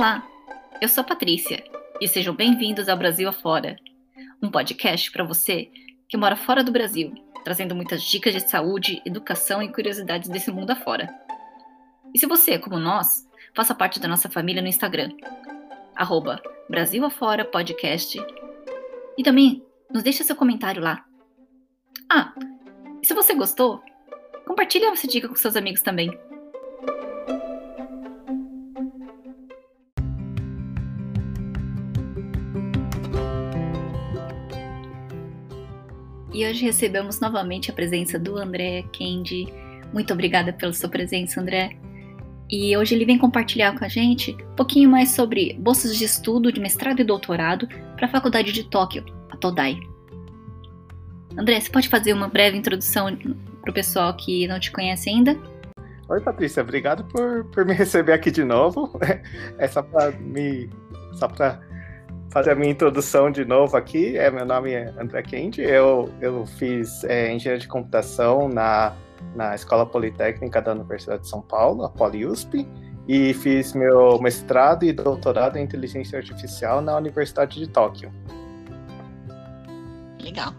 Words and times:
Olá, 0.00 0.26
eu 0.80 0.88
sou 0.88 1.04
Patrícia 1.04 1.62
e 2.00 2.08
sejam 2.08 2.34
bem-vindos 2.34 2.88
ao 2.88 2.96
Brasil 2.96 3.28
Afora, 3.28 3.76
um 4.42 4.50
podcast 4.50 5.12
para 5.12 5.22
você 5.22 5.70
que 6.08 6.16
mora 6.16 6.36
fora 6.36 6.64
do 6.64 6.72
Brasil, 6.72 7.12
trazendo 7.44 7.74
muitas 7.74 8.02
dicas 8.04 8.32
de 8.32 8.48
saúde, 8.48 9.02
educação 9.04 9.62
e 9.62 9.70
curiosidades 9.70 10.30
desse 10.30 10.50
mundo 10.50 10.70
afora. 10.70 11.14
E 12.14 12.18
se 12.18 12.24
você, 12.24 12.58
como 12.58 12.78
nós, 12.78 13.28
faça 13.54 13.74
parte 13.74 14.00
da 14.00 14.08
nossa 14.08 14.30
família 14.30 14.62
no 14.62 14.68
Instagram, 14.68 15.10
arroba 15.94 16.40
Brasil 16.66 17.04
Afora 17.04 17.44
Podcast, 17.44 18.18
e 19.18 19.22
também 19.22 19.62
nos 19.92 20.02
deixa 20.02 20.24
seu 20.24 20.34
comentário 20.34 20.82
lá. 20.82 21.04
Ah, 22.10 22.32
e 23.02 23.06
se 23.06 23.12
você 23.12 23.34
gostou, 23.34 23.82
compartilhe 24.46 24.86
essa 24.86 25.06
dica 25.06 25.28
com 25.28 25.34
seus 25.34 25.56
amigos 25.56 25.82
também. 25.82 26.18
E 36.40 36.46
hoje 36.46 36.64
recebemos 36.64 37.20
novamente 37.20 37.70
a 37.70 37.74
presença 37.74 38.18
do 38.18 38.38
André 38.38 38.82
Kendi. 38.92 39.52
Muito 39.92 40.14
obrigada 40.14 40.54
pela 40.54 40.72
sua 40.72 40.88
presença, 40.88 41.38
André. 41.38 41.76
E 42.50 42.74
hoje 42.78 42.94
ele 42.94 43.04
vem 43.04 43.18
compartilhar 43.18 43.78
com 43.78 43.84
a 43.84 43.88
gente 43.88 44.34
um 44.50 44.54
pouquinho 44.54 44.88
mais 44.88 45.10
sobre 45.10 45.52
bolsas 45.60 45.94
de 45.94 46.04
estudo 46.04 46.50
de 46.50 46.58
mestrado 46.58 46.98
e 46.98 47.04
doutorado 47.04 47.68
para 47.94 48.06
a 48.06 48.08
Faculdade 48.08 48.52
de 48.52 48.64
Tóquio, 48.64 49.04
a 49.28 49.36
Todai. 49.36 49.78
André, 51.36 51.60
você 51.60 51.70
pode 51.70 51.90
fazer 51.90 52.14
uma 52.14 52.28
breve 52.28 52.56
introdução 52.56 53.14
para 53.60 53.70
o 53.70 53.74
pessoal 53.74 54.16
que 54.16 54.48
não 54.48 54.58
te 54.58 54.72
conhece 54.72 55.10
ainda? 55.10 55.36
Oi, 56.08 56.22
Patrícia, 56.22 56.62
obrigado 56.62 57.04
por, 57.04 57.44
por 57.50 57.66
me 57.66 57.74
receber 57.74 58.14
aqui 58.14 58.30
de 58.30 58.44
novo. 58.44 58.98
É 59.58 59.68
só 59.68 59.82
para 59.82 60.12
me 60.12 60.70
só 61.12 61.28
para 61.28 61.60
fazer 62.30 62.52
a 62.52 62.54
minha 62.54 62.70
introdução 62.70 63.30
de 63.30 63.44
novo 63.44 63.76
aqui. 63.76 64.16
É, 64.16 64.30
meu 64.30 64.46
nome 64.46 64.72
é 64.72 64.92
André 64.98 65.22
Kendi, 65.22 65.62
eu, 65.62 66.12
eu 66.20 66.46
fiz 66.46 67.04
é, 67.04 67.32
engenharia 67.32 67.60
de 67.60 67.68
computação 67.68 68.48
na, 68.48 68.94
na 69.34 69.54
Escola 69.54 69.84
Politécnica 69.84 70.62
da 70.62 70.72
Universidade 70.72 71.22
de 71.22 71.28
São 71.28 71.42
Paulo, 71.42 71.84
a 71.84 71.90
PoliUSP, 71.90 72.66
e 73.08 73.34
fiz 73.34 73.74
meu 73.74 74.20
mestrado 74.20 74.84
e 74.84 74.92
doutorado 74.92 75.56
em 75.56 75.64
inteligência 75.64 76.18
artificial 76.18 76.80
na 76.80 76.96
Universidade 76.96 77.58
de 77.58 77.66
Tóquio. 77.66 78.12
Legal. 80.22 80.54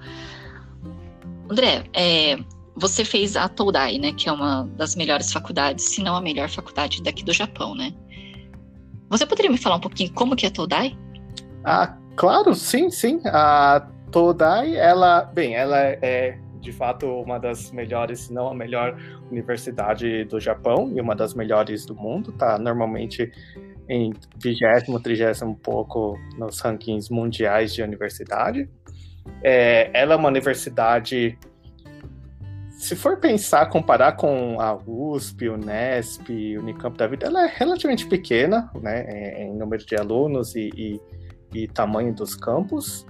André, 1.50 1.84
é, 1.94 2.38
você 2.76 3.06
fez 3.06 3.38
a 3.38 3.48
Todai, 3.48 3.98
né, 3.98 4.12
que 4.12 4.28
é 4.28 4.32
uma 4.32 4.68
das 4.76 4.96
melhores 4.96 5.32
faculdades, 5.32 5.86
se 5.86 6.04
não 6.04 6.16
a 6.16 6.22
melhor 6.22 6.50
faculdade 6.50 7.02
daqui 7.02 7.24
do 7.24 7.32
Japão, 7.32 7.76
né? 7.76 7.94
Você 9.10 9.26
poderia 9.26 9.52
me 9.52 9.58
falar 9.58 9.76
um 9.76 9.82
pouquinho 9.82 10.12
como 10.14 10.36
que 10.36 10.46
é 10.46 10.50
a 10.50 10.52
Todai? 10.52 10.98
Ah, 11.64 11.98
claro, 12.16 12.54
sim, 12.56 12.90
sim. 12.90 13.22
A 13.26 13.88
Todai, 14.12 14.76
ela, 14.76 15.24
bem, 15.24 15.56
ela 15.56 15.78
é 15.80 16.38
de 16.60 16.72
fato 16.72 17.08
uma 17.08 17.40
das 17.40 17.72
melhores, 17.72 18.22
se 18.22 18.34
não 18.34 18.48
a 18.48 18.54
melhor 18.54 18.96
universidade 19.32 20.24
do 20.26 20.40
Japão 20.40 20.92
e 20.96 21.02
uma 21.02 21.16
das 21.16 21.34
melhores 21.34 21.86
do 21.86 21.96
mundo, 21.96 22.32
tá 22.34 22.58
normalmente 22.60 23.32
em 23.90 24.14
vigésimo, 24.42 25.00
trigésimo 25.00 25.56
pouco 25.56 26.18
nos 26.38 26.60
rankings 26.60 27.12
mundiais 27.12 27.74
de 27.74 27.82
universidade. 27.82 28.70
É, 29.44 29.90
ela 29.94 30.14
é 30.14 30.16
uma 30.16 30.30
universidade, 30.30 31.38
se 32.70 32.96
for 32.96 33.18
pensar, 33.18 33.68
comparar 33.68 34.14
com 34.14 34.60
a 34.62 34.76
USP, 34.76 35.50
o 35.50 35.56
Unesp, 35.56 36.30
o 36.30 36.62
Unicamp 36.62 36.96
da 36.98 37.08
vida, 37.08 37.26
ela 37.26 37.46
é 37.46 37.54
relativamente 37.54 38.06
pequena, 38.08 38.72
né, 38.82 39.44
em 39.44 39.54
número 39.56 39.84
de 39.86 39.96
alunos 39.96 40.56
e, 40.56 40.70
e 40.76 41.02
e 41.54 41.68
tamanho 41.68 42.14
dos 42.14 42.36
campos, 42.36 43.06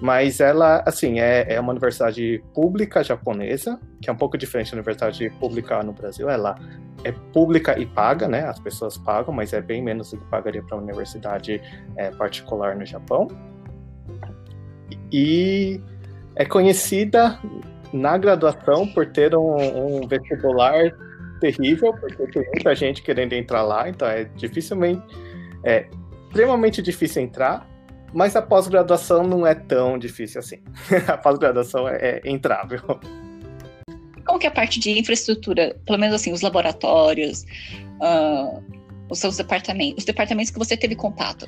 mas 0.00 0.40
ela, 0.40 0.82
assim, 0.86 1.20
é, 1.20 1.54
é 1.54 1.60
uma 1.60 1.72
universidade 1.72 2.42
pública 2.54 3.02
japonesa, 3.02 3.78
que 4.00 4.08
é 4.08 4.12
um 4.12 4.16
pouco 4.16 4.38
diferente 4.38 4.70
da 4.70 4.76
universidade 4.76 5.28
pública 5.38 5.82
no 5.82 5.92
Brasil. 5.92 6.30
Ela 6.30 6.58
é 7.04 7.12
pública 7.32 7.78
e 7.78 7.86
paga, 7.86 8.28
né? 8.28 8.44
As 8.44 8.58
pessoas 8.58 8.96
pagam, 8.96 9.34
mas 9.34 9.52
é 9.52 9.60
bem 9.60 9.82
menos 9.82 10.10
do 10.10 10.18
que 10.18 10.24
pagaria 10.26 10.62
para 10.62 10.76
uma 10.76 10.84
universidade 10.84 11.60
é, 11.96 12.10
particular 12.12 12.76
no 12.76 12.86
Japão. 12.86 13.28
E 15.12 15.80
é 16.36 16.44
conhecida 16.44 17.38
na 17.92 18.16
graduação 18.16 18.86
por 18.86 19.06
ter 19.06 19.34
um, 19.34 20.02
um 20.02 20.06
vestibular 20.06 20.92
terrível, 21.40 21.92
porque 21.94 22.26
tem 22.26 22.44
muita 22.54 22.74
gente 22.74 23.02
querendo 23.02 23.32
entrar 23.32 23.62
lá, 23.62 23.88
então 23.88 24.06
é 24.06 24.24
dificilmente, 24.24 25.02
é 25.64 25.86
extremamente 26.28 26.80
difícil 26.80 27.22
entrar. 27.22 27.66
Mas 28.12 28.34
a 28.34 28.42
pós-graduação 28.42 29.26
não 29.26 29.46
é 29.46 29.54
tão 29.54 29.98
difícil 29.98 30.40
assim. 30.40 30.58
a 31.06 31.16
pós-graduação 31.16 31.88
é, 31.88 32.20
é 32.24 32.30
entrável. 32.30 32.80
Como 34.24 34.38
que 34.38 34.46
é 34.46 34.50
a 34.50 34.52
parte 34.52 34.78
de 34.78 34.98
infraestrutura, 34.98 35.76
pelo 35.86 35.98
menos 35.98 36.14
assim, 36.14 36.32
os 36.32 36.40
laboratórios, 36.40 37.44
uh, 38.00 38.62
os 39.08 39.18
seus 39.18 39.36
departamentos, 39.36 39.98
os 39.98 40.04
departamentos 40.04 40.50
que 40.50 40.58
você 40.58 40.76
teve 40.76 40.94
contato? 40.94 41.46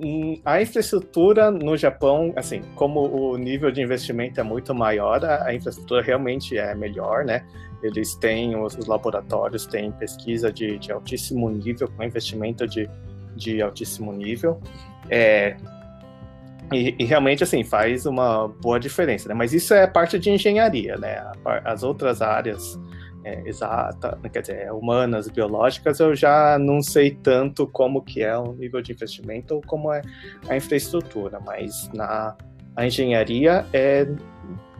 Hum, 0.00 0.40
a 0.44 0.62
infraestrutura 0.62 1.50
no 1.50 1.76
Japão, 1.76 2.32
assim, 2.36 2.62
como 2.76 3.00
o 3.00 3.36
nível 3.36 3.70
de 3.70 3.82
investimento 3.82 4.38
é 4.38 4.42
muito 4.44 4.74
maior, 4.74 5.24
a 5.24 5.52
infraestrutura 5.52 6.02
realmente 6.02 6.56
é 6.56 6.74
melhor, 6.74 7.24
né? 7.24 7.44
Eles 7.82 8.14
têm 8.14 8.56
os, 8.56 8.76
os 8.76 8.86
laboratórios, 8.86 9.66
têm 9.66 9.90
pesquisa 9.92 10.52
de, 10.52 10.78
de, 10.78 10.92
altíssimo 10.92 11.48
nível, 11.50 11.88
com 11.88 12.02
investimento 12.02 12.66
de, 12.66 12.88
de 13.34 13.60
altíssimo 13.60 14.12
nível. 14.12 14.60
É, 15.10 15.56
e, 16.72 16.94
e, 16.98 17.04
realmente, 17.04 17.42
assim, 17.42 17.64
faz 17.64 18.06
uma 18.06 18.48
boa 18.48 18.78
diferença, 18.78 19.28
né? 19.28 19.34
Mas 19.34 19.52
isso 19.52 19.72
é 19.72 19.86
parte 19.86 20.18
de 20.18 20.30
engenharia, 20.30 20.96
né? 20.96 21.24
As 21.64 21.82
outras 21.82 22.20
áreas 22.20 22.78
é, 23.24 23.42
exata, 23.46 24.18
quer 24.32 24.40
dizer, 24.40 24.72
humanas, 24.72 25.28
biológicas, 25.28 26.00
eu 26.00 26.14
já 26.14 26.58
não 26.58 26.82
sei 26.82 27.10
tanto 27.10 27.66
como 27.66 28.02
que 28.02 28.22
é 28.22 28.36
o 28.36 28.52
nível 28.52 28.80
de 28.82 28.92
investimento 28.92 29.54
ou 29.54 29.62
como 29.62 29.92
é 29.92 30.02
a 30.48 30.56
infraestrutura, 30.56 31.40
mas 31.40 31.90
na 31.92 32.36
a 32.76 32.86
engenharia 32.86 33.66
é, 33.72 34.06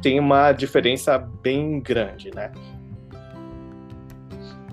tem 0.01 0.21
uma 0.21 0.53
diferença 0.53 1.19
bem 1.19 1.81
grande, 1.81 2.31
né? 2.33 2.53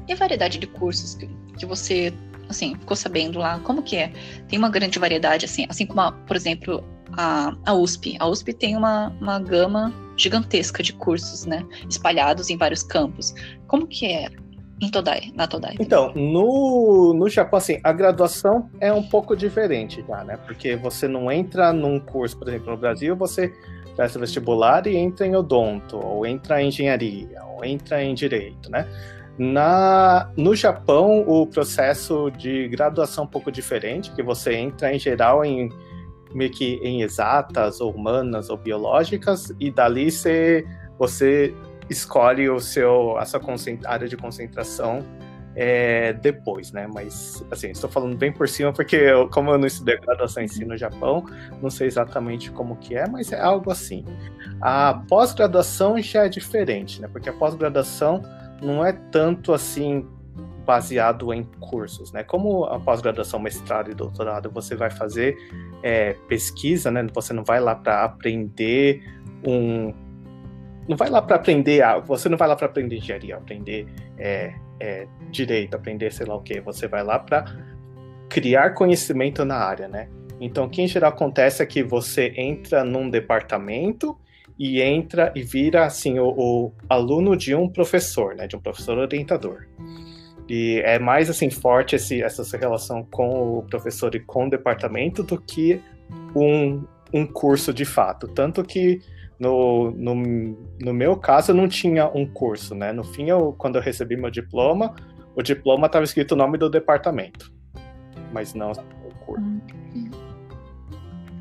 E 0.08 0.14
a 0.14 0.16
variedade 0.16 0.60
de 0.60 0.68
cursos 0.68 1.16
que, 1.16 1.28
que 1.58 1.66
você 1.66 2.14
assim, 2.48 2.76
ficou 2.76 2.96
sabendo 2.96 3.40
lá, 3.40 3.60
como 3.60 3.82
que 3.82 3.98
é? 3.98 4.12
Tem 4.48 4.60
uma 4.60 4.70
grande 4.70 5.00
variedade, 5.00 5.46
assim, 5.46 5.66
assim 5.70 5.86
como, 5.86 6.12
por 6.28 6.36
exemplo, 6.36 6.84
a, 7.18 7.56
a 7.66 7.74
USP. 7.74 8.16
A 8.20 8.28
USP 8.28 8.54
tem 8.54 8.76
uma, 8.76 9.10
uma 9.22 9.40
gama 9.40 9.94
gigantesca 10.18 10.82
de 10.82 10.94
cursos, 10.94 11.46
né? 11.46 11.66
Espalhados 11.90 12.50
em 12.50 12.58
vários 12.58 12.84
campos. 12.84 13.34
Como 13.68 13.88
que 13.88 14.06
é 14.06 14.30
em 14.82 14.90
Todai, 14.90 15.32
na 15.36 15.48
Todai? 15.48 15.76
Então, 15.80 16.14
no, 16.14 17.14
no 17.14 17.30
Japão, 17.30 17.58
assim, 17.58 17.80
a 17.84 17.94
graduação 17.94 18.70
é 18.80 18.92
um 18.92 19.04
pouco 19.04 19.36
diferente 19.36 20.04
já, 20.08 20.24
né? 20.24 20.38
Porque 20.46 20.76
você 20.76 21.08
não 21.08 21.32
entra 21.32 21.72
num 21.72 22.00
curso, 22.00 22.38
por 22.38 22.48
exemplo, 22.48 22.72
no 22.72 22.78
Brasil, 22.78 23.16
você 23.16 23.54
faz 23.96 24.16
vestibular 24.16 24.86
e 24.88 24.96
entra 24.96 25.26
em 25.26 25.36
odonto, 25.36 25.98
ou 25.98 26.26
entra 26.26 26.62
em 26.62 26.68
engenharia, 26.68 27.42
ou 27.56 27.64
entra 27.64 28.04
em 28.04 28.14
direito, 28.14 28.70
né? 28.70 28.88
Na, 29.38 30.30
no 30.38 30.56
Japão, 30.56 31.24
o 31.28 31.46
processo 31.46 32.30
de 32.32 32.68
graduação 32.70 33.24
é 33.24 33.28
um 33.28 33.30
pouco 33.30 33.52
diferente, 33.52 34.12
que 34.12 34.24
você 34.24 34.56
entra 34.56 34.94
em 34.94 35.00
geral 35.00 35.44
em 35.44 35.70
meio 36.36 36.52
que 36.52 36.80
em 36.84 37.02
exatas, 37.02 37.80
ou 37.80 37.92
humanas, 37.92 38.50
ou 38.50 38.58
biológicas, 38.58 39.54
e 39.60 39.72
dali 39.72 40.12
você, 40.12 40.66
você 41.00 41.56
escolhe 41.90 42.50
o 42.50 42.60
seu, 42.60 43.18
a 43.18 43.26
sua 43.26 43.42
área 43.86 44.08
de 44.08 44.18
concentração 44.18 45.04
é, 45.56 46.12
depois, 46.14 46.72
né? 46.72 46.88
Mas, 46.88 47.44
assim, 47.50 47.70
estou 47.70 47.90
falando 47.90 48.18
bem 48.18 48.32
por 48.32 48.48
cima, 48.48 48.74
porque 48.74 48.98
eu, 48.98 49.30
como 49.30 49.52
eu 49.52 49.58
não 49.58 49.66
estudei 49.66 49.98
graduação 49.98 50.44
em 50.44 50.48
si 50.48 50.66
no 50.66 50.78
Japão, 50.78 51.26
não 51.62 51.70
sei 51.70 51.88
exatamente 51.88 52.52
como 52.52 52.76
que 52.76 52.96
é, 52.96 53.08
mas 53.08 53.32
é 53.32 53.40
algo 53.40 53.72
assim. 53.72 54.04
A 54.60 55.02
pós-graduação 55.08 56.00
já 56.02 56.26
é 56.26 56.30
diferente, 56.30 57.02
né? 57.02 57.08
Porque 57.08 57.30
a 57.30 57.34
pós-graduação 57.34 58.22
não 58.62 58.86
é 58.86 58.92
tanto 58.92 59.54
assim 59.54 60.06
baseado 60.66 61.34
em 61.34 61.44
cursos, 61.44 62.12
né? 62.12 62.24
Como 62.24 62.66
a 62.66 62.80
pós-graduação, 62.80 63.40
mestrado 63.40 63.92
e 63.92 63.94
doutorado, 63.94 64.50
você 64.50 64.76
vai 64.76 64.90
fazer 64.90 65.38
é, 65.84 66.14
pesquisa, 66.28 66.90
né? 66.92 67.06
Você 67.14 67.34
não 67.34 67.44
vai 67.44 67.60
lá 67.60 67.76
para 67.76 68.04
aprender 68.04 69.02
um, 69.48 69.94
não 70.88 70.96
vai 70.96 71.10
lá 71.10 71.22
para 71.22 71.36
aprender, 71.36 71.82
você 72.06 72.30
não 72.30 72.38
vai 72.38 72.48
lá 72.48 72.56
para 72.56 72.68
aprender 72.68 72.98
engenharia, 72.98 73.38
aprender 73.38 73.88
é, 74.18 74.54
é, 74.80 75.08
direito, 75.32 75.76
aprender 75.76 76.12
sei 76.12 76.26
lá 76.26 76.36
o 76.36 76.42
que. 76.42 76.60
Você 76.62 76.88
vai 76.88 77.04
lá 77.04 77.18
para 77.18 77.46
criar 78.30 78.72
conhecimento 78.72 79.44
na 79.44 79.56
área, 79.56 79.88
né? 79.88 80.10
Então, 80.40 80.66
o 80.66 80.70
que 80.70 80.82
em 80.82 80.88
geral 80.88 81.12
acontece 81.12 81.64
é 81.64 81.66
que 81.66 81.82
você 81.82 82.34
entra 82.36 82.84
num 82.84 83.10
departamento 83.10 84.18
e 84.60 84.82
entra 84.82 85.32
e 85.36 85.42
vira 85.42 85.86
assim 85.86 86.20
o, 86.20 86.28
o 86.28 86.72
aluno 86.90 87.36
de 87.36 87.56
um 87.56 87.68
professor, 87.68 88.36
né? 88.36 88.46
De 88.46 88.56
um 88.56 88.60
professor 88.60 88.98
orientador. 88.98 89.66
E 90.48 90.82
é 90.86 91.00
mais 91.00 91.30
assim 91.30 91.50
forte 91.50 91.96
esse, 91.96 92.22
essa 92.22 92.58
relação 92.58 93.04
com 93.04 93.60
o 93.60 93.64
professor 93.64 94.14
e 94.14 94.20
com 94.20 94.46
o 94.46 94.50
departamento 94.50 95.24
do 95.24 95.42
que 95.42 95.82
um, 96.36 96.84
um 97.14 97.26
curso 97.26 97.74
de 97.74 97.86
fato. 97.86 98.28
Tanto 98.28 98.64
que 98.64 99.00
no, 99.40 99.92
no, 99.92 100.16
no 100.80 100.94
meu 100.94 101.18
caso 101.18 101.52
eu 101.52 101.56
não 101.56 101.68
tinha 101.68 102.08
um 102.08 102.26
curso, 102.26 102.76
né? 102.76 102.94
No 102.94 103.04
fim, 103.04 103.30
eu, 103.30 103.54
quando 103.58 103.78
eu 103.78 103.82
recebi 103.82 104.16
meu 104.16 104.30
diploma, 104.30 104.96
o 105.36 105.42
diploma 105.42 105.88
estava 105.88 106.06
escrito 106.06 106.34
o 106.34 106.36
nome 106.36 106.58
do 106.58 106.70
departamento, 106.70 107.52
mas 108.32 108.54
não 108.54 108.72
o 108.72 109.26
curso. 109.26 109.44
Hum, 109.44 110.12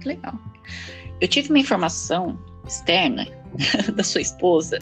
legal. 0.05 0.35
Eu 1.21 1.29
tive 1.29 1.51
uma 1.51 1.59
informação 1.59 2.39
externa 2.67 3.27
da 3.95 4.03
sua 4.03 4.21
esposa 4.21 4.79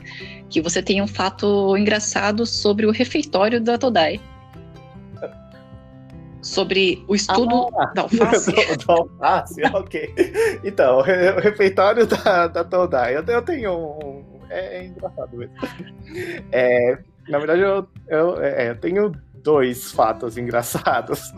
que 0.49 0.61
você 0.61 0.83
tem 0.83 1.01
um 1.01 1.07
fato 1.07 1.77
engraçado 1.77 2.45
sobre 2.45 2.87
o 2.87 2.91
refeitório 2.91 3.61
da 3.61 3.79
Todai. 3.79 4.21
Sobre 6.43 7.05
o 7.07 7.15
estudo 7.15 7.69
ah, 7.79 7.87
da 7.95 8.03
alface. 8.03 8.53
Alface, 8.89 9.63
ok. 9.73 10.13
Então, 10.65 10.99
o, 10.99 11.01
re, 11.01 11.31
o 11.31 11.41
refeitório 11.41 12.05
da, 12.05 12.49
da 12.49 12.65
Todai. 12.65 13.17
Eu, 13.17 13.23
eu 13.23 13.43
tenho 13.43 13.73
um. 13.73 14.25
É, 14.51 14.79
é 14.79 14.87
engraçado 14.87 15.37
mesmo. 15.37 15.55
É, 16.51 16.99
na 17.29 17.39
verdade, 17.39 17.63
eu, 17.63 17.89
eu, 18.09 18.43
é, 18.43 18.71
eu 18.71 18.81
tenho 18.81 19.13
dois 19.43 19.93
fatos 19.93 20.37
engraçados. 20.37 21.33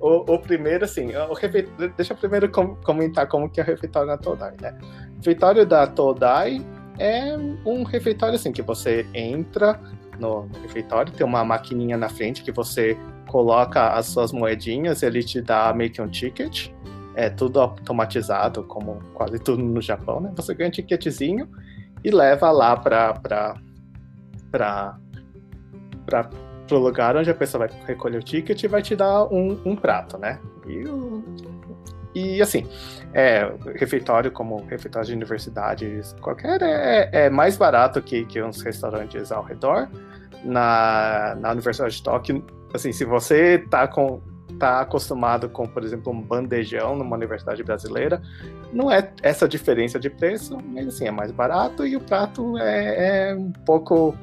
O, 0.00 0.34
o 0.34 0.38
primeiro, 0.38 0.84
assim, 0.84 1.14
o 1.16 1.34
refe... 1.34 1.68
deixa 1.96 2.12
eu 2.12 2.16
primeiro 2.16 2.48
com, 2.48 2.76
comentar 2.76 3.26
como 3.26 3.50
que 3.50 3.60
é 3.60 3.64
o 3.64 3.66
refeitório 3.66 4.08
da 4.08 4.16
Todai, 4.16 4.54
né? 4.60 4.78
O 5.18 5.20
refeitório 5.20 5.66
da 5.66 5.84
Todai 5.84 6.64
é 6.98 7.36
um 7.66 7.82
refeitório, 7.82 8.36
assim, 8.36 8.52
que 8.52 8.62
você 8.62 9.04
entra 9.12 9.80
no, 10.18 10.48
refeitório, 10.62 11.12
tem 11.12 11.26
uma 11.26 11.44
maquininha 11.44 11.96
na 11.96 12.08
frente 12.08 12.42
que 12.42 12.52
você 12.52 12.96
coloca 13.26 13.90
as 13.90 14.06
suas 14.06 14.32
moedinhas, 14.32 15.02
ele 15.02 15.22
te 15.22 15.40
dá 15.40 15.72
meio 15.74 15.90
que 15.90 16.00
um 16.00 16.08
ticket, 16.08 16.70
é 17.14 17.28
tudo 17.28 17.60
automatizado, 17.60 18.62
como 18.64 19.00
quase 19.14 19.38
tudo 19.40 19.62
no 19.62 19.80
Japão, 19.80 20.20
né? 20.20 20.32
Você 20.36 20.54
ganha 20.54 20.68
um 20.68 20.72
ticketzinho 20.72 21.48
e 22.04 22.10
leva 22.10 22.50
lá 22.50 22.76
para 22.76 23.14
para 23.14 23.56
para 26.06 26.30
pro 26.66 26.78
lugar 26.78 27.16
onde 27.16 27.28
a 27.28 27.34
pessoa 27.34 27.66
vai 27.66 27.76
recolher 27.86 28.18
o 28.18 28.22
ticket 28.22 28.62
e 28.62 28.68
vai 28.68 28.82
te 28.82 28.94
dar 28.94 29.24
um, 29.24 29.60
um 29.64 29.74
prato, 29.74 30.16
né? 30.16 30.38
E, 30.66 30.84
e 32.14 32.40
assim, 32.40 32.66
é, 33.12 33.50
refeitório 33.74 34.30
como 34.30 34.64
refeitório 34.66 35.08
de 35.08 35.14
universidades 35.14 36.14
qualquer 36.20 36.60
é, 36.62 37.10
é 37.12 37.30
mais 37.30 37.56
barato 37.56 38.00
que, 38.02 38.24
que 38.24 38.42
uns 38.42 38.60
restaurantes 38.60 39.32
ao 39.32 39.42
redor. 39.42 39.88
Na, 40.44 41.36
na 41.40 41.50
Universidade 41.50 41.96
de 41.96 42.02
Tóquio, 42.02 42.46
assim, 42.72 42.92
se 42.92 43.04
você 43.04 43.58
tá 43.70 43.88
com 43.88 44.20
tá 44.56 44.80
acostumado 44.80 45.48
com, 45.48 45.66
por 45.66 45.84
exemplo, 45.84 46.12
um 46.12 46.20
bandejão 46.20 46.96
numa 46.96 47.14
universidade 47.16 47.62
brasileira, 47.62 48.20
não 48.72 48.90
é 48.90 49.12
essa 49.22 49.46
diferença 49.48 50.00
de 50.00 50.10
preço, 50.10 50.58
mas 50.64 50.88
assim, 50.88 51.06
é 51.06 51.10
mais 51.10 51.30
barato 51.30 51.86
e 51.86 51.96
o 51.96 52.00
prato 52.00 52.56
é, 52.58 53.30
é 53.30 53.34
um 53.34 53.52
pouco 53.64 54.16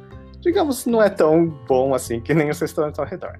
digamos, 0.46 0.86
não 0.86 1.02
é 1.02 1.10
tão 1.10 1.48
bom 1.68 1.94
assim 1.96 2.22
que 2.22 2.34
nem 2.34 2.50
os 2.50 2.60
restaurantes 2.60 3.00
ao 3.00 3.06
redor. 3.06 3.38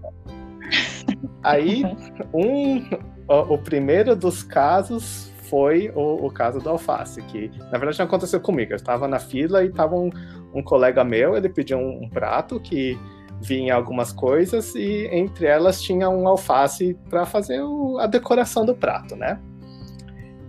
Aí, 1.44 1.84
um, 2.34 2.84
o, 3.28 3.54
o, 3.54 3.58
primeiro 3.58 4.16
dos 4.16 4.44
casos 4.44 5.32
foi 5.50 5.92
o, 5.96 6.26
o, 6.26 6.32
caso 6.32 6.60
do 6.60 6.70
alface, 6.70 7.22
que 7.24 7.52
na 7.72 7.78
verdade 7.78 8.00
não 8.00 8.06
aconteceu 8.06 8.40
comigo. 8.40 8.74
Eu 8.74 8.78
estava 8.78 9.08
na 9.08 9.20
fila 9.20 9.64
e 9.64 9.68
estava 9.68 9.96
um, 9.96 10.10
um, 10.54 10.64
colega 10.64 11.04
meu, 11.04 11.36
ele 11.36 11.50
pediu 11.50 11.78
um, 11.78 12.04
um, 12.04 12.10
prato 12.10 12.60
que 12.60 13.00
vinha 13.42 13.76
algumas 13.76 14.12
coisas 14.12 14.74
e 14.76 15.08
entre 15.12 15.46
elas 15.46 15.82
tinha 15.82 16.10
um 16.10 16.28
alface 16.28 16.98
para 17.10 17.26
fazer 17.26 17.62
o, 17.62 17.98
a 18.00 18.08
decoração 18.08 18.66
do 18.66 18.74
prato, 18.74 19.16
né? 19.16 19.40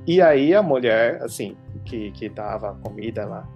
E 0.07 0.23
aí 0.23 0.55
a 0.55 0.63
mulher, 0.63 1.21
assim, 1.23 1.57
que, 1.85 2.13
que 2.13 2.29
dava 2.29 2.75
comida, 2.83 3.23
ela 3.23 3.49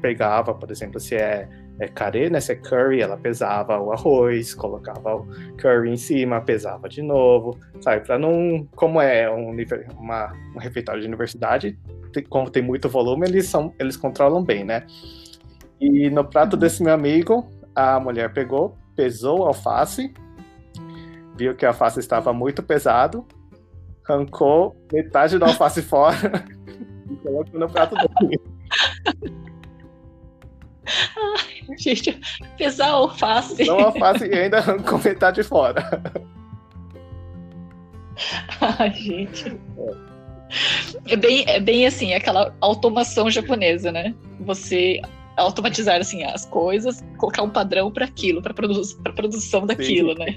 pegava, 0.00 0.54
por 0.54 0.70
exemplo, 0.70 0.98
se 0.98 1.14
é 1.14 1.48
é 1.78 1.88
carê, 1.88 2.30
né? 2.30 2.40
Se 2.40 2.52
é 2.52 2.56
curry, 2.56 3.00
ela 3.00 3.16
pesava 3.16 3.78
o 3.80 3.92
arroz, 3.92 4.54
colocava 4.54 5.16
o 5.16 5.26
curry 5.60 5.90
em 5.90 5.96
cima, 5.96 6.40
pesava 6.40 6.88
de 6.88 7.02
novo, 7.02 7.58
sabe? 7.80 8.06
Para 8.06 8.18
não, 8.18 8.66
como 8.74 9.00
é 9.00 9.30
um, 9.30 9.54
uma, 9.98 10.32
um 10.54 10.58
refeitório 10.58 11.00
de 11.00 11.06
universidade, 11.06 11.78
como 12.28 12.50
tem 12.50 12.62
muito 12.62 12.88
volume, 12.88 13.26
eles 13.26 13.46
são, 13.46 13.74
eles 13.78 13.96
controlam 13.96 14.42
bem, 14.42 14.64
né? 14.64 14.86
E 15.80 16.08
no 16.10 16.24
prato 16.24 16.56
desse 16.56 16.82
meu 16.82 16.94
amigo, 16.94 17.48
a 17.74 17.98
mulher 17.98 18.32
pegou, 18.32 18.76
pesou 18.94 19.44
a 19.44 19.48
alface, 19.48 20.14
viu 21.36 21.56
que 21.56 21.66
a 21.66 21.70
alface 21.70 21.98
estava 21.98 22.32
muito 22.32 22.62
pesado, 22.62 23.26
arrancou 24.08 24.76
metade 24.92 25.38
da 25.38 25.46
alface 25.46 25.82
fora 25.82 26.44
e 27.10 27.16
colocou 27.16 27.58
no 27.58 27.68
prato 27.68 27.96
dele. 27.96 28.40
Gente, 31.78 32.20
pesar 32.58 32.88
alface. 32.88 33.64
Não 33.64 33.78
alface 33.80 34.26
e 34.26 34.34
ainda 34.34 34.62
com 34.62 34.98
metade 34.98 35.42
fora. 35.42 36.02
Ai, 38.60 38.92
gente. 38.92 39.58
É 41.08 41.16
bem, 41.16 41.44
é 41.48 41.58
bem 41.58 41.86
assim, 41.86 42.14
aquela 42.14 42.54
automação 42.60 43.30
japonesa, 43.30 43.90
né? 43.90 44.14
Você 44.40 45.00
automatizar 45.36 46.00
assim 46.00 46.22
as 46.22 46.46
coisas, 46.46 47.04
colocar 47.18 47.42
um 47.42 47.50
padrão 47.50 47.90
para 47.90 48.04
aquilo, 48.04 48.40
para 48.40 48.54
produ 48.54 48.82
produção 49.16 49.66
daquilo, 49.66 50.12
Sim. 50.12 50.18
né? 50.18 50.34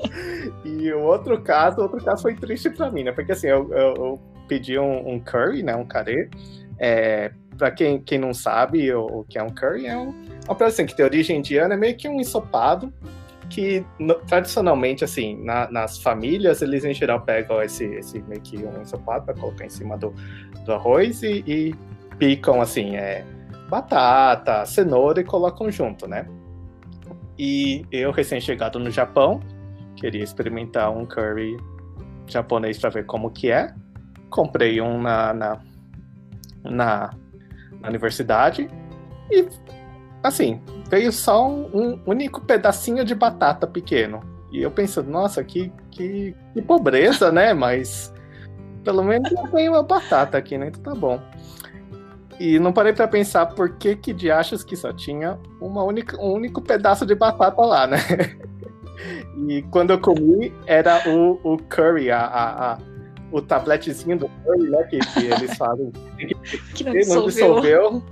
e 0.64 0.92
o 0.92 1.00
outro 1.02 1.40
caso, 1.42 1.82
outro 1.82 2.02
caso 2.02 2.22
foi 2.22 2.34
triste 2.34 2.70
para 2.70 2.90
mim, 2.90 3.04
né? 3.04 3.12
Porque 3.12 3.32
assim, 3.32 3.48
eu, 3.48 3.70
eu, 3.70 3.94
eu 3.96 4.20
pedi 4.48 4.78
um, 4.78 5.14
um, 5.14 5.20
curry, 5.20 5.62
né? 5.62 5.76
Um 5.76 5.84
carê, 5.84 6.30
é, 6.78 7.32
para 7.60 7.70
quem, 7.70 8.00
quem 8.00 8.18
não 8.18 8.32
sabe 8.32 8.90
o, 8.92 9.04
o, 9.04 9.24
que 9.24 9.38
é 9.38 9.42
um 9.42 9.50
curry, 9.50 9.86
é 9.86 9.96
um, 9.96 10.14
uma 10.46 10.54
prato 10.54 10.72
assim, 10.72 10.86
que 10.86 10.96
tem 10.96 11.04
origem 11.04 11.38
indiana, 11.38 11.74
é 11.74 11.76
meio 11.76 11.94
que 11.94 12.08
um 12.08 12.18
ensopado 12.18 12.90
que 13.50 13.84
no, 13.98 14.14
tradicionalmente, 14.14 15.04
assim, 15.04 15.36
na, 15.44 15.70
nas 15.70 15.98
famílias, 15.98 16.62
eles 16.62 16.84
em 16.86 16.94
geral 16.94 17.20
pegam 17.20 17.62
esse, 17.62 17.84
esse 17.84 18.22
meio 18.22 18.40
que 18.40 18.56
um 18.56 18.80
ensopado 18.80 19.26
para 19.26 19.34
colocar 19.34 19.66
em 19.66 19.68
cima 19.68 19.98
do, 19.98 20.14
do 20.64 20.72
arroz 20.72 21.22
e, 21.22 21.44
e 21.46 21.74
picam, 22.16 22.62
assim, 22.62 22.96
é, 22.96 23.26
batata, 23.68 24.64
cenoura 24.64 25.20
e 25.20 25.24
colocam 25.24 25.70
junto, 25.70 26.08
né? 26.08 26.26
E 27.38 27.84
eu, 27.92 28.10
recém-chegado 28.10 28.78
no 28.78 28.90
Japão, 28.90 29.40
queria 29.96 30.24
experimentar 30.24 30.90
um 30.90 31.04
curry 31.04 31.58
japonês 32.26 32.78
para 32.78 32.88
ver 32.88 33.04
como 33.04 33.30
que 33.30 33.50
é. 33.50 33.74
Comprei 34.30 34.80
um 34.80 35.02
na, 35.02 35.34
na, 35.34 35.60
na 36.64 37.10
na 37.80 37.88
universidade 37.88 38.70
e, 39.30 39.46
assim, 40.22 40.60
veio 40.88 41.12
só 41.12 41.48
um, 41.48 41.70
um 41.72 42.00
único 42.06 42.40
pedacinho 42.40 43.04
de 43.04 43.14
batata 43.14 43.66
pequeno. 43.66 44.20
E 44.52 44.60
eu 44.62 44.70
pensando, 44.70 45.10
nossa, 45.10 45.42
que, 45.44 45.72
que, 45.90 46.34
que 46.52 46.62
pobreza, 46.62 47.30
né? 47.30 47.54
Mas 47.54 48.12
pelo 48.82 49.04
menos 49.04 49.30
veio 49.52 49.72
uma 49.72 49.82
batata 49.82 50.36
aqui, 50.38 50.58
né? 50.58 50.68
Então 50.68 50.82
tá 50.82 50.94
bom. 50.94 51.20
E 52.38 52.58
não 52.58 52.72
parei 52.72 52.92
para 52.92 53.06
pensar 53.06 53.46
por 53.46 53.76
que 53.76 53.94
que 53.94 54.12
de 54.12 54.30
achas 54.30 54.64
que 54.64 54.74
só 54.74 54.92
tinha 54.92 55.38
uma 55.60 55.84
única, 55.84 56.16
um 56.20 56.32
único 56.32 56.60
pedaço 56.62 57.04
de 57.06 57.14
batata 57.14 57.60
lá, 57.62 57.86
né? 57.86 57.98
E 59.48 59.62
quando 59.70 59.92
eu 59.92 59.98
comi, 59.98 60.52
era 60.66 61.08
o, 61.08 61.40
o 61.42 61.56
curry, 61.56 62.10
a, 62.10 62.20
a 62.20 62.78
o 63.30 63.40
tabletezinho 63.40 64.18
do 64.18 64.28
curry, 64.44 64.70
né? 64.70 64.82
Que, 64.84 64.98
que 64.98 65.26
eles 65.26 65.56
fazem. 65.56 65.92
que 66.74 66.84
não 66.84 66.92
dissolveu. 66.92 67.22
não 67.22 67.26
dissolveu. 67.26 68.02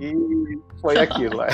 E 0.00 0.58
foi 0.80 0.98
aquilo, 0.98 1.42
é. 1.42 1.50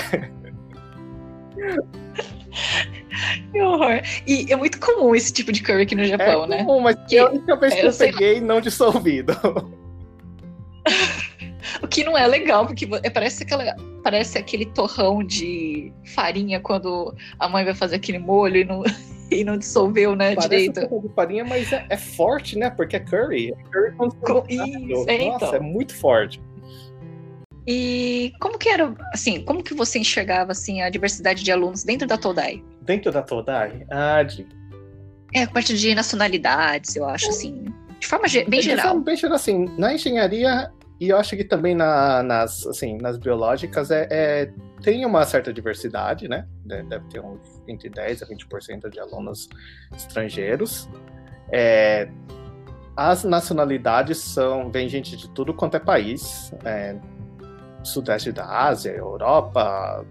Que 3.53 3.61
horror. 3.61 4.01
E 4.27 4.53
é 4.53 4.57
muito 4.57 4.79
comum 4.79 5.15
esse 5.15 5.33
tipo 5.33 5.53
de 5.53 5.63
curry 5.63 5.83
aqui 5.83 5.95
no 5.95 6.05
Japão, 6.05 6.45
é 6.45 6.49
né? 6.49 6.65
Comum, 6.65 6.81
mas 6.81 6.97
que, 7.09 7.19
a 7.19 7.29
única 7.29 7.57
vez 7.57 7.75
que 7.75 7.81
eu, 7.81 7.91
eu 7.91 7.97
peguei 7.97 8.41
não 8.41 8.61
dissolvido. 8.61 9.33
o 11.83 11.89
que 11.89 12.05
não 12.05 12.17
é 12.17 12.27
legal, 12.27 12.67
porque 12.67 12.89
é, 13.03 13.11
parece, 13.11 13.43
aquela, 13.43 13.77
parece 14.03 14.39
aquele 14.39 14.67
torrão 14.67 15.23
de 15.23 15.93
farinha 16.15 16.61
quando 16.61 17.15
a 17.39 17.49
mãe 17.49 17.65
vai 17.65 17.75
fazer 17.75 17.97
aquele 17.97 18.19
molho 18.19 18.59
e 18.59 18.65
não, 18.65 18.83
e 19.39 19.45
não 19.45 19.57
dissolveu, 19.57 20.17
né, 20.17 20.35
Parece 20.35 20.49
direito. 20.49 20.81
Um 20.81 20.89
pouco 20.89 21.09
de 21.09 21.15
farinha, 21.15 21.45
mas 21.45 21.73
é, 21.73 21.87
é, 21.89 21.97
forte, 21.97 22.59
né? 22.59 22.71
Porque 22.71 22.97
é 22.97 23.01
curry. 23.01 23.53
É 23.53 23.63
curry 23.71 23.95
com... 23.97 24.45
Isso, 24.49 25.05
é, 25.09 25.27
Nossa, 25.27 25.47
então. 25.47 25.55
é 25.55 25.61
muito 25.61 25.95
forte. 25.95 26.41
E 27.67 28.33
como 28.41 28.57
que 28.57 28.69
era, 28.69 28.95
assim, 29.13 29.43
como 29.43 29.63
que 29.63 29.75
você 29.75 29.99
enxergava, 29.99 30.53
assim, 30.53 30.81
a 30.81 30.89
diversidade 30.89 31.45
de 31.45 31.53
alunos 31.53 31.85
dentro 31.85 32.09
da 32.09 32.17
Todai? 32.17 32.65
Dentro 32.81 33.13
da 33.13 33.23
Todai? 33.23 33.85
Ah, 33.91 34.23
de... 34.23 34.47
É, 35.35 35.43
a 35.43 35.49
parte 35.49 35.77
de 35.77 35.95
nacionalidades, 35.95 36.97
eu 36.97 37.05
acho, 37.07 37.29
assim, 37.29 37.67
de 38.01 38.07
forma 38.07 38.25
bem 38.49 38.63
geral. 38.63 38.77
De 38.77 38.89
forma 38.89 39.05
bem 39.05 39.17
geral, 39.17 39.37
assim, 39.37 39.67
na 39.77 39.93
engenharia 39.93 40.73
e 41.01 41.11
eu 41.11 41.17
acho 41.17 41.37
que 41.37 41.45
também 41.45 41.75
na, 41.75 42.23
nas, 42.23 42.67
assim, 42.67 42.99
nas 42.99 43.17
biológicas 43.17 43.91
é, 43.91 44.09
é, 44.11 44.53
tem 44.83 45.07
uma 45.07 45.25
certa 45.25 45.53
diversidade, 45.53 46.29
né? 46.29 46.47
Deve 46.65 47.07
ter 47.09 47.21
uns 47.21 47.63
entre 47.69 47.89
10% 47.89 48.23
a 48.23 48.27
20% 48.27 48.91
de 48.91 48.99
alunos 48.99 49.49
estrangeiros. 49.95 50.89
É, 51.53 52.09
as 52.97 53.23
nacionalidades 53.23 54.19
são, 54.19 54.73
vem 54.73 54.89
gente 54.89 55.17
de 55.17 55.31
tudo 55.31 55.55
quanto 55.55 55.77
é 55.77 55.81
país, 55.81 56.53
é, 56.65 56.97
sudeste 57.85 58.33
da 58.33 58.45
Ásia, 58.45 58.91
Europa, 58.91 60.05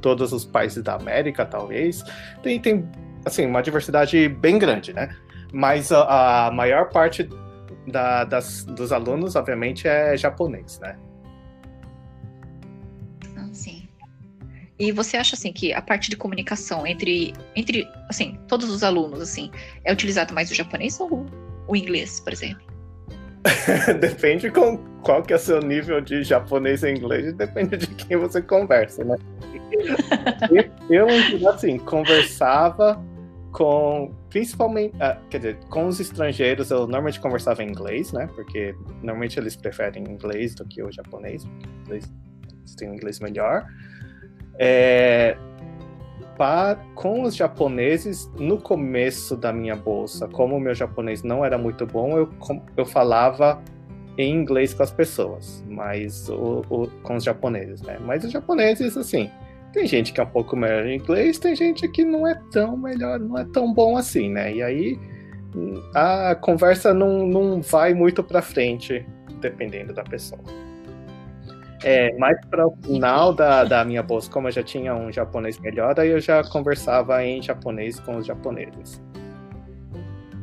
todos 0.00 0.32
os 0.32 0.44
países 0.44 0.84
da 0.84 0.94
América, 0.94 1.44
talvez. 1.44 2.04
Tem, 2.44 2.60
tem 2.60 2.88
assim, 3.24 3.44
uma 3.44 3.60
diversidade 3.60 4.28
bem 4.28 4.56
grande, 4.56 4.92
né? 4.92 5.16
Mas 5.52 5.90
a, 5.90 6.46
a 6.46 6.50
maior 6.52 6.90
parte 6.90 7.28
da, 7.86 8.24
das, 8.24 8.64
dos 8.64 8.92
alunos, 8.92 9.36
obviamente, 9.36 9.88
é 9.88 10.16
japonês, 10.16 10.78
né? 10.80 10.96
Ah, 13.36 13.48
sim. 13.52 13.88
E 14.78 14.92
você 14.92 15.16
acha 15.16 15.34
assim 15.34 15.52
que 15.52 15.72
a 15.72 15.82
parte 15.82 16.10
de 16.10 16.16
comunicação 16.16 16.86
entre, 16.86 17.34
entre 17.54 17.88
assim, 18.08 18.38
todos 18.48 18.68
os 18.70 18.82
alunos 18.82 19.20
assim, 19.20 19.50
é 19.84 19.92
utilizado 19.92 20.34
mais 20.34 20.50
o 20.50 20.54
japonês 20.54 20.98
ou 21.00 21.26
o 21.66 21.76
inglês, 21.76 22.20
por 22.20 22.32
exemplo? 22.32 22.72
depende 24.00 24.50
com 24.50 24.78
qual 25.02 25.22
que 25.22 25.32
é 25.32 25.36
o 25.36 25.38
seu 25.38 25.60
nível 25.60 26.00
de 26.00 26.22
japonês 26.22 26.82
e 26.84 26.90
inglês, 26.90 27.32
depende 27.34 27.76
de 27.76 27.88
quem 27.88 28.16
você 28.16 28.40
conversa, 28.40 29.04
né? 29.04 29.16
eu, 30.88 31.08
eu, 31.08 31.48
assim, 31.48 31.78
conversava 31.78 33.02
com, 33.52 34.10
principalmente, 34.30 34.96
uh, 34.96 35.16
quer 35.28 35.38
dizer, 35.38 35.58
com 35.68 35.86
os 35.86 36.00
estrangeiros, 36.00 36.70
eu 36.70 36.80
normalmente 36.80 37.20
conversava 37.20 37.62
em 37.62 37.68
inglês, 37.68 38.12
né? 38.12 38.28
Porque 38.34 38.74
normalmente 39.02 39.38
eles 39.38 39.54
preferem 39.54 40.04
inglês 40.04 40.54
do 40.54 40.64
que 40.64 40.82
o 40.82 40.90
japonês, 40.90 41.46
eles 41.88 42.10
têm 42.76 42.90
um 42.90 42.94
inglês 42.94 43.20
melhor. 43.20 43.66
É, 44.58 45.36
para, 46.36 46.76
com 46.94 47.22
os 47.22 47.36
japoneses, 47.36 48.30
no 48.38 48.58
começo 48.58 49.36
da 49.36 49.52
minha 49.52 49.76
bolsa, 49.76 50.26
como 50.28 50.56
o 50.56 50.60
meu 50.60 50.74
japonês 50.74 51.22
não 51.22 51.44
era 51.44 51.58
muito 51.58 51.86
bom, 51.86 52.16
eu, 52.16 52.30
eu 52.76 52.86
falava 52.86 53.62
em 54.16 54.34
inglês 54.34 54.72
com 54.72 54.82
as 54.82 54.90
pessoas, 54.90 55.62
mas 55.68 56.28
o, 56.28 56.62
o, 56.70 56.88
com 57.02 57.16
os 57.16 57.24
japoneses, 57.24 57.82
né? 57.82 57.98
Mas 58.00 58.24
os 58.24 58.32
japoneses, 58.32 58.96
assim, 58.96 59.30
tem 59.72 59.86
gente 59.86 60.12
que 60.12 60.20
é 60.20 60.24
um 60.24 60.28
pouco 60.28 60.56
melhor 60.56 60.86
em 60.86 60.96
inglês, 60.96 61.38
tem 61.38 61.56
gente 61.56 61.88
que 61.88 62.04
não 62.04 62.26
é 62.26 62.38
tão 62.52 62.76
melhor, 62.76 63.18
não 63.18 63.38
é 63.38 63.44
tão 63.44 63.72
bom 63.72 63.96
assim, 63.96 64.30
né? 64.30 64.52
E 64.52 64.62
aí 64.62 64.98
a 65.94 66.34
conversa 66.34 66.94
não, 66.94 67.26
não 67.26 67.60
vai 67.60 67.94
muito 67.94 68.22
para 68.22 68.40
frente, 68.40 69.04
dependendo 69.40 69.92
da 69.92 70.02
pessoa. 70.02 70.42
É, 71.84 72.16
mais 72.16 72.38
para 72.46 72.66
o 72.66 72.76
final 72.76 73.34
da, 73.34 73.64
da 73.64 73.84
minha 73.84 74.02
bolsa, 74.02 74.30
como 74.30 74.46
eu 74.46 74.52
já 74.52 74.62
tinha 74.62 74.94
um 74.94 75.10
japonês 75.12 75.58
melhor, 75.58 75.98
aí 75.98 76.10
eu 76.10 76.20
já 76.20 76.44
conversava 76.44 77.24
em 77.24 77.42
japonês 77.42 77.98
com 77.98 78.18
os 78.18 78.26
japoneses. 78.26 79.02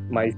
Mas. 0.10 0.36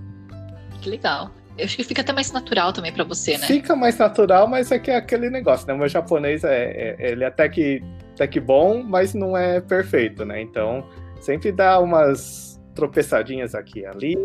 Que 0.80 0.90
legal. 0.90 1.32
Eu 1.58 1.66
acho 1.66 1.76
que 1.76 1.84
fica 1.84 2.02
até 2.02 2.14
mais 2.14 2.32
natural 2.32 2.72
também 2.72 2.94
para 2.94 3.04
você, 3.04 3.38
né? 3.38 3.48
Fica 3.48 3.76
mais 3.76 3.98
natural, 3.98 4.48
mas 4.48 4.72
é 4.72 4.80
que 4.80 4.92
é 4.92 4.96
aquele 4.96 5.30
negócio, 5.30 5.68
né? 5.68 5.74
O 5.74 5.78
meu 5.78 5.90
japonês 5.90 6.44
é, 6.44 6.96
é, 7.00 7.12
ele 7.12 7.26
até 7.26 7.50
que, 7.50 7.84
até 8.22 8.28
que 8.28 8.40
bom, 8.40 8.84
mas 8.84 9.16
não 9.16 9.36
é 9.36 9.60
perfeito, 9.60 10.24
né? 10.24 10.40
Então, 10.42 10.86
sempre 11.20 11.52
dá 11.52 11.80
umas 11.80 12.62
tropeçadinhas 12.76 13.56
aqui 13.56 13.80
e 13.80 13.86
ali. 13.86 14.16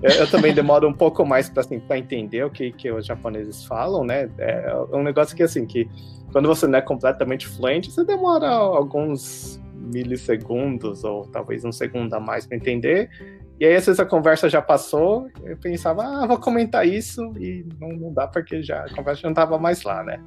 Eu, 0.00 0.30
também 0.30 0.54
demoro 0.54 0.86
um 0.86 0.92
pouco 0.92 1.24
mais 1.24 1.48
para 1.48 1.62
assim, 1.62 1.82
entender 1.90 2.44
o 2.44 2.50
que, 2.50 2.70
que 2.70 2.90
os 2.92 3.04
japoneses 3.04 3.64
falam, 3.64 4.04
né? 4.04 4.30
É 4.38 4.72
um 4.92 5.02
negócio 5.02 5.34
que, 5.34 5.42
assim, 5.42 5.66
que 5.66 5.88
quando 6.30 6.46
você 6.46 6.68
não 6.68 6.78
é 6.78 6.82
completamente 6.82 7.48
fluente, 7.48 7.90
você 7.90 8.04
demora 8.04 8.48
alguns 8.48 9.60
milissegundos 9.74 11.02
ou 11.02 11.26
talvez 11.26 11.64
um 11.64 11.72
segundo 11.72 12.14
a 12.14 12.20
mais 12.20 12.46
para 12.46 12.56
entender. 12.56 13.10
E 13.58 13.64
aí, 13.64 13.74
às 13.74 13.86
vezes, 13.86 13.98
a 13.98 14.06
conversa 14.06 14.48
já 14.48 14.62
passou, 14.62 15.28
eu 15.42 15.56
pensava, 15.56 16.04
ah, 16.04 16.26
vou 16.26 16.38
comentar 16.38 16.86
isso, 16.86 17.22
e 17.38 17.66
não, 17.80 17.88
não 17.88 18.12
dá 18.12 18.28
porque 18.28 18.62
já, 18.62 18.84
a 18.84 18.94
conversa 18.94 19.22
já 19.22 19.28
não 19.28 19.32
estava 19.32 19.58
mais 19.58 19.82
lá, 19.82 20.04
né? 20.04 20.22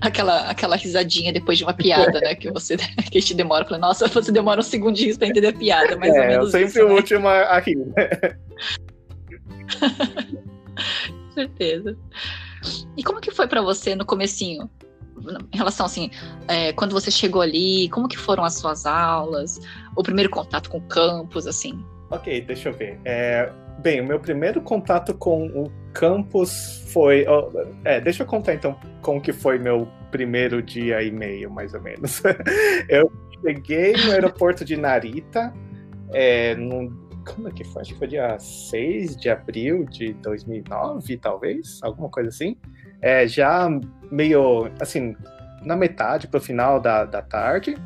Aquela, 0.00 0.50
aquela 0.50 0.76
risadinha 0.76 1.32
depois 1.32 1.58
de 1.58 1.64
uma 1.64 1.74
piada, 1.74 2.20
né? 2.20 2.34
Que 2.34 2.50
você 2.50 2.76
que 3.10 3.18
a 3.18 3.20
gente 3.20 3.34
demora. 3.34 3.64
Falei, 3.64 3.80
nossa, 3.80 4.08
você 4.08 4.32
demora 4.32 4.60
uns 4.60 4.66
segundinhos 4.66 5.18
para 5.18 5.28
entender 5.28 5.48
a 5.48 5.52
piada, 5.52 5.96
mais 5.96 6.14
é, 6.14 6.20
ou 6.20 6.26
menos. 6.26 6.54
Eu 6.54 6.60
sempre 6.60 6.68
isso, 6.68 6.84
o 6.84 6.88
né? 6.88 6.94
último 6.94 7.28
a 7.28 7.58
rir, 7.58 7.76
né? 7.76 8.08
certeza. 11.34 11.96
E 12.96 13.02
como 13.02 13.20
que 13.20 13.30
foi 13.30 13.46
para 13.46 13.62
você 13.62 13.94
no 13.94 14.04
comecinho? 14.04 14.68
em 15.52 15.56
relação 15.56 15.84
assim, 15.84 16.10
é, 16.48 16.72
quando 16.72 16.92
você 16.92 17.10
chegou 17.10 17.42
ali, 17.42 17.88
como 17.90 18.08
que 18.08 18.16
foram 18.16 18.44
as 18.44 18.54
suas 18.54 18.86
aulas, 18.86 19.60
o 19.94 20.02
primeiro 20.02 20.30
contato 20.30 20.70
com 20.70 20.78
o 20.78 20.82
campus, 20.82 21.46
assim? 21.46 21.84
Ok, 22.10 22.40
deixa 22.42 22.68
eu 22.68 22.72
ver. 22.72 22.98
É, 23.04 23.50
bem, 23.78 24.00
o 24.00 24.04
meu 24.04 24.18
primeiro 24.18 24.60
contato 24.60 25.14
com 25.14 25.46
o 25.46 25.70
campus 25.92 26.84
foi, 26.92 27.26
oh, 27.28 27.50
é, 27.84 28.00
deixa 28.00 28.22
eu 28.22 28.26
contar 28.26 28.54
então 28.54 28.78
como 29.00 29.20
que 29.20 29.32
foi 29.32 29.58
meu 29.58 29.88
primeiro 30.10 30.62
dia 30.62 31.02
e 31.02 31.10
meio, 31.10 31.50
mais 31.50 31.72
ou 31.74 31.80
menos. 31.80 32.22
eu 32.88 33.10
cheguei 33.40 33.92
no 33.92 34.12
aeroporto 34.12 34.64
de 34.64 34.76
Narita, 34.76 35.52
é, 36.12 36.56
como 36.56 37.48
é 37.48 37.52
que 37.52 37.64
foi? 37.64 37.82
Acho 37.82 37.92
que 37.92 37.98
foi 37.98 38.08
dia 38.08 38.38
6 38.38 39.16
de 39.16 39.30
abril 39.30 39.84
de 39.84 40.12
2009, 40.14 41.16
talvez, 41.16 41.78
alguma 41.82 42.08
coisa 42.08 42.28
assim 42.28 42.56
é, 43.00 43.26
já 43.26 43.68
meio, 44.10 44.70
assim, 44.80 45.16
na 45.64 45.76
metade, 45.76 46.28
pro 46.28 46.40
final 46.40 46.80
da, 46.80 47.04
da 47.04 47.22
tarde, 47.22 47.76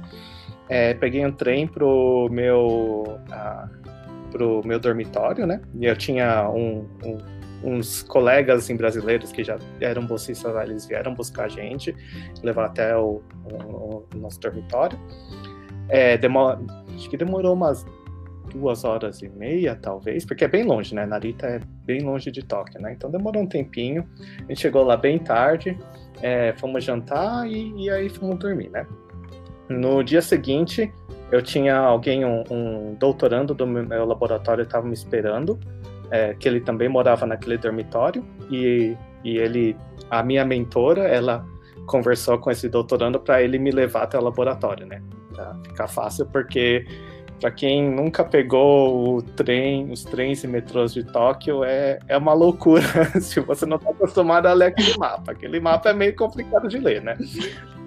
é, 0.69 0.95
peguei 0.95 1.25
um 1.25 1.33
trem 1.33 1.67
pro 1.67 2.29
meu, 2.31 3.05
uh, 3.07 3.84
pro 4.35 4.63
meu 4.65 4.81
dormitório, 4.81 5.47
né? 5.47 5.61
E 5.79 5.87
eu 5.87 5.97
tinha 5.97 6.51
um, 6.51 6.85
um, 7.05 7.19
uns 7.63 8.03
colegas 8.03 8.65
assim, 8.65 8.77
brasileiros 8.77 9.31
que 9.31 9.45
já 9.45 9.57
eram 9.81 10.05
bolsistas 10.05 10.53
lá, 10.53 10.65
eles 10.65 10.87
vieram 10.87 11.15
buscar 11.15 11.45
a 11.45 11.49
gente, 11.49 11.95
levar 12.43 12.67
até 12.67 12.97
o, 12.97 13.23
o, 13.45 14.05
o 14.13 14.19
nosso 14.19 14.41
dormitório. 14.41 14.99
É, 15.89 16.19
acho 16.97 17.09
que 17.09 17.17
demorou 17.17 17.55
umas 17.55 17.87
duas 18.53 18.83
horas 18.85 19.23
e 19.23 19.29
meia, 19.29 19.77
talvez, 19.77 20.25
porque 20.25 20.45
é 20.45 20.49
bem 20.49 20.65
longe, 20.65 20.97
né? 20.97 21.07
Narita 21.07 21.47
é 21.47 21.61
bem 21.85 22.01
longe 22.01 22.33
de 22.33 22.43
Tóquio, 22.43 22.81
né? 22.81 22.93
Então 22.93 23.11
demorou 23.11 23.41
um 23.41 23.47
tempinho. 23.47 24.05
A 24.39 24.49
gente 24.49 24.61
chegou 24.61 24.83
lá 24.83 24.97
bem 24.97 25.17
tarde, 25.19 25.79
é, 26.23 26.53
fomos 26.57 26.83
jantar 26.83 27.47
e, 27.47 27.85
e, 27.85 27.91
aí 27.91 28.09
fomos 28.09 28.37
dormir, 28.39 28.71
né? 28.71 28.85
No 29.69 30.03
dia 30.03 30.21
seguinte, 30.21 30.93
eu 31.31 31.43
tinha 31.43 31.77
alguém, 31.77 32.25
um, 32.25 32.45
um 32.51 32.95
doutorando 32.95 33.55
do 33.55 33.67
meu 33.67 34.05
laboratório, 34.05 34.63
estava 34.63 34.87
me 34.87 34.95
esperando, 34.95 35.59
é, 36.11 36.35
que 36.35 36.49
ele 36.49 36.61
também 36.61 36.89
morava 36.89 37.27
naquele 37.27 37.59
dormitório 37.59 38.25
e, 38.51 38.97
e 39.25 39.37
ele, 39.39 39.77
a 40.11 40.23
minha 40.23 40.45
mentora, 40.45 41.03
ela 41.03 41.45
conversou 41.87 42.39
com 42.39 42.51
esse 42.51 42.69
doutorando 42.69 43.19
para 43.19 43.43
ele 43.43 43.59
me 43.59 43.71
levar 43.71 44.05
até 44.05 44.19
o 44.19 44.23
laboratório, 44.23 44.87
né? 44.87 45.03
Pra 45.35 45.55
ficar 45.65 45.89
fácil, 45.89 46.27
porque 46.27 46.87
para 47.41 47.51
quem 47.51 47.91
nunca 47.91 48.25
pegou 48.25 49.17
o 49.17 49.23
trem, 49.23 49.91
os 49.91 50.05
trens 50.05 50.45
e 50.45 50.49
metrôs 50.49 50.95
de 50.95 51.05
Tóquio, 51.05 51.65
é, 51.65 51.99
é 52.09 52.17
uma 52.17 52.33
loucura 52.33 52.85
se 53.21 53.41
você 53.41 53.67
não 53.67 53.77
está 53.77 53.91
acostumado 53.91 54.47
a 54.47 54.53
ler 54.53 54.67
aquele 54.67 54.97
mapa. 54.97 55.33
Aquele 55.33 55.61
mapa 55.61 55.91
é 55.91 55.93
meio 55.93 56.15
complicado 56.15 56.69
de 56.69 56.79
ler, 56.79 57.03
né? 57.03 57.17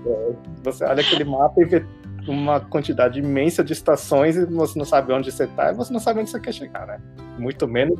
É, 0.07 0.35
você 0.63 0.85
olha 0.85 1.01
aquele 1.01 1.23
mapa 1.23 1.61
e 1.61 1.65
vê 1.65 1.85
uma 2.27 2.59
quantidade 2.59 3.19
imensa 3.19 3.63
de 3.63 3.73
estações 3.73 4.35
e 4.35 4.45
você 4.45 4.77
não 4.77 4.85
sabe 4.85 5.13
onde 5.13 5.31
você 5.31 5.45
está 5.45 5.71
e 5.71 5.75
você 5.75 5.91
não 5.91 5.99
sabe 5.99 6.21
onde 6.21 6.29
você 6.29 6.39
quer 6.39 6.53
chegar, 6.53 6.87
né? 6.87 6.99
Muito 7.37 7.67
menos. 7.67 7.99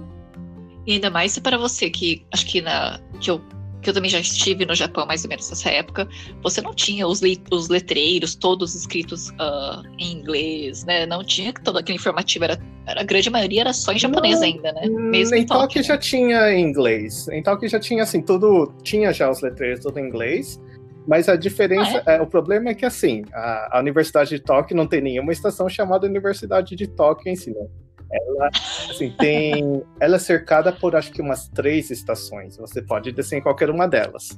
E 0.85 0.93
ainda 0.93 1.09
mais 1.09 1.37
para 1.39 1.57
você 1.57 1.89
que 1.89 2.25
acho 2.33 2.45
que 2.45 2.61
na 2.61 2.99
que 3.19 3.31
eu 3.31 3.41
que 3.81 3.89
eu 3.89 3.93
também 3.93 4.09
já 4.09 4.19
estive 4.19 4.65
no 4.65 4.75
Japão 4.75 5.05
mais 5.05 5.23
ou 5.23 5.29
menos 5.29 5.49
nessa 5.49 5.69
época, 5.69 6.07
você 6.41 6.61
não 6.61 6.73
tinha 6.73 7.07
os, 7.07 7.21
os 7.51 7.69
letreiros 7.69 8.35
todos 8.35 8.75
escritos 8.75 9.29
uh, 9.29 9.81
em 9.99 10.13
inglês, 10.13 10.83
né? 10.83 11.05
Não 11.05 11.23
tinha 11.23 11.53
todo 11.53 11.77
aquele 11.77 11.97
informativo, 11.97 12.45
era, 12.45 12.59
era, 12.85 13.01
a 13.01 13.03
grande 13.03 13.29
maioria 13.29 13.61
era 13.61 13.73
só 13.73 13.91
em 13.91 13.99
japonês 13.99 14.39
não, 14.39 14.47
ainda, 14.47 14.73
né? 14.73 14.87
Mesmo 14.87 15.35
em, 15.35 15.45
Tóquio, 15.45 15.83
já 15.83 15.97
tinha 15.97 16.51
em 16.51 16.63
inglês. 16.63 17.27
Em 17.29 17.41
Tóquio 17.43 17.69
já 17.69 17.79
tinha, 17.79 18.03
assim, 18.03 18.21
tudo, 18.21 18.73
tinha 18.83 19.13
já 19.13 19.29
os 19.29 19.41
letreiros 19.41 19.81
tudo 19.81 19.99
em 19.99 20.07
inglês, 20.07 20.59
mas 21.07 21.29
a 21.29 21.37
diferença, 21.37 22.03
ah, 22.05 22.13
é? 22.13 22.17
É, 22.17 22.21
o 22.21 22.27
problema 22.27 22.69
é 22.69 22.75
que, 22.75 22.85
assim, 22.85 23.23
a, 23.33 23.77
a 23.77 23.79
Universidade 23.79 24.31
de 24.31 24.39
Tóquio 24.39 24.75
não 24.75 24.85
tem 24.85 24.99
nenhuma 24.99 25.31
estação 25.31 25.69
chamada 25.69 26.05
Universidade 26.05 26.75
de 26.75 26.85
Tóquio 26.85 27.31
em 27.31 27.35
si, 27.35 27.51
né? 27.51 27.65
Ela, 28.11 28.49
assim, 28.89 29.13
tem. 29.17 29.83
Ela 30.01 30.17
é 30.17 30.19
cercada 30.19 30.71
por 30.71 30.97
acho 30.97 31.11
que 31.13 31.21
umas 31.21 31.47
três 31.47 31.89
estações. 31.89 32.57
Você 32.57 32.81
pode 32.81 33.13
descer 33.13 33.37
em 33.37 33.41
qualquer 33.41 33.69
uma 33.69 33.87
delas. 33.87 34.37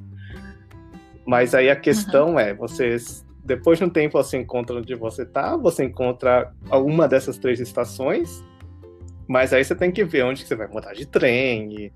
Mas 1.25 1.55
aí 1.55 1.71
a 1.71 1.75
questão 1.75 2.33
uhum. 2.33 2.39
é, 2.39 2.53
vocês. 2.53 3.25
Depois 3.43 3.79
de 3.79 3.85
um 3.85 3.89
tempo 3.89 4.21
você 4.21 4.37
encontra 4.37 4.75
onde 4.75 4.93
você 4.93 5.25
tá, 5.25 5.57
você 5.57 5.83
encontra 5.83 6.53
alguma 6.69 7.07
dessas 7.07 7.39
três 7.39 7.59
estações, 7.59 8.43
mas 9.27 9.53
aí 9.53 9.63
você 9.63 9.73
tem 9.73 9.91
que 9.91 10.03
ver 10.03 10.23
onde 10.23 10.45
você 10.45 10.55
vai 10.55 10.67
mudar 10.67 10.93
de 10.93 11.07
trem. 11.07 11.73
E, 11.73 11.91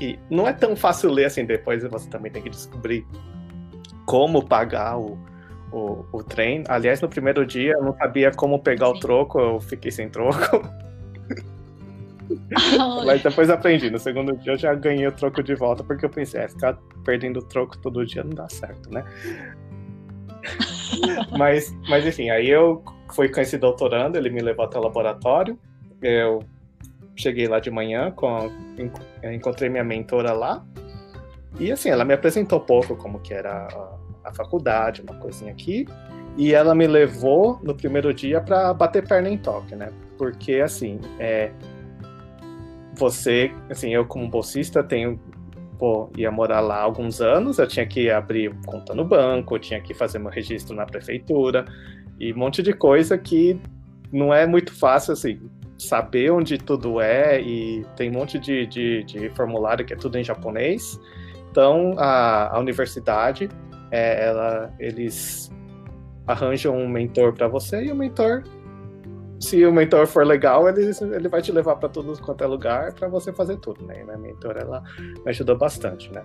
E 0.00 0.18
não 0.28 0.48
é 0.48 0.52
tão 0.52 0.74
fácil 0.74 1.10
ler 1.10 1.26
assim, 1.26 1.44
depois 1.44 1.84
você 1.84 2.08
também 2.08 2.32
tem 2.32 2.42
que 2.42 2.50
descobrir 2.50 3.06
como 4.06 4.44
pagar 4.44 4.98
o, 4.98 5.18
o, 5.72 6.04
o 6.12 6.22
trem. 6.22 6.64
Aliás, 6.68 7.00
no 7.00 7.08
primeiro 7.08 7.44
dia 7.46 7.72
eu 7.72 7.82
não 7.82 7.94
sabia 7.96 8.30
como 8.30 8.58
pegar 8.58 8.86
Sim. 8.86 8.92
o 8.92 9.00
troco, 9.00 9.40
eu 9.40 9.60
fiquei 9.60 9.90
sem 9.90 10.08
troco. 10.08 10.62
Mas 13.04 13.22
depois 13.22 13.50
aprendi. 13.50 13.90
No 13.90 13.98
segundo 13.98 14.36
dia 14.36 14.52
eu 14.52 14.58
já 14.58 14.74
ganhei 14.74 15.06
o 15.06 15.12
troco 15.12 15.42
de 15.42 15.54
volta, 15.54 15.82
porque 15.82 16.04
eu 16.04 16.10
pensei, 16.10 16.40
é, 16.40 16.48
ficar 16.48 16.78
perdendo 17.04 17.38
o 17.40 17.42
troco 17.42 17.78
todo 17.78 18.04
dia 18.06 18.22
não 18.22 18.30
dá 18.30 18.48
certo, 18.48 18.92
né? 18.92 19.04
mas, 21.36 21.74
mas 21.88 22.06
enfim, 22.06 22.30
aí 22.30 22.48
eu 22.48 22.82
fui 23.12 23.28
com 23.28 23.40
esse 23.40 23.58
doutorando, 23.58 24.16
ele 24.16 24.30
me 24.30 24.40
levou 24.40 24.64
até 24.64 24.78
o 24.78 24.82
laboratório. 24.82 25.58
Eu 26.02 26.42
cheguei 27.16 27.46
lá 27.46 27.60
de 27.60 27.70
manhã, 27.70 28.10
com, 28.10 28.50
encontrei 29.22 29.68
minha 29.68 29.84
mentora 29.84 30.32
lá. 30.32 30.64
E 31.58 31.70
assim, 31.72 31.90
ela 31.90 32.04
me 32.04 32.14
apresentou 32.14 32.60
pouco 32.60 32.96
como 32.96 33.20
que 33.20 33.34
era 33.34 33.66
a, 33.66 34.28
a 34.28 34.32
faculdade, 34.32 35.02
uma 35.02 35.14
coisinha 35.16 35.52
aqui. 35.52 35.86
E 36.36 36.54
ela 36.54 36.74
me 36.74 36.86
levou 36.86 37.58
no 37.62 37.74
primeiro 37.74 38.14
dia 38.14 38.40
para 38.40 38.72
bater 38.72 39.06
perna 39.06 39.28
em 39.28 39.36
toque, 39.36 39.74
né? 39.74 39.90
Porque 40.16 40.54
assim, 40.54 41.00
é, 41.18 41.50
você, 42.94 43.50
assim, 43.68 43.92
eu 43.94 44.04
como 44.06 44.28
bolsista 44.28 44.82
tenho, 44.82 45.18
pô, 45.78 46.08
ia 46.16 46.30
morar 46.30 46.60
lá 46.60 46.80
alguns 46.80 47.20
anos, 47.20 47.58
eu 47.58 47.66
tinha 47.66 47.86
que 47.86 48.10
abrir 48.10 48.54
conta 48.64 48.94
no 48.94 49.04
banco, 49.04 49.56
eu 49.56 49.58
tinha 49.58 49.80
que 49.80 49.92
fazer 49.92 50.18
meu 50.18 50.30
registro 50.30 50.74
na 50.76 50.86
prefeitura 50.86 51.64
e 52.18 52.32
um 52.32 52.36
monte 52.36 52.62
de 52.62 52.72
coisa 52.72 53.16
que 53.16 53.58
não 54.12 54.32
é 54.32 54.46
muito 54.46 54.74
fácil, 54.74 55.12
assim, 55.12 55.40
saber 55.78 56.30
onde 56.30 56.58
tudo 56.58 57.00
é 57.00 57.40
e 57.40 57.84
tem 57.96 58.10
um 58.10 58.14
monte 58.14 58.38
de, 58.38 58.66
de, 58.66 59.04
de 59.04 59.30
formulário 59.30 59.84
que 59.84 59.94
é 59.94 59.96
tudo 59.96 60.18
em 60.18 60.24
japonês. 60.24 61.00
Então, 61.50 61.94
a, 61.98 62.56
a 62.56 62.58
universidade, 62.58 63.48
é, 63.90 64.28
ela, 64.28 64.72
eles 64.78 65.50
arranjam 66.26 66.76
um 66.76 66.88
mentor 66.88 67.32
para 67.32 67.48
você 67.48 67.84
e 67.84 67.92
o 67.92 67.94
mentor 67.94 68.44
se 69.40 69.64
o 69.64 69.72
mentor 69.72 70.06
for 70.06 70.26
legal, 70.26 70.68
ele, 70.68 70.90
ele 71.14 71.28
vai 71.28 71.40
te 71.40 71.50
levar 71.50 71.76
para 71.76 71.88
tudo 71.88 72.12
quanto 72.20 72.44
é 72.44 72.46
lugar 72.46 72.92
para 72.92 73.08
você 73.08 73.32
fazer 73.32 73.56
tudo, 73.56 73.84
né? 73.86 74.02
E 74.02 74.04
minha 74.04 74.18
mentora, 74.18 74.60
ela 74.60 74.82
me 74.98 75.30
ajudou 75.30 75.56
bastante, 75.56 76.12
né? 76.12 76.22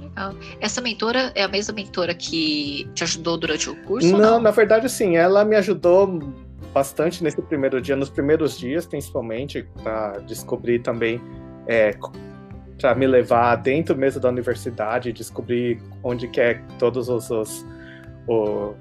Legal. 0.00 0.34
Essa 0.60 0.80
mentora 0.80 1.32
é 1.34 1.42
a 1.42 1.48
mesma 1.48 1.74
mentora 1.74 2.14
que 2.14 2.88
te 2.94 3.02
ajudou 3.02 3.36
durante 3.36 3.68
o 3.68 3.74
curso? 3.82 4.12
Não, 4.12 4.18
não? 4.18 4.40
na 4.40 4.52
verdade, 4.52 4.88
sim. 4.88 5.16
Ela 5.16 5.44
me 5.44 5.56
ajudou 5.56 6.20
bastante 6.72 7.24
nesse 7.24 7.42
primeiro 7.42 7.80
dia, 7.80 7.96
nos 7.96 8.08
primeiros 8.08 8.56
dias, 8.56 8.86
principalmente, 8.86 9.68
para 9.82 10.20
descobrir 10.20 10.78
também, 10.78 11.20
é, 11.66 11.92
para 12.78 12.94
me 12.94 13.06
levar 13.06 13.56
dentro 13.56 13.96
mesmo 13.96 14.20
da 14.20 14.28
universidade, 14.28 15.12
descobrir 15.12 15.82
onde 16.02 16.28
que 16.28 16.40
é 16.40 16.54
todos 16.78 17.08
os, 17.08 17.30
os, 17.30 17.66
os 18.26 18.76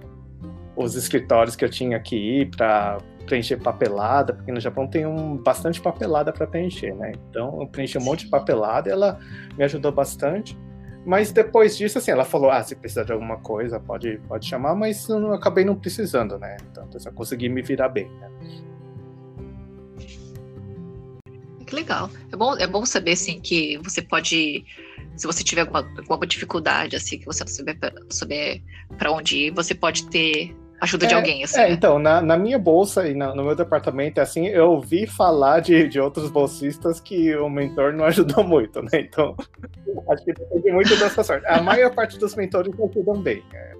os 0.78 0.96
escritórios 0.96 1.56
que 1.56 1.66
eu 1.66 1.70
tinha 1.70 2.00
que 2.00 2.16
ir 2.16 2.52
para 2.56 3.00
preencher 3.26 3.58
papelada, 3.58 4.34
porque 4.34 4.52
no 4.52 4.60
Japão 4.60 4.88
tem 4.88 5.06
um, 5.06 5.36
bastante 5.36 5.82
papelada 5.82 6.32
para 6.32 6.46
preencher, 6.46 6.94
né? 6.94 7.14
Então 7.30 7.60
eu 7.60 7.68
preenchi 7.68 7.98
um 7.98 8.02
monte 8.02 8.26
de 8.26 8.30
papelada 8.30 8.90
ela 8.90 9.20
me 9.58 9.64
ajudou 9.64 9.92
bastante. 9.92 10.58
Mas 11.06 11.32
depois 11.32 11.78
disso, 11.78 11.98
assim, 11.98 12.12
ela 12.12 12.24
falou: 12.24 12.52
ah, 12.52 12.62
se 12.62 12.76
precisar 12.76 13.04
de 13.04 13.12
alguma 13.12 13.38
coisa, 13.38 13.80
pode, 13.80 14.20
pode 14.28 14.46
chamar, 14.46 14.76
mas 14.76 15.10
eu 15.10 15.34
acabei 15.34 15.66
não 15.66 15.76
precisando, 15.76 16.38
né? 16.38 16.58
Então 16.70 16.88
eu 16.94 17.12
consegui 17.14 17.50
me 17.50 17.62
virar 17.62 17.90
bem, 17.90 18.10
né? 18.20 18.30
Que 21.68 21.76
legal. 21.76 22.10
É 22.32 22.36
bom, 22.36 22.58
é 22.58 22.66
bom 22.66 22.86
saber, 22.86 23.12
assim, 23.12 23.40
que 23.40 23.78
você 23.84 24.02
pode 24.02 24.66
se 25.18 25.26
você 25.26 25.44
tiver 25.44 25.62
alguma, 25.62 25.80
alguma 25.98 26.28
dificuldade, 26.28 26.96
assim, 26.96 27.18
que 27.18 27.26
você 27.26 27.44
não 27.44 27.52
souber, 27.52 27.78
souber 28.10 28.62
para 28.98 29.12
onde 29.12 29.48
ir, 29.48 29.52
você 29.52 29.74
pode 29.74 30.08
ter 30.10 30.56
ajuda 30.80 31.06
é, 31.06 31.10
de 31.10 31.16
alguém, 31.16 31.44
assim. 31.44 31.60
É, 31.60 31.68
né? 31.68 31.72
então, 31.72 31.98
na, 31.98 32.22
na, 32.22 32.38
minha 32.38 32.60
bolsa 32.60 33.08
e 33.08 33.16
na, 33.16 33.34
no 33.34 33.44
meu 33.44 33.56
departamento, 33.56 34.22
assim, 34.22 34.48
eu 34.48 34.72
ouvi 34.72 35.08
falar 35.08 35.60
de, 35.60 35.88
de 35.88 36.00
outros 36.00 36.30
bolsistas 36.30 37.00
que 37.00 37.36
o 37.36 37.50
mentor 37.50 37.94
não 37.94 38.06
ajudou 38.06 38.44
muito, 38.44 38.82
né? 38.84 38.90
Então, 38.94 39.36
acho 40.10 40.24
que 40.24 40.34
depende 40.34 40.72
muito 40.72 40.96
dessa 40.98 41.24
sorte. 41.24 41.46
A 41.48 41.62
maior 41.64 41.94
parte 41.94 42.20
dos 42.20 42.36
mentores 42.36 42.72
ajudam 42.74 43.20
bem. 43.20 43.44
É, 43.54 43.74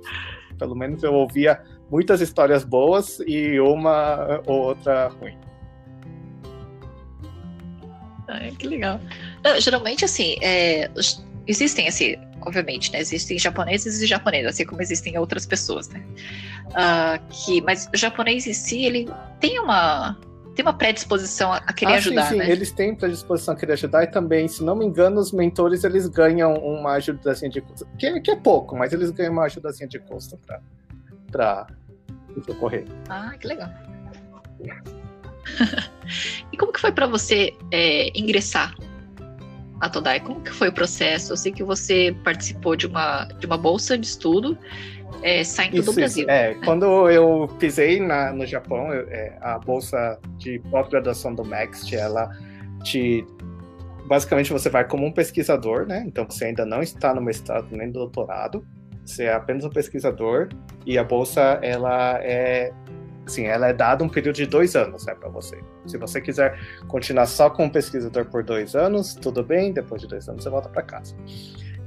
pelo 0.58 0.76
menos 0.76 1.04
eu 1.04 1.14
ouvia 1.14 1.62
muitas 1.92 2.20
histórias 2.20 2.64
boas 2.64 3.20
e 3.28 3.60
uma 3.60 4.42
ou 4.48 4.60
outra 4.64 5.10
ruim. 5.10 5.38
Ai, 8.28 8.52
que 8.52 8.68
legal. 8.68 9.00
geralmente, 9.60 10.04
assim, 10.04 10.36
é, 10.42 10.90
existem, 11.48 11.88
assim, 11.88 12.16
obviamente, 12.42 12.92
né? 12.92 13.00
Existem 13.00 13.38
japoneses 13.38 14.02
e 14.02 14.06
japoneses, 14.06 14.48
assim 14.48 14.66
como 14.66 14.82
existem 14.82 15.18
outras 15.18 15.46
pessoas, 15.46 15.90
né? 15.90 16.04
Uh, 16.68 17.24
que, 17.30 17.62
mas 17.62 17.90
o 17.94 17.98
japonês 17.98 18.46
em 18.48 18.54
si, 18.54 18.86
ele 18.86 19.10
tem 19.40 19.60
uma 19.60 20.18
tem 20.56 20.66
uma 20.66 20.74
predisposição 20.74 21.54
a 21.54 21.72
querer 21.72 21.94
ah, 21.94 21.98
ajudar, 21.98 22.24
sim, 22.24 22.30
sim. 22.30 22.38
né? 22.40 22.50
Eles 22.50 22.72
têm 22.72 22.96
predisposição 22.96 23.54
a 23.54 23.58
querer 23.58 23.74
ajudar 23.74 24.04
e 24.04 24.08
também, 24.08 24.48
se 24.48 24.64
não 24.64 24.76
me 24.76 24.86
engano, 24.86 25.20
os 25.20 25.32
mentores 25.32 25.84
eles 25.84 26.08
ganham 26.08 26.56
uma 26.56 26.94
ajudazinha 26.94 27.52
de 27.52 27.62
custo, 27.62 27.88
que, 28.00 28.20
que 28.22 28.32
é 28.32 28.36
pouco, 28.36 28.76
mas 28.76 28.92
eles 28.92 29.12
ganham 29.12 29.34
uma 29.34 29.44
ajudazinha 29.44 29.88
de 29.88 30.00
custo 30.00 30.36
para 30.38 30.60
para 31.32 31.68
socorrer. 32.46 32.86
Ah, 33.08 33.36
que 33.40 33.48
legal. 33.48 33.70
e 36.52 36.58
como 36.58 36.72
que 36.72 36.80
foi 36.80 36.92
para 36.92 37.08
você 37.08 37.54
é, 37.72 38.18
ingressar 38.18 38.76
a 39.80 39.90
Todai? 39.90 40.20
Como 40.20 40.42
que 40.42 40.52
foi 40.52 40.70
o 40.70 40.74
processo? 40.74 41.34
Eu 41.34 41.38
sei 41.38 41.52
que 41.52 41.64
você 41.64 42.16
participou 42.24 42.76
de 42.76 42.88
uma, 42.88 43.26
de 43.40 43.46
uma 43.46 43.58
bolsa 43.58 43.98
de 43.98 44.08
estudo 44.08 44.58
é, 45.22 45.44
saindo 45.44 45.78
isso, 45.78 45.86
do 45.86 45.94
Brasil. 45.94 46.24
Isso. 46.24 46.32
É, 46.32 46.54
né? 46.54 46.62
quando 46.64 47.10
eu 47.10 47.48
pisei 47.60 48.00
na, 48.00 48.32
no 48.32 48.46
Japão, 48.46 48.94
eu, 48.94 49.08
é, 49.10 49.38
a 49.42 49.58
bolsa 49.60 50.20
de 50.38 50.60
pós-graduação 50.72 51.34
do 51.34 51.44
Maxt, 51.44 51.92
ela 51.94 52.30
te 52.84 53.26
basicamente 54.06 54.54
você 54.54 54.70
vai 54.70 54.88
como 54.88 55.06
um 55.06 55.12
pesquisador, 55.12 55.86
né? 55.86 56.04
Então 56.08 56.26
você 56.26 56.46
ainda 56.46 56.66
não 56.66 56.82
está 56.82 57.14
no 57.14 57.22
mestrado 57.22 57.68
nem 57.72 57.88
no 57.88 57.94
doutorado, 57.94 58.66
você 59.06 59.24
é 59.24 59.34
apenas 59.34 59.64
um 59.64 59.70
pesquisador 59.70 60.50
e 60.86 60.98
a 60.98 61.04
bolsa 61.04 61.60
ela 61.62 62.20
é 62.22 62.72
assim, 63.28 63.46
ela 63.46 63.68
é 63.68 63.74
dada 63.74 64.04
um 64.04 64.10
período 64.10 64.36
de 64.36 64.46
dois 64.46 64.76
anos, 64.76 65.06
né, 65.06 65.14
para 65.14 65.30
você. 65.30 65.62
Se 65.86 65.98
você 65.98 66.20
quiser 66.20 66.60
continuar 66.88 67.26
só 67.26 67.50
como 67.50 67.72
pesquisador 67.72 68.26
por 68.26 68.44
dois 68.44 68.76
anos, 68.76 69.14
tudo 69.14 69.44
bem. 69.44 69.72
Depois 69.72 70.02
de 70.02 70.08
dois 70.08 70.28
anos 70.28 70.44
você 70.44 70.50
volta 70.50 70.70
para 70.70 70.82
casa. 70.82 71.16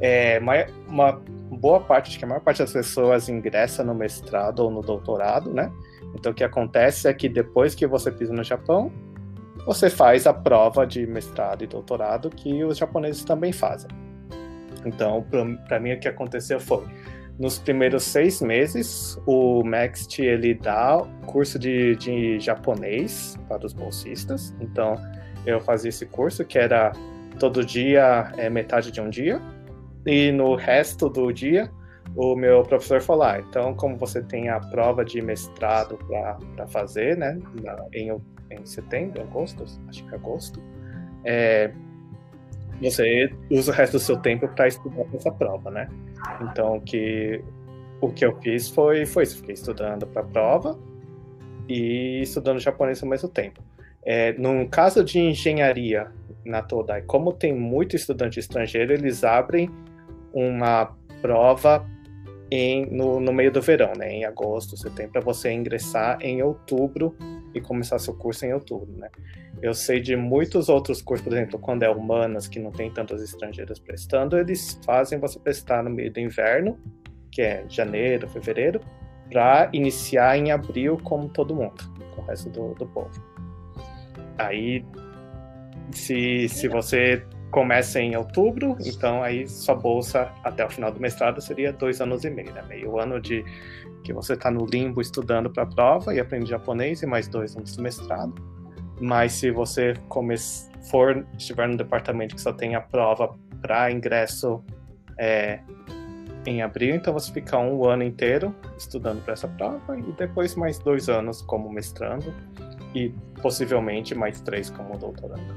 É, 0.01 0.39
uma, 0.39 0.67
uma, 0.89 1.13
boa 1.59 1.81
parte, 1.81 2.09
acho 2.09 2.19
que 2.19 2.25
a 2.25 2.29
maior 2.29 2.41
parte 2.41 2.59
das 2.59 2.73
pessoas 2.73 3.29
ingressa 3.29 3.85
no 3.85 3.95
mestrado 3.95 4.61
ou 4.61 4.71
no 4.71 4.81
doutorado, 4.81 5.53
né? 5.53 5.71
Então 6.15 6.33
o 6.33 6.35
que 6.35 6.45
acontece 6.45 7.09
é 7.09 7.13
que 7.13 7.29
depois 7.29 7.75
que 7.75 7.87
você 7.87 8.11
pisa 8.11 8.33
no 8.33 8.43
Japão, 8.43 8.91
você 9.67 9.91
faz 9.91 10.27
a 10.27 10.33
prova 10.33 10.87
de 10.87 11.07
mestrado 11.07 11.65
e 11.65 11.67
doutorado 11.67 12.31
que 12.31 12.65
os 12.65 12.79
japoneses 12.79 13.25
também 13.25 13.53
fazem. 13.53 13.91
Então, 14.87 15.25
para 15.69 15.79
mim, 15.79 15.93
o 15.93 16.01
que 16.01 16.09
aconteceu 16.09 16.59
foi 16.59 16.85
nos 17.41 17.59
primeiros 17.59 18.05
seis 18.05 18.43
meses, 18.43 19.19
o 19.27 19.65
Maxt 19.65 20.19
ele 20.19 20.53
dá 20.53 21.03
curso 21.25 21.59
de, 21.59 21.97
de 21.97 22.39
japonês 22.39 23.39
para 23.49 23.65
os 23.65 23.73
bolsistas. 23.73 24.55
Então, 24.61 24.95
eu 25.47 25.59
fazia 25.59 25.89
esse 25.89 26.05
curso 26.05 26.45
que 26.45 26.59
era 26.59 26.93
todo 27.39 27.65
dia 27.65 28.31
é 28.37 28.51
metade 28.51 28.93
de 28.93 29.01
um 29.01 29.09
dia 29.09 29.41
e 30.07 30.31
no 30.31 30.55
resto 30.55 31.09
do 31.09 31.33
dia 31.33 31.71
o 32.15 32.37
meu 32.37 32.63
professor 32.63 33.01
falou: 33.01 33.23
ah, 33.23 33.41
então 33.41 33.75
como 33.75 33.97
você 33.97 34.23
tem 34.23 34.51
a 34.51 34.61
prova 34.61 35.03
de 35.03 35.23
mestrado 35.23 35.99
para 36.55 36.67
fazer, 36.67 37.17
né, 37.17 37.39
em, 37.95 38.15
em 38.51 38.67
setembro, 38.67 39.23
agosto, 39.23 39.65
acho 39.89 40.05
que 40.05 40.15
é 40.15 40.19
agosto, 40.19 40.63
é, 41.25 41.73
você 42.83 43.33
usa 43.51 43.73
o 43.73 43.75
resto 43.75 43.93
do 43.93 44.01
seu 44.01 44.19
tempo 44.19 44.47
para 44.49 44.69
estudar 44.69 45.07
essa 45.15 45.31
prova, 45.33 45.71
né? 45.71 45.89
Então, 46.41 46.81
que 46.81 47.43
o 48.01 48.11
que 48.11 48.25
eu 48.25 48.35
fiz 48.41 48.69
foi, 48.69 49.05
foi 49.07 49.25
isso. 49.25 49.37
Fiquei 49.37 49.55
estudando 49.55 50.07
para 50.07 50.23
a 50.23 50.25
prova 50.25 50.79
e 51.69 52.21
estudando 52.23 52.59
japonês 52.59 53.03
ao 53.03 53.09
mesmo 53.09 53.29
tempo. 53.29 53.63
É, 54.03 54.33
no 54.33 54.67
caso 54.69 55.05
de 55.05 55.19
engenharia 55.19 56.11
na 56.45 56.63
Todai, 56.63 57.03
como 57.03 57.33
tem 57.33 57.55
muito 57.55 57.95
estudante 57.95 58.41
estrangeiro, 58.41 58.93
eles 58.93 59.23
abrem 59.23 59.71
uma 60.33 60.97
prova 61.21 61.87
em, 62.51 62.87
no, 62.87 63.21
no 63.21 63.33
meio 63.33 63.53
do 63.53 63.61
verão, 63.61 63.93
né? 63.97 64.11
Em 64.11 64.25
agosto, 64.25 64.77
setembro, 64.77 65.13
para 65.13 65.21
você 65.21 65.53
ingressar 65.53 66.19
em 66.21 66.43
outubro 66.43 67.15
e 67.55 67.61
começar 67.61 67.99
seu 67.99 68.15
curso 68.15 68.45
em 68.47 68.53
outubro, 68.53 68.91
né? 68.97 69.09
Eu 69.61 69.75
sei 69.75 70.01
de 70.01 70.17
muitos 70.17 70.69
outros 70.69 71.03
cursos, 71.03 71.25
por 71.25 71.33
exemplo, 71.33 71.59
quando 71.59 71.83
é 71.83 71.91
humanas, 71.91 72.47
que 72.47 72.59
não 72.59 72.71
tem 72.71 72.91
tantos 72.91 73.23
estrangeiros 73.23 73.79
prestando, 73.79 74.39
eles 74.39 74.81
fazem 74.85 75.19
você 75.19 75.39
prestar 75.39 75.83
no 75.83 75.91
meio 75.91 76.13
do 76.13 76.21
inverno, 76.21 76.79
que 77.31 77.43
é 77.43 77.65
janeiro, 77.69 78.29
fevereiro, 78.29 78.81
para 79.31 79.69
iniciar 79.73 80.37
em 80.37 80.51
abril 80.51 80.99
como 81.03 81.29
todo 81.29 81.55
mundo, 81.55 81.83
com 82.15 82.23
o 82.23 82.25
resto 82.25 82.49
do, 82.51 82.75
do 82.75 82.87
povo. 82.87 83.11
Aí, 84.39 84.85
Se, 85.93 86.49
se 86.49 86.69
você 86.69 87.23
começa 87.51 88.01
em 88.01 88.15
outubro, 88.17 88.77
então 88.87 89.25
aí 89.25 89.49
sua 89.49 89.75
bolsa 89.75 90.33
até 90.45 90.65
o 90.65 90.71
final 90.71 90.93
do 90.93 91.01
mestrado 91.01 91.41
seria 91.41 91.73
dois 91.73 92.01
anos 92.01 92.25
e 92.25 92.31
meio, 92.31 92.53
né? 92.53 92.63
Meio 92.69 92.97
ano 92.97 93.21
de 93.21 93.45
que 94.03 94.13
você 94.13 94.35
está 94.35 94.51
no 94.51 94.65
limbo 94.65 95.01
estudando 95.01 95.51
para 95.51 95.65
a 95.65 95.67
prova 95.67 96.15
e 96.15 96.21
aprende 96.21 96.51
japonês 96.51 97.03
e 97.03 97.07
mais 97.07 97.29
dois 97.29 97.57
anos 97.57 97.75
de 97.75 97.83
mestrado. 97.83 98.35
Mas 99.01 99.33
se 99.33 99.51
você 99.51 99.95
for 100.91 101.27
estiver 101.39 101.69
no 101.69 101.77
departamento 101.77 102.35
que 102.35 102.41
só 102.41 102.53
tem 102.53 102.75
a 102.75 102.81
prova 102.81 103.35
para 103.61 103.91
ingresso 103.91 104.63
é, 105.19 105.61
em 106.47 106.63
abril, 106.63 106.95
então 106.95 107.13
você 107.13 107.33
fica 107.33 107.59
um 107.59 107.85
ano 107.87 108.03
inteiro 108.03 108.55
estudando 108.77 109.23
para 109.23 109.35
essa 109.35 109.49
prova 109.49 109.99
e 109.99 110.13
depois 110.13 110.55
mais 110.55 110.79
dois 110.79 111.09
anos 111.09 111.43
como 111.43 111.71
mestrando 111.71 112.35
e 112.95 113.11
possivelmente 113.41 114.15
mais 114.15 114.41
três 114.41 114.71
como 114.71 114.97
doutorando. 114.99 115.55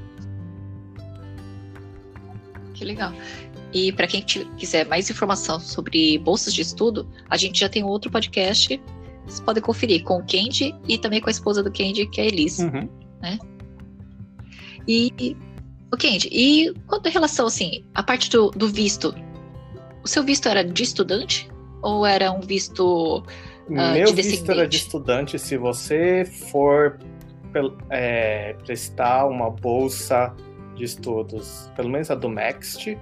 Que 2.74 2.84
legal. 2.84 3.12
E 3.74 3.90
para 3.90 4.06
quem 4.06 4.22
quiser 4.22 4.86
mais 4.86 5.10
informação 5.10 5.58
sobre 5.58 6.16
bolsas 6.18 6.54
de 6.54 6.62
estudo, 6.62 7.10
a 7.28 7.36
gente 7.36 7.58
já 7.58 7.68
tem 7.68 7.82
outro 7.82 8.08
podcast. 8.08 8.80
Vocês 9.26 9.40
podem 9.40 9.60
conferir 9.60 10.04
com 10.04 10.18
o 10.18 10.24
Kendi 10.24 10.72
e 10.86 10.96
também 10.96 11.20
com 11.20 11.28
a 11.28 11.32
esposa 11.32 11.60
do 11.60 11.72
Kendi, 11.72 12.06
que 12.06 12.20
é 12.20 12.24
a 12.24 12.26
Elis. 12.28 12.60
Uhum. 12.60 12.88
Né? 13.20 13.38
E, 14.86 15.36
o 15.92 15.96
Kendi, 15.96 16.28
e 16.30 16.72
quanto 16.86 17.08
à 17.08 17.10
relação, 17.10 17.46
assim, 17.46 17.84
a 17.94 18.02
parte 18.02 18.30
do, 18.30 18.50
do 18.50 18.68
visto, 18.68 19.12
o 20.04 20.08
seu 20.08 20.22
visto 20.22 20.48
era 20.48 20.62
de 20.62 20.82
estudante 20.82 21.50
ou 21.82 22.06
era 22.06 22.30
um 22.30 22.40
visto 22.40 23.24
uh, 23.68 23.72
Meu 23.92 24.06
de 24.06 24.22
visto 24.22 24.52
era 24.52 24.68
de 24.68 24.76
estudante. 24.76 25.36
Se 25.36 25.56
você 25.56 26.24
for 26.24 26.98
é, 27.90 28.54
prestar 28.64 29.26
uma 29.26 29.50
bolsa 29.50 30.32
de 30.76 30.84
estudos, 30.84 31.70
pelo 31.74 31.88
menos 31.88 32.10
a 32.10 32.14
do 32.14 32.28
Next, 32.28 32.96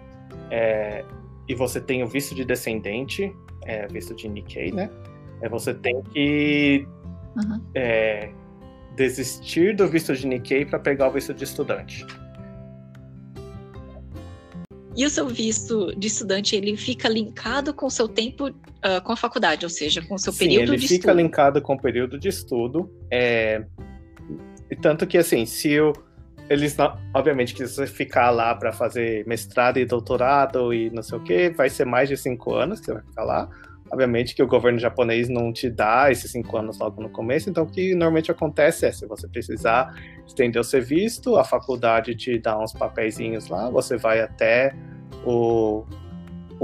é, 0.52 1.02
e 1.48 1.54
você 1.54 1.80
tem 1.80 2.02
o 2.02 2.06
visto 2.06 2.34
de 2.34 2.44
descendente, 2.44 3.34
é, 3.64 3.86
visto 3.86 4.14
de 4.14 4.28
Nikkei, 4.28 4.70
né? 4.70 4.90
É, 5.40 5.48
você 5.48 5.72
tem 5.72 6.02
que 6.02 6.86
uhum. 7.34 7.60
é, 7.74 8.30
desistir 8.94 9.74
do 9.74 9.88
visto 9.88 10.14
de 10.14 10.26
Nikkei 10.26 10.66
para 10.66 10.78
pegar 10.78 11.08
o 11.08 11.12
visto 11.12 11.32
de 11.32 11.42
estudante. 11.42 12.06
E 14.94 15.06
o 15.06 15.10
seu 15.10 15.26
visto 15.26 15.98
de 15.98 16.08
estudante, 16.08 16.54
ele 16.54 16.76
fica 16.76 17.08
linkado 17.08 17.72
com 17.72 17.86
o 17.86 17.90
seu 17.90 18.06
tempo 18.06 18.48
uh, 18.48 19.02
com 19.02 19.12
a 19.12 19.16
faculdade, 19.16 19.64
ou 19.64 19.70
seja, 19.70 20.02
com 20.02 20.16
o 20.16 20.18
seu 20.18 20.34
Sim, 20.34 20.40
período 20.40 20.76
de 20.76 20.84
estudo? 20.84 20.92
ele 20.92 21.00
fica 21.00 21.12
linkado 21.14 21.62
com 21.62 21.74
o 21.74 21.80
período 21.80 22.18
de 22.18 22.28
estudo. 22.28 22.94
É... 23.10 23.64
Tanto 24.82 25.06
que, 25.06 25.16
assim, 25.16 25.46
se 25.46 25.80
o... 25.80 25.94
Eles, 26.48 26.76
obviamente, 27.14 27.54
que 27.54 27.66
se 27.66 27.86
ficar 27.86 28.30
lá 28.30 28.54
para 28.54 28.72
fazer 28.72 29.26
mestrado 29.26 29.78
e 29.78 29.84
doutorado 29.84 30.72
e 30.74 30.90
não 30.90 31.02
sei 31.02 31.18
o 31.18 31.20
que, 31.22 31.50
vai 31.50 31.70
ser 31.70 31.86
mais 31.86 32.08
de 32.08 32.16
cinco 32.16 32.54
anos 32.54 32.80
que 32.80 32.86
você 32.86 32.94
vai 32.94 33.02
ficar 33.02 33.24
lá. 33.24 33.48
Obviamente 33.90 34.34
que 34.34 34.42
o 34.42 34.46
governo 34.46 34.78
japonês 34.78 35.28
não 35.28 35.52
te 35.52 35.68
dá 35.68 36.10
esses 36.10 36.30
cinco 36.30 36.56
anos 36.56 36.78
logo 36.78 37.02
no 37.02 37.10
começo, 37.10 37.50
então 37.50 37.64
o 37.64 37.66
que 37.66 37.90
normalmente 37.94 38.30
acontece 38.30 38.86
é, 38.86 38.92
se 38.92 39.06
você 39.06 39.28
precisar 39.28 39.94
estender 40.26 40.58
o 40.58 40.64
seu 40.64 40.82
visto, 40.82 41.36
a 41.36 41.44
faculdade 41.44 42.14
te 42.14 42.38
dá 42.38 42.58
uns 42.58 42.72
papeizinhos 42.72 43.48
lá, 43.48 43.68
você 43.68 43.98
vai 43.98 44.20
até 44.20 44.74
o, 45.26 45.84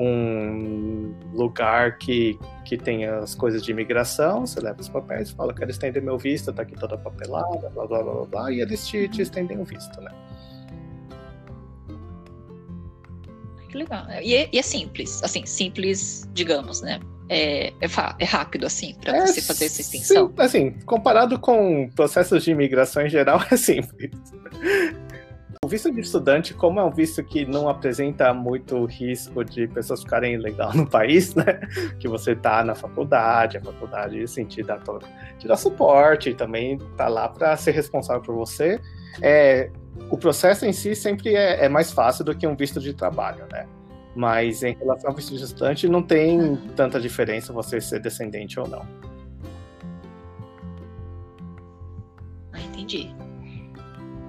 um 0.02 1.14
lugar 1.32 1.98
que, 1.98 2.38
que 2.64 2.76
tem 2.76 3.04
as 3.04 3.34
coisas 3.34 3.62
de 3.62 3.70
imigração, 3.70 4.46
você 4.46 4.61
leva 4.61 4.80
os 4.80 4.88
papéis, 4.88 5.30
fala, 5.30 5.54
quero 5.54 5.70
estender 5.70 6.02
meu 6.02 6.18
visto, 6.18 6.52
tá 6.52 6.62
aqui 6.62 6.74
toda 6.74 6.96
papelada, 6.96 7.68
blá 7.70 7.87
blá 7.87 8.02
blá 8.02 8.14
blá, 8.14 8.24
blá 8.26 8.52
e 8.52 8.61
eles 8.61 8.87
te, 8.87 9.08
te 9.08 9.22
estendem 9.22 9.58
o 9.58 9.64
visto, 9.64 10.00
né? 10.00 10.11
Que 13.68 13.76
legal. 13.76 14.06
E 14.22 14.34
é, 14.34 14.48
e 14.52 14.58
é 14.58 14.62
simples, 14.62 15.22
assim, 15.22 15.44
simples, 15.44 16.28
digamos, 16.32 16.80
né? 16.80 17.00
é, 17.28 17.68
é, 17.80 17.87
é 18.18 18.24
rápido, 18.24 18.66
assim, 18.66 18.94
para 18.94 19.16
é, 19.16 19.26
você 19.26 19.42
fazer 19.42 19.66
essa 19.66 19.80
extensão? 19.80 20.28
Sim, 20.28 20.34
assim, 20.38 20.70
comparado 20.87 21.38
com 21.38 21.88
processos 21.94 22.42
de 22.42 22.50
imigração 22.50 23.04
em 23.04 23.11
geral, 23.11 23.40
é 23.50 23.56
simples. 23.56 24.11
O 25.68 25.70
visto 25.70 25.92
de 25.92 26.00
estudante, 26.00 26.54
como 26.54 26.81
é 26.81 26.83
um 26.83 26.90
visto 26.90 27.22
que 27.22 27.44
não 27.44 27.68
apresenta 27.68 28.33
muito 28.33 28.87
risco 28.87 29.44
de 29.44 29.68
pessoas 29.68 30.02
ficarem 30.02 30.33
ilegal 30.33 30.72
no 30.74 30.88
país, 30.88 31.35
né? 31.35 31.61
Que 32.00 32.09
você 32.09 32.35
tá 32.35 32.64
na 32.64 32.74
faculdade, 32.74 33.59
a 33.59 33.61
faculdade, 33.61 34.22
assim, 34.22 34.46
te 34.46 34.62
dá, 34.62 34.78
todo, 34.78 35.07
te 35.38 35.46
dá 35.46 35.59
suporte, 35.59 36.33
também 36.33 36.78
tá 36.96 37.07
lá 37.07 37.28
para 37.28 37.54
ser 37.59 37.72
responsável 37.72 38.22
por 38.22 38.35
você. 38.35 38.81
É, 39.20 39.70
o 40.11 40.16
processo 40.16 40.64
em 40.64 40.72
si 40.72 40.94
sempre 40.94 41.35
é, 41.35 41.66
é 41.66 41.68
mais 41.68 41.92
fácil 41.92 42.24
do 42.24 42.35
que 42.35 42.46
um 42.46 42.57
visto 42.57 42.81
de 42.81 42.94
trabalho, 42.94 43.44
né? 43.52 43.66
Mas 44.16 44.62
em 44.62 44.74
relação 44.74 45.11
ao 45.11 45.16
visto 45.16 45.37
de 45.37 45.44
estudante, 45.44 45.87
não 45.87 46.02
tem 46.02 46.57
tanta 46.76 46.98
diferença 46.98 47.52
você 47.52 47.78
ser 47.78 48.00
descendente 48.00 48.59
ou 48.59 48.66
não. 48.66 48.87
Ah, 52.54 52.61
entendi. 52.62 53.14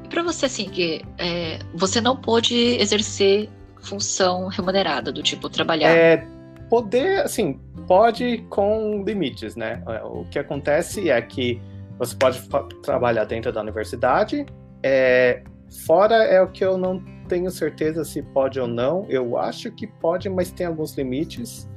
Para 0.10 0.24
você, 0.24 0.48
assim, 0.48 0.70
que 0.70 1.02
é, 1.18 1.60
você 1.74 2.02
não 2.02 2.16
pôde 2.16 2.56
exercer 2.56 3.50
função 3.82 4.48
remunerada, 4.48 5.12
do 5.12 5.22
tipo 5.22 5.50
trabalhar? 5.50 5.90
É, 5.90 6.28
poder, 6.70 7.22
assim, 7.22 7.60
pode 7.88 8.40
com 8.50 9.04
limites, 9.06 9.56
né? 9.56 9.84
É, 9.88 10.04
o 10.04 10.26
que 10.26 10.40
acontece 10.40 11.10
é 11.10 11.22
que 11.22 11.62
você 11.98 12.16
pode 12.16 12.42
trabalhar 12.82 13.26
dentro 13.26 13.52
da 13.52 13.62
universidade, 13.62 14.46
é, 14.82 15.44
fora 15.86 16.16
é 16.24 16.42
o 16.42 16.48
que 16.48 16.64
eu 16.64 16.78
não 16.78 17.04
tenho 17.28 17.52
certeza 17.52 18.04
se 18.04 18.22
pode 18.22 18.60
ou 18.60 18.68
não. 18.68 19.06
Eu 19.10 19.38
acho 19.38 19.72
que 19.72 19.86
pode, 19.86 20.30
mas 20.30 20.52
tem 20.52 20.66
alguns 20.66 20.98
limites 20.98 21.70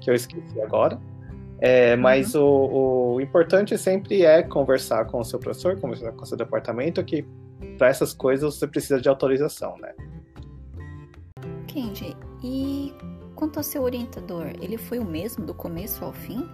que 0.00 0.10
eu 0.10 0.14
esqueci 0.14 0.60
agora. 0.60 0.98
É, 1.58 1.94
mas 1.96 2.34
uhum. 2.34 2.42
o, 2.42 3.14
o, 3.14 3.20
importante 3.20 3.78
sempre 3.78 4.24
é 4.24 4.42
conversar 4.42 5.04
com 5.06 5.20
o 5.20 5.24
seu 5.24 5.38
professor, 5.38 5.78
conversar 5.78 6.10
com 6.10 6.24
o 6.24 6.26
seu 6.26 6.36
departamento, 6.36 7.02
que 7.04 7.24
para 7.78 7.88
essas 7.88 8.12
coisas 8.12 8.54
você 8.54 8.66
precisa 8.66 9.00
de 9.00 9.08
autorização, 9.08 9.76
né? 9.78 9.92
Kendi, 11.66 12.16
e 12.42 12.94
quanto 13.34 13.58
ao 13.58 13.62
seu 13.62 13.82
orientador, 13.82 14.46
ele 14.60 14.76
foi 14.76 14.98
o 14.98 15.04
mesmo 15.04 15.44
do 15.44 15.54
começo 15.54 16.04
ao 16.04 16.12
fim? 16.12 16.48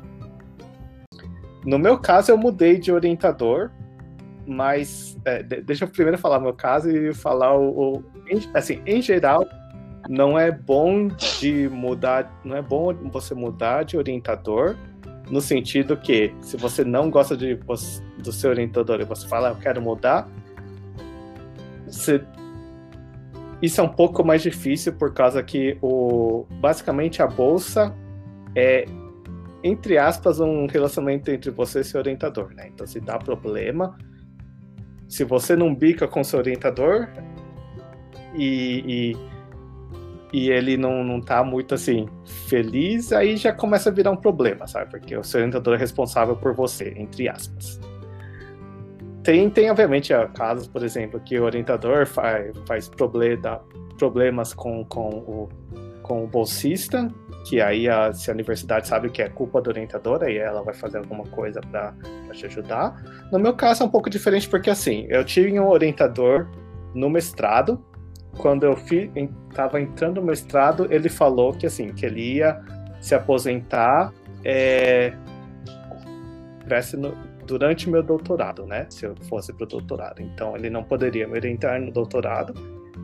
No 1.64 1.79
meu 1.79 1.99
caso, 1.99 2.31
eu 2.31 2.38
mudei 2.38 2.79
de 2.79 2.92
orientador, 2.92 3.71
mas 4.47 5.16
é, 5.25 5.42
deixa 5.42 5.85
eu 5.85 5.88
primeiro 5.88 6.16
falar 6.16 6.40
meu 6.40 6.55
caso 6.55 6.90
e 6.90 7.12
falar 7.12 7.57
o, 7.57 7.97
o 7.97 8.05
assim, 8.55 8.81
em 8.87 9.03
geral, 9.03 9.47
não 10.09 10.38
é 10.38 10.51
bom 10.51 11.09
de 11.09 11.68
mudar, 11.68 12.40
não 12.44 12.57
é 12.57 12.62
bom 12.62 12.94
você 13.11 13.35
mudar 13.35 13.85
de 13.85 13.97
orientador 13.97 14.77
no 15.31 15.40
sentido 15.40 15.97
que 15.97 16.33
se 16.40 16.57
você 16.57 16.85
não 16.85 17.11
gosta 17.11 17.37
de, 17.37 17.59
do 18.18 18.33
seu 18.33 18.51
orientador 18.51 19.01
e 19.01 19.05
você 19.05 19.29
fala, 19.29 19.51
eu 19.51 19.57
quero 19.57 19.83
mudar, 19.83 20.29
você, 21.90 22.24
isso 23.61 23.81
é 23.81 23.85
um 23.85 23.88
pouco 23.88 24.24
mais 24.24 24.42
difícil 24.42 24.92
por 24.92 25.12
causa 25.12 25.42
que 25.42 25.77
o 25.83 26.46
basicamente 26.61 27.22
a 27.22 27.27
bolsa 27.27 27.94
é 28.55 28.85
entre 29.62 29.98
aspas 29.98 30.38
um 30.40 30.66
relacionamento 30.66 31.31
entre 31.31 31.51
você 31.51 31.81
e 31.81 31.85
seu 31.85 32.01
orientador, 32.01 32.55
né? 32.55 32.68
Então 32.68 32.87
se 32.87 33.01
dá 33.01 33.18
problema, 33.18 33.96
se 35.09 35.24
você 35.24 35.57
não 35.57 35.74
bica 35.74 36.07
com 36.07 36.22
seu 36.22 36.38
orientador 36.38 37.09
e, 38.35 39.16
e, 40.33 40.38
e, 40.38 40.51
ele 40.51 40.77
não, 40.77 41.03
não 41.03 41.20
tá 41.20 41.42
muito 41.42 41.74
assim 41.74 42.07
feliz, 42.46 43.12
aí 43.12 43.37
já 43.37 43.53
começa 43.53 43.88
a 43.88 43.92
virar 43.92 44.11
um 44.11 44.16
problema, 44.16 44.66
sabe? 44.66 44.90
Porque 44.90 45.16
o 45.16 45.24
seu 45.24 45.40
orientador 45.40 45.74
é 45.74 45.79
responsável 45.79 46.37
por 46.37 46.55
você, 46.55 46.94
entre 46.96 47.29
aspas. 47.29 47.81
Tem, 49.29 49.51
tem 49.51 49.71
obviamente, 49.71 50.11
casos, 50.33 50.67
por 50.67 50.83
exemplo, 50.83 51.21
que 51.21 51.38
o 51.38 51.45
orientador 51.45 52.07
faz, 52.07 52.51
faz 52.67 52.88
problema, 52.88 53.61
problemas 53.99 54.55
com, 54.55 54.83
com, 54.87 55.11
o, 55.11 55.49
com 56.03 56.25
o 56.25 56.27
bolsista, 56.27 57.12
que 57.47 57.61
aí 57.61 57.91
a, 57.91 58.11
se 58.14 58.31
a 58.31 58.33
universidade 58.33 58.88
sabe 58.88 59.11
que 59.11 59.21
é 59.21 59.29
culpa 59.29 59.61
do 59.61 59.69
orientador, 59.69 60.23
aí 60.23 60.38
ela 60.38 60.62
vai 60.62 60.73
fazer 60.73 60.97
alguma 60.97 61.25
coisa 61.25 61.61
para 61.61 61.93
te 62.33 62.47
ajudar. 62.47 62.97
No 63.31 63.38
meu 63.38 63.53
caso 63.53 63.83
é 63.83 63.87
um 63.87 63.91
pouco 63.91 64.09
diferente 64.09 64.49
porque 64.49 64.71
assim, 64.71 65.07
eu 65.11 65.23
tive 65.23 65.61
um 65.61 65.69
orientador 65.69 66.49
no 66.95 67.11
mestrado. 67.11 67.85
Quando 68.38 68.64
eu 68.64 68.79
estava 69.51 69.79
entrando 69.79 70.23
no 70.23 70.27
mestrado, 70.27 70.87
ele 70.91 71.11
falou 71.11 71.53
que 71.53 71.67
assim, 71.67 71.93
que 71.93 72.07
ele 72.07 72.37
ia 72.37 72.59
se 72.99 73.14
aposentar 73.14 74.11
é, 74.43 75.12
no, 76.96 77.14
durante 77.46 77.88
meu 77.88 78.02
doutorado, 78.02 78.66
né? 78.66 78.87
Se 78.90 79.07
eu 79.07 79.14
fosse 79.28 79.52
para 79.52 79.64
o 79.64 79.66
doutorado. 79.66 80.20
Então 80.20 80.57
ele 80.57 80.70
não 80.70 80.85
poderia 80.85 81.26
me 81.26 81.35
orientar 81.35 81.81
no 81.81 81.90
doutorado. 81.90 82.54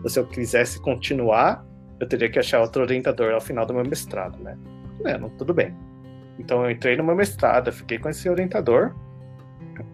Se 0.06 0.18
eu 0.18 0.26
quisesse 0.26 0.80
continuar, 0.80 1.64
eu 1.98 2.08
teria 2.08 2.30
que 2.30 2.38
achar 2.38 2.60
outro 2.60 2.82
orientador 2.82 3.32
ao 3.32 3.40
final 3.40 3.64
do 3.64 3.74
meu 3.74 3.84
mestrado, 3.84 4.38
né? 4.42 4.58
É, 5.04 5.16
não, 5.18 5.30
tudo 5.30 5.54
bem. 5.54 5.74
Então 6.38 6.64
eu 6.64 6.70
entrei 6.70 6.96
no 6.96 7.04
meu 7.04 7.14
mestrado, 7.14 7.72
fiquei 7.72 7.98
com 7.98 8.08
esse 8.08 8.28
orientador 8.28 8.94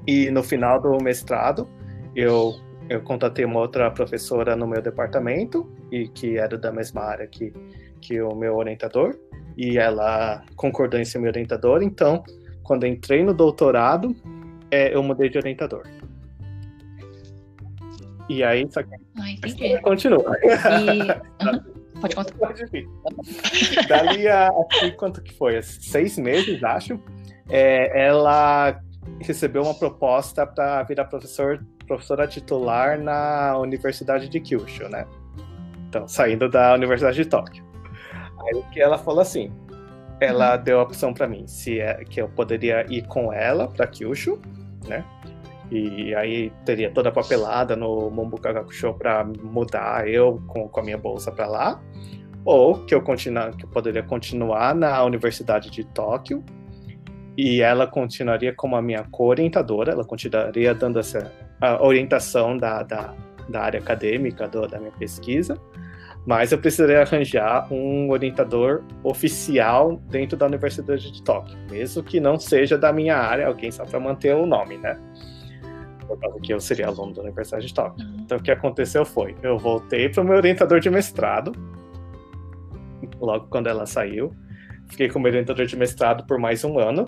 e 0.07 0.31
no 0.31 0.43
final 0.43 0.81
do 0.81 0.99
mestrado 1.03 1.69
eu 2.15 2.55
eu 2.91 3.01
contatei 3.03 3.45
uma 3.45 3.61
outra 3.61 3.89
professora 3.89 4.57
no 4.57 4.67
meu 4.67 4.83
departamento 4.83 5.73
e 5.93 6.09
que 6.09 6.37
era 6.37 6.59
da 6.59 6.73
mesma 6.73 7.03
área 7.03 7.25
que, 7.25 7.53
que 8.01 8.21
o 8.21 8.35
meu 8.35 8.57
orientador 8.57 9.17
e 9.57 9.79
ela 9.79 10.43
concordou 10.57 10.99
em 10.99 11.05
ser 11.05 11.21
meu 11.21 11.31
orientador. 11.31 11.85
Então, 11.85 12.25
quando 12.71 12.87
entrei 12.87 13.25
no 13.25 13.35
doutorado, 13.35 14.15
é, 14.71 14.95
eu 14.95 15.03
mudei 15.03 15.29
de 15.29 15.37
orientador. 15.37 15.83
E 18.29 18.45
aí, 18.45 18.65
só 18.71 18.81
que 18.81 18.95
ah, 18.95 19.81
continua. 19.83 20.37
E... 20.45 20.51
Uhum. 21.43 22.01
Pode 22.01 22.15
contar. 22.15 22.55
Dali 23.89 24.29
a, 24.29 24.51
quanto 24.97 25.21
que 25.21 25.35
foi? 25.35 25.61
Seis 25.63 26.17
meses, 26.17 26.63
acho. 26.63 27.01
É, 27.49 28.07
ela 28.07 28.81
recebeu 29.21 29.63
uma 29.63 29.75
proposta 29.75 30.47
para 30.47 30.85
virar 30.85 31.07
professor, 31.07 31.67
professora 31.89 32.29
titular 32.29 33.01
na 33.01 33.59
Universidade 33.59 34.29
de 34.29 34.39
Kyushu, 34.39 34.89
né? 34.89 35.07
Então, 35.89 36.07
saindo 36.07 36.49
da 36.49 36.73
Universidade 36.75 37.17
de 37.17 37.25
Tóquio. 37.25 37.65
Aí 38.39 38.63
que 38.73 38.81
ela 38.81 38.97
falou 38.97 39.21
assim, 39.21 39.53
ela 40.21 40.57
uhum. 40.57 40.63
deu 40.63 40.81
a 40.81 40.83
opção 40.83 41.15
para 41.15 41.27
mim 41.27 41.47
se 41.47 41.81
é 41.81 42.05
que 42.05 42.21
eu 42.21 42.29
poderia 42.29 42.85
ir 42.89 43.07
com 43.07 43.33
ela 43.33 43.67
para 43.67 43.87
Kyushu, 43.87 44.41
né? 44.87 45.05
E 45.71 46.13
aí 46.17 46.53
teria 46.65 46.91
toda 46.91 47.11
a 47.11 47.13
papelada 47.13 47.77
no 47.77 48.11
Mombuka 48.11 48.53
Gakusho 48.53 48.93
para 48.95 49.25
mudar 49.25 50.09
eu 50.09 50.43
com, 50.49 50.69
com 50.69 50.81
a 50.81 50.83
minha 50.83 50.99
bolsa 50.99 51.31
para 51.31 51.47
lá, 51.47 51.81
ou 52.45 52.85
que 52.85 52.95
eu 52.95 53.01
continua, 53.01 53.53
que 53.53 53.65
eu 53.65 53.69
poderia 53.69 54.03
continuar 54.03 54.75
na 54.75 55.03
Universidade 55.05 55.71
de 55.71 55.85
Tóquio 55.85 56.45
e 57.37 57.63
ela 57.63 57.87
continuaria 57.87 58.53
como 58.53 58.75
a 58.75 58.83
minha 58.83 59.05
co-orientadora, 59.05 59.93
ela 59.93 60.05
continuaria 60.05 60.75
dando 60.75 60.99
essa 60.99 61.31
orientação 61.81 62.57
da, 62.57 62.83
da, 62.83 63.15
da 63.49 63.63
área 63.63 63.79
acadêmica 63.79 64.49
do, 64.49 64.67
da 64.67 64.79
minha 64.79 64.93
pesquisa, 64.93 65.57
mas 66.27 66.53
eu 66.53 66.59
precisaria 66.59 67.01
arranjar 67.01 67.73
um 67.73 68.11
orientador 68.11 68.83
oficial 69.03 69.97
dentro 70.09 70.37
da 70.37 70.47
Universidade 70.47 71.11
de 71.11 71.23
Tóquio, 71.23 71.57
mesmo 71.71 72.03
que 72.03 72.21
não 72.21 72.39
seja 72.39 72.77
da 72.77 72.93
minha 72.93 73.17
área, 73.17 73.47
alguém 73.47 73.71
só 73.71 73.85
para 73.85 73.99
manter 73.99 74.35
o 74.35 74.47
nome, 74.47 74.77
né? 74.77 74.99
Por 76.07 76.19
causa 76.19 76.39
que 76.41 76.53
eu 76.53 76.61
seria 76.61 76.89
aluno 76.89 77.15
da 77.15 77.23
Universidade 77.23 77.67
de 77.67 77.75
Tóquio. 77.75 78.07
Uhum. 78.07 78.17
Então 78.21 78.39
o 78.39 78.43
que 78.43 78.51
aconteceu 78.51 79.05
foi, 79.05 79.35
eu 79.43 79.59
voltei 79.59 80.09
para 80.09 80.23
o 80.23 80.25
meu 80.25 80.37
orientador 80.37 80.81
de 80.81 80.91
mestrado, 80.91 81.53
logo 83.21 83.47
quando 83.49 83.69
ela 83.69 83.87
saiu, 83.87 84.33
fiquei 84.91 85.09
com 85.09 85.19
o 85.19 85.23
meu 85.23 85.31
orientador 85.31 85.65
de 85.67 85.77
mestrado 85.77 86.27
por 86.27 86.39
mais 86.39 86.65
um 86.65 86.79
ano, 86.79 87.07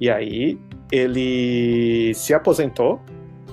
e 0.00 0.10
aí 0.10 0.58
ele 0.90 2.12
se 2.14 2.34
aposentou 2.34 3.00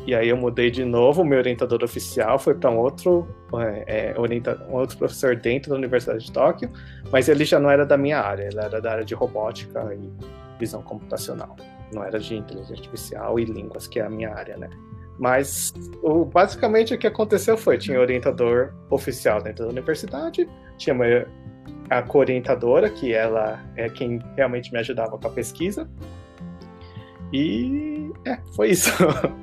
e 0.06 0.14
aí 0.14 0.28
eu 0.30 0.38
mudei 0.38 0.70
de 0.70 0.84
novo, 0.84 1.24
meu 1.24 1.38
orientador 1.38 1.82
oficial 1.84 2.38
foi 2.38 2.54
para 2.54 2.70
um 2.70 2.78
outro 2.78 3.28
é, 3.54 4.12
é, 4.12 4.20
orienta, 4.20 4.62
um 4.70 4.74
outro 4.74 4.98
professor 4.98 5.36
dentro 5.36 5.70
da 5.70 5.78
Universidade 5.78 6.26
de 6.26 6.32
Tóquio, 6.32 6.70
mas 7.12 7.30
ele 7.30 7.46
já 7.46 7.60
não 7.60 7.70
era 7.70 7.86
da 7.86 7.98
minha 7.98 8.20
área, 8.20 8.44
ele 8.44 8.60
era 8.60 8.82
da 8.82 8.92
área 8.92 9.06
de 9.06 9.14
robótica 9.14 9.94
e 9.94 10.12
visão 10.60 10.82
computacional, 10.82 11.56
não 11.94 12.04
era 12.04 12.20
de 12.20 12.36
inteligência 12.36 12.76
artificial 12.76 13.40
e 13.40 13.46
línguas, 13.46 13.88
que 13.88 14.00
é 14.00 14.04
a 14.04 14.10
minha 14.10 14.34
área, 14.34 14.58
né? 14.58 14.70
Mas 15.18 15.72
o, 16.02 16.26
basicamente 16.26 16.94
o 16.94 16.98
que 16.98 17.08
aconteceu 17.08 17.56
foi, 17.56 17.78
tinha 17.78 18.00
orientador 18.00 18.74
oficial 18.90 19.42
dentro 19.42 19.66
da 19.66 19.72
universidade, 19.72 20.50
tinha 20.78 20.94
uma, 20.94 21.06
a 21.90 22.02
co-orientadora, 22.02 22.90
que 22.90 23.14
ela 23.14 23.64
é 23.78 23.88
quem 23.88 24.20
realmente 24.36 24.72
me 24.74 24.80
ajudava 24.80 25.18
com 25.18 25.28
a 25.28 25.32
pesquisa, 25.32 25.90
e 27.32 28.12
é, 28.26 28.38
foi 28.56 28.72
isso. 28.72 28.92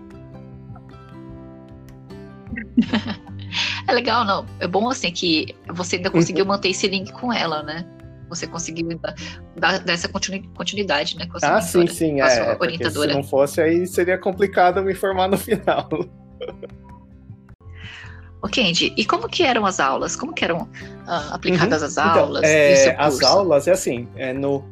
é 3.86 3.92
legal, 3.92 4.24
não. 4.24 4.46
É 4.58 4.66
bom 4.66 4.88
assim 4.88 5.10
que 5.10 5.54
você 5.68 5.96
ainda 5.96 6.10
conseguiu 6.10 6.44
manter 6.46 6.70
esse 6.70 6.86
link 6.88 7.12
com 7.12 7.32
ela, 7.32 7.62
né? 7.62 7.84
Você 8.28 8.46
conseguiu 8.46 8.88
dar, 9.56 9.80
dar 9.80 9.92
essa 9.92 10.08
continuidade, 10.08 11.16
né? 11.16 11.26
Com 11.26 11.36
a 11.36 11.40
sua 11.40 11.56
ah, 11.56 11.60
sim, 11.60 11.86
sim, 11.88 12.20
é. 12.20 12.56
Orientadora. 12.60 13.10
Se 13.10 13.16
não 13.16 13.24
fosse, 13.24 13.60
aí 13.60 13.86
seria 13.86 14.16
complicado 14.16 14.82
me 14.82 14.92
informar 14.92 15.28
no 15.28 15.36
final. 15.36 15.88
O 18.42 18.48
Kendi, 18.48 18.94
e 18.96 19.04
como 19.04 19.28
que 19.28 19.42
eram 19.42 19.66
as 19.66 19.80
aulas? 19.80 20.16
Como 20.16 20.32
que 20.32 20.44
eram 20.44 20.62
uh, 20.62 21.32
aplicadas 21.32 21.82
uhum. 21.82 21.86
as 21.88 21.92
então, 21.92 22.18
aulas? 22.24 22.42
Então, 22.42 22.50
é, 22.50 22.96
as 22.98 23.22
aulas 23.22 23.68
é 23.68 23.72
assim, 23.72 24.08
é 24.16 24.32
no 24.32 24.64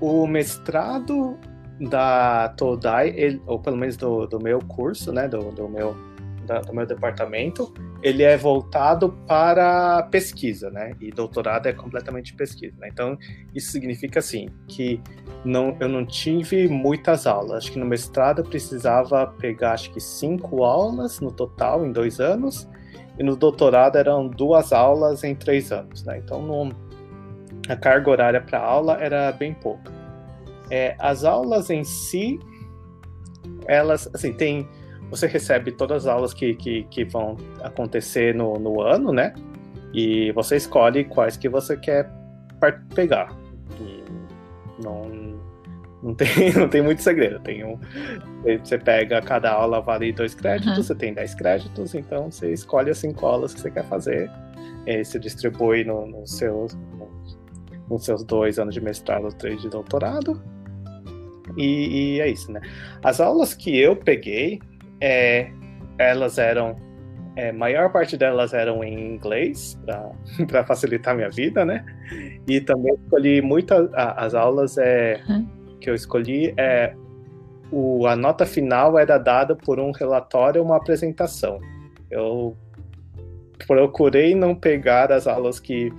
o 0.00 0.26
mestrado 0.26 1.38
da 1.80 2.48
Todai, 2.56 3.10
ele, 3.10 3.42
ou 3.46 3.58
pelo 3.58 3.76
menos 3.76 3.96
do, 3.96 4.26
do 4.26 4.40
meu 4.40 4.60
curso, 4.60 5.12
né, 5.12 5.28
do, 5.28 5.52
do 5.52 5.68
meu 5.68 5.96
da, 6.46 6.60
do 6.60 6.74
meu 6.74 6.86
departamento, 6.86 7.72
ele 8.02 8.22
é 8.22 8.36
voltado 8.36 9.10
para 9.26 10.02
pesquisa, 10.04 10.70
né? 10.70 10.94
E 11.00 11.10
doutorado 11.10 11.66
é 11.66 11.72
completamente 11.72 12.34
pesquisa. 12.34 12.74
Né? 12.78 12.88
Então, 12.92 13.16
isso 13.54 13.70
significa 13.70 14.18
assim 14.18 14.48
que 14.68 15.00
não, 15.44 15.76
eu 15.80 15.88
não 15.88 16.04
tive 16.04 16.68
muitas 16.68 17.26
aulas. 17.26 17.64
Acho 17.64 17.72
que 17.72 17.78
no 17.78 17.86
mestrado 17.86 18.40
eu 18.40 18.44
precisava 18.44 19.26
pegar 19.26 19.72
acho 19.72 19.92
que 19.92 20.00
cinco 20.00 20.64
aulas 20.64 21.20
no 21.20 21.30
total 21.30 21.86
em 21.86 21.92
dois 21.92 22.20
anos, 22.20 22.68
e 23.18 23.22
no 23.22 23.36
doutorado 23.36 23.96
eram 23.96 24.28
duas 24.28 24.72
aulas 24.72 25.22
em 25.22 25.34
três 25.34 25.70
anos, 25.70 26.02
né? 26.04 26.18
Então, 26.18 26.42
não, 26.42 26.70
a 27.68 27.76
carga 27.76 28.10
horária 28.10 28.40
para 28.40 28.58
aula 28.58 28.98
era 29.00 29.30
bem 29.32 29.54
pouca. 29.54 29.92
É, 30.70 30.96
as 30.98 31.22
aulas 31.24 31.68
em 31.68 31.84
si, 31.84 32.40
elas, 33.66 34.08
assim, 34.14 34.32
tem 34.32 34.66
você 35.12 35.26
recebe 35.26 35.70
todas 35.72 36.06
as 36.06 36.14
aulas 36.14 36.32
que, 36.32 36.54
que, 36.54 36.84
que 36.84 37.04
vão 37.04 37.36
acontecer 37.60 38.34
no, 38.34 38.58
no 38.58 38.80
ano, 38.80 39.12
né? 39.12 39.34
E 39.92 40.32
você 40.32 40.56
escolhe 40.56 41.04
quais 41.04 41.36
que 41.36 41.50
você 41.50 41.76
quer 41.76 42.10
pegar. 42.94 43.28
E 43.78 44.02
não, 44.82 45.36
não, 46.02 46.14
tem, 46.16 46.54
não 46.54 46.66
tem 46.66 46.80
muito 46.80 47.02
segredo. 47.02 47.38
Tem 47.40 47.62
um, 47.62 47.78
você 48.64 48.78
pega, 48.78 49.20
cada 49.20 49.52
aula 49.52 49.82
vale 49.82 50.14
dois 50.14 50.34
créditos, 50.34 50.78
uhum. 50.78 50.82
você 50.82 50.94
tem 50.94 51.12
dez 51.12 51.34
créditos, 51.34 51.94
então 51.94 52.30
você 52.30 52.50
escolhe 52.50 52.88
as 52.88 52.96
cinco 52.96 53.26
aulas 53.26 53.52
que 53.52 53.60
você 53.60 53.70
quer 53.70 53.84
fazer. 53.84 54.30
E 54.86 55.04
você 55.04 55.18
distribui 55.18 55.84
nos 55.84 56.10
no 56.10 56.26
seus, 56.26 56.72
no, 56.74 57.10
nos 57.90 58.02
seus 58.02 58.24
dois 58.24 58.58
anos 58.58 58.74
de 58.74 58.80
mestrado, 58.80 59.28
três 59.34 59.60
de 59.60 59.68
doutorado. 59.68 60.42
E, 61.54 62.14
e, 62.14 62.20
é 62.20 62.30
isso, 62.30 62.50
né? 62.50 62.62
As 63.02 63.20
aulas 63.20 63.52
que 63.52 63.78
eu 63.78 63.94
peguei, 63.94 64.58
é, 65.02 65.50
elas 65.98 66.38
eram. 66.38 66.76
É, 67.34 67.50
maior 67.50 67.90
parte 67.90 68.16
delas 68.16 68.52
eram 68.52 68.84
em 68.84 69.14
inglês, 69.14 69.78
para 70.46 70.64
facilitar 70.64 71.16
minha 71.16 71.30
vida, 71.30 71.64
né? 71.64 71.84
E 72.46 72.60
também 72.60 72.94
escolhi 72.94 73.42
muitas. 73.42 73.90
As 73.94 74.34
aulas 74.34 74.78
é, 74.78 75.20
uhum. 75.28 75.48
que 75.80 75.90
eu 75.90 75.94
escolhi, 75.94 76.54
é, 76.56 76.94
o, 77.70 78.06
a 78.06 78.14
nota 78.14 78.46
final 78.46 78.98
era 78.98 79.18
dada 79.18 79.56
por 79.56 79.80
um 79.80 79.90
relatório 79.90 80.62
uma 80.62 80.76
apresentação. 80.76 81.58
Eu 82.10 82.56
procurei 83.66 84.34
não 84.34 84.54
pegar 84.54 85.10
as 85.10 85.26
aulas 85.26 85.58
que 85.58 85.90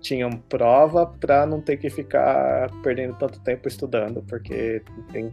tinham 0.00 0.30
prova 0.32 1.06
para 1.06 1.46
não 1.46 1.60
ter 1.60 1.78
que 1.78 1.88
ficar 1.88 2.68
perdendo 2.82 3.14
tanto 3.14 3.40
tempo 3.40 3.68
estudando, 3.68 4.22
porque 4.28 4.82
tem 5.12 5.32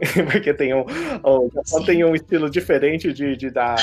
porque 0.32 0.54
tem 0.54 0.74
um, 0.74 0.84
o 1.22 1.50
Japão 1.52 1.84
tem 1.84 2.04
um 2.04 2.14
estilo 2.14 2.48
diferente 2.48 3.12
de, 3.12 3.36
de, 3.36 3.50
dar, 3.50 3.76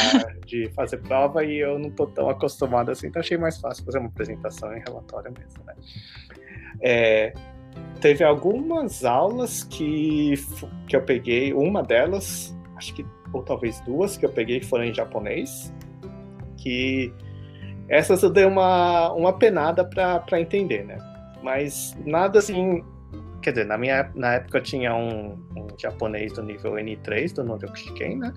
de 0.46 0.70
fazer 0.70 0.98
prova 0.98 1.44
e 1.44 1.58
eu 1.58 1.78
não 1.78 1.92
tô 1.92 2.08
tão 2.08 2.30
acostumado 2.30 2.90
assim, 2.90 3.08
então 3.08 3.20
achei 3.20 3.38
mais 3.38 3.58
fácil 3.58 3.86
fazer 3.86 4.00
uma 4.00 4.08
apresentação 4.08 4.76
em 4.76 4.80
relatório 4.80 5.32
mesmo, 5.32 5.64
né? 5.66 5.76
É, 6.82 7.34
teve 8.02 8.24
algumas 8.24 9.06
aulas 9.06 9.64
que, 9.64 10.34
que 10.88 10.96
eu 10.96 11.04
peguei, 11.04 11.54
uma 11.54 11.84
delas, 11.84 12.56
acho 12.76 12.94
que, 12.96 13.06
ou 13.32 13.44
talvez 13.44 13.80
duas, 13.82 14.18
que 14.18 14.26
eu 14.26 14.30
peguei 14.30 14.60
que 14.60 14.66
foram 14.66 14.86
em 14.86 14.94
japonês, 14.94 15.74
que 16.58 17.14
essas 17.88 18.24
eu 18.24 18.30
dei 18.30 18.46
uma, 18.46 19.14
uma 19.14 19.38
penada 19.38 19.86
para 19.86 20.42
entender, 20.42 20.84
né? 20.84 20.98
Mas 21.44 21.96
nada 22.06 22.40
assim 22.40 22.84
Quer 23.42 23.52
dizer, 23.52 23.66
na 23.66 23.78
minha 23.78 24.10
na 24.16 24.34
época 24.36 24.62
tinha 24.62 24.96
um, 24.96 25.34
um 25.56 25.68
japonês 25.78 26.34
do 26.34 26.44
nível 26.44 26.74
N3 26.74 27.34
do 27.34 27.44
Noryoku 27.44 27.78
Shiken, 27.78 28.18
né? 28.18 28.34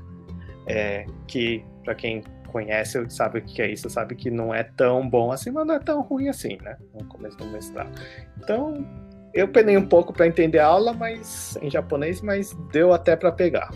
É, 0.66 1.06
que, 1.26 1.64
para 1.84 1.94
quem 1.94 2.22
conhece, 2.48 3.04
sabe 3.08 3.38
o 3.38 3.42
que 3.42 3.62
é 3.62 3.70
isso, 3.70 3.88
sabe 3.88 4.14
que 4.14 4.30
não 4.30 4.54
é 4.54 4.62
tão 4.62 5.08
bom 5.08 5.32
assim, 5.32 5.50
mas 5.50 5.66
não 5.66 5.74
é 5.74 5.78
tão 5.78 6.00
ruim 6.02 6.28
assim, 6.28 6.58
né? 6.62 6.76
No 6.94 7.04
começo 7.06 7.36
do 7.38 7.46
mestrado. 7.46 7.90
Então, 8.38 8.86
eu 9.32 9.48
penei 9.48 9.76
um 9.76 9.86
pouco 9.86 10.12
para 10.12 10.26
entender 10.26 10.58
a 10.58 10.66
aula, 10.66 10.92
mas 10.92 11.56
em 11.62 11.70
japonês, 11.70 12.20
mas 12.20 12.52
deu 12.72 12.92
até 12.92 13.16
para 13.16 13.32
pegar. 13.32 13.70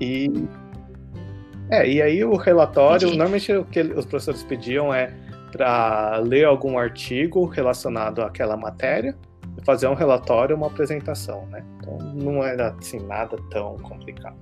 E 0.00 0.28
é, 1.70 1.86
e 1.86 2.00
aí 2.00 2.24
o 2.24 2.34
relatório, 2.34 3.08
normalmente 3.08 3.52
o 3.52 3.64
que 3.64 3.80
os 3.80 4.06
professores 4.06 4.42
pediam 4.42 4.92
é 4.92 5.12
para 5.50 6.18
ler 6.18 6.44
algum 6.44 6.78
artigo 6.78 7.46
relacionado 7.46 8.22
àquela 8.22 8.56
matéria, 8.56 9.16
fazer 9.64 9.88
um 9.88 9.94
relatório, 9.94 10.56
uma 10.56 10.66
apresentação, 10.66 11.46
né? 11.46 11.64
Então 11.78 11.98
não 12.14 12.42
era 12.42 12.74
assim 12.78 13.00
nada 13.00 13.36
tão 13.50 13.76
complicado. 13.78 14.36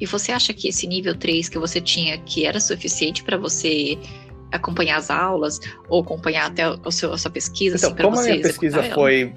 E 0.00 0.06
você 0.06 0.32
acha 0.32 0.52
que 0.52 0.68
esse 0.68 0.86
nível 0.86 1.16
3 1.16 1.48
que 1.48 1.58
você 1.58 1.80
tinha, 1.80 2.18
que 2.18 2.44
era 2.44 2.58
suficiente 2.58 3.22
para 3.22 3.36
você 3.36 3.96
acompanhar 4.50 4.96
as 4.96 5.10
aulas 5.10 5.60
ou 5.88 6.00
acompanhar 6.00 6.46
até 6.46 6.68
o 6.68 6.90
seu, 6.90 7.12
a 7.12 7.18
sua 7.18 7.30
pesquisa? 7.30 7.76
Então, 7.76 7.90
assim, 7.90 8.02
como 8.02 8.18
a 8.18 8.22
minha 8.22 8.42
pesquisa 8.42 8.82
foi... 8.94 9.32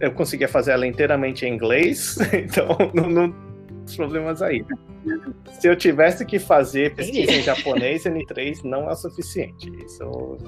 Eu 0.00 0.12
conseguia 0.12 0.48
fazer 0.48 0.72
ela 0.72 0.86
inteiramente 0.86 1.46
em 1.46 1.54
inglês, 1.54 2.18
então 2.34 2.76
não, 2.92 3.08
não 3.08 3.43
os 3.84 3.96
problemas 3.96 4.42
aí. 4.42 4.64
Se 5.60 5.68
eu 5.68 5.76
tivesse 5.76 6.24
que 6.24 6.38
fazer 6.38 6.94
pesquisa 6.94 7.32
em 7.32 7.42
japonês, 7.42 8.04
N3 8.04 8.64
não 8.64 8.88
é 8.88 8.92
o 8.92 8.96
suficiente. 8.96 9.70
Isso, 9.84 10.38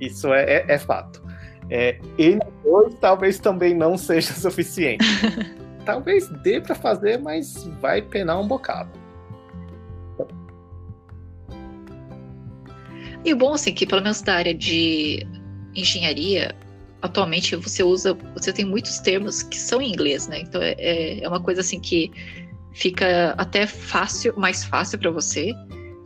isso 0.00 0.32
é, 0.32 0.44
é, 0.44 0.64
é 0.68 0.78
fato. 0.78 1.22
É, 1.68 1.98
N2 2.18 2.96
talvez 3.00 3.38
também 3.38 3.74
não 3.74 3.96
seja 3.96 4.32
suficiente. 4.34 5.04
talvez 5.84 6.28
dê 6.42 6.60
para 6.60 6.74
fazer, 6.74 7.18
mas 7.18 7.64
vai 7.80 8.02
penar 8.02 8.40
um 8.40 8.46
bocado. 8.46 8.90
E 13.24 13.32
o 13.34 13.36
bom, 13.36 13.52
assim, 13.52 13.74
que 13.74 13.86
pelo 13.86 14.02
menos 14.02 14.22
da 14.22 14.34
área 14.34 14.54
de 14.54 15.26
engenharia, 15.74 16.54
atualmente 17.02 17.56
você 17.56 17.82
usa, 17.82 18.14
você 18.34 18.52
tem 18.52 18.64
muitos 18.64 18.98
termos 18.98 19.42
que 19.42 19.58
são 19.58 19.80
em 19.80 19.90
inglês, 19.90 20.28
né? 20.28 20.40
Então 20.40 20.60
é, 20.62 20.74
é, 20.78 21.24
é 21.24 21.28
uma 21.28 21.40
coisa 21.40 21.60
assim 21.60 21.80
que 21.80 22.10
fica 22.72 23.34
até 23.36 23.66
fácil, 23.66 24.34
mais 24.36 24.64
fácil 24.64 24.98
para 24.98 25.10
você 25.10 25.52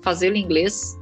fazê-lo 0.03 0.37
em 0.37 0.43
inglês, 0.43 0.99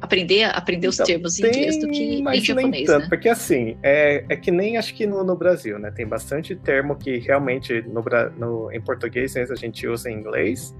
aprender 0.00 0.44
aprender 0.44 0.88
os 0.88 0.96
então, 0.96 1.06
termos 1.06 1.38
em 1.38 1.46
inglês 1.46 1.80
do 1.80 1.88
que 1.88 2.02
em 2.02 2.40
japonês, 2.40 2.86
tanto, 2.86 3.02
né? 3.02 3.08
Porque 3.08 3.28
assim, 3.28 3.76
é, 3.82 4.24
é 4.28 4.36
que 4.36 4.50
nem 4.50 4.76
acho 4.76 4.94
que 4.94 5.06
no, 5.06 5.22
no 5.24 5.36
Brasil, 5.36 5.78
né? 5.78 5.90
Tem 5.90 6.06
bastante 6.06 6.54
termo 6.56 6.96
que 6.96 7.18
realmente 7.18 7.82
no, 7.82 8.04
no, 8.36 8.72
em 8.72 8.80
português 8.80 9.36
a 9.36 9.54
gente 9.54 9.86
usa 9.86 10.10
em 10.10 10.14
inglês, 10.14 10.74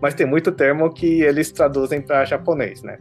mas 0.00 0.14
tem 0.14 0.26
muito 0.26 0.52
termo 0.52 0.92
que 0.92 1.22
eles 1.22 1.50
traduzem 1.50 2.00
para 2.00 2.24
japonês, 2.24 2.82
né? 2.82 2.98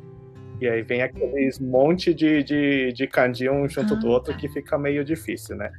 E 0.60 0.68
aí 0.68 0.82
vem 0.82 1.02
aqueles 1.02 1.60
monte 1.60 2.14
de, 2.14 2.44
de, 2.44 2.92
de 2.94 3.08
kanji 3.08 3.50
um 3.50 3.68
junto 3.68 3.94
ah, 3.94 3.98
do 3.98 4.08
outro 4.08 4.34
tá. 4.34 4.40
que 4.40 4.50
fica 4.50 4.78
meio 4.78 5.06
difícil, 5.06 5.56
né? 5.56 5.72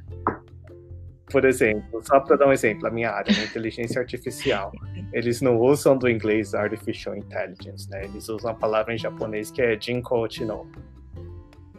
Por 1.31 1.45
exemplo, 1.45 2.01
só 2.03 2.19
para 2.19 2.37
dar 2.37 2.47
um 2.47 2.53
exemplo, 2.53 2.87
a 2.87 2.91
minha 2.91 3.11
área, 3.11 3.31
né, 3.31 3.43
inteligência 3.43 3.99
artificial, 4.01 4.71
eles 5.13 5.41
não 5.41 5.59
usam 5.59 5.97
do 5.97 6.09
inglês 6.09 6.55
artificial 6.55 7.15
intelligence, 7.15 7.89
né? 7.89 8.05
Eles 8.05 8.27
usam 8.29 8.51
a 8.51 8.53
palavra 8.53 8.93
em 8.93 8.97
japonês 8.97 9.51
que 9.51 9.61
é 9.61 9.79
jinko 9.79 10.27
chino. 10.29 10.69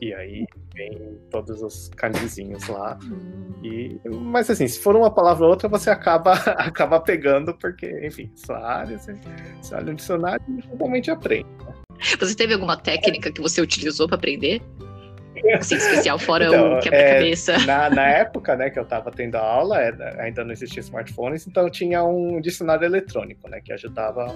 E 0.00 0.14
aí 0.14 0.46
vem 0.74 1.18
todos 1.30 1.62
os 1.62 1.88
kanjizinhos 1.96 2.66
lá. 2.68 2.98
Hum. 3.02 3.52
E, 3.62 4.00
mas 4.08 4.48
assim, 4.48 4.66
se 4.66 4.78
for 4.78 4.96
uma 4.96 5.10
palavra 5.10 5.44
ou 5.44 5.50
outra, 5.50 5.68
você 5.68 5.90
acaba, 5.90 6.32
acaba 6.56 7.00
pegando, 7.00 7.52
porque, 7.54 8.06
enfim, 8.06 8.30
sua 8.34 8.58
área, 8.58 8.98
você, 8.98 9.14
você 9.60 9.74
olha 9.74 9.86
no 9.86 9.94
dicionário 9.94 10.44
e 10.48 10.76
realmente 10.76 11.10
aprende. 11.10 11.48
Né? 11.66 11.79
Você 12.18 12.34
teve 12.34 12.54
alguma 12.54 12.76
técnica 12.76 13.30
que 13.30 13.40
você 13.40 13.60
utilizou 13.60 14.06
para 14.06 14.16
aprender? 14.16 14.62
Assim, 15.54 15.76
especial, 15.76 16.18
fora 16.20 16.46
então, 16.46 16.78
o 16.78 16.80
quebra-cabeça. 16.80 17.52
É, 17.52 17.66
na, 17.66 17.90
na, 17.90 18.06
época, 18.06 18.56
né, 18.56 18.70
que 18.70 18.78
eu 18.78 18.82
estava 18.82 19.10
tendo 19.10 19.36
a 19.36 19.40
aula, 19.40 19.80
é, 19.80 20.16
ainda 20.20 20.44
não 20.44 20.52
existia 20.52 20.80
smartphones, 20.80 21.46
então 21.46 21.68
tinha 21.70 22.02
um 22.04 22.40
dicionário 22.40 22.84
eletrônico, 22.84 23.48
né, 23.48 23.60
que 23.64 23.72
ajudava 23.72 24.34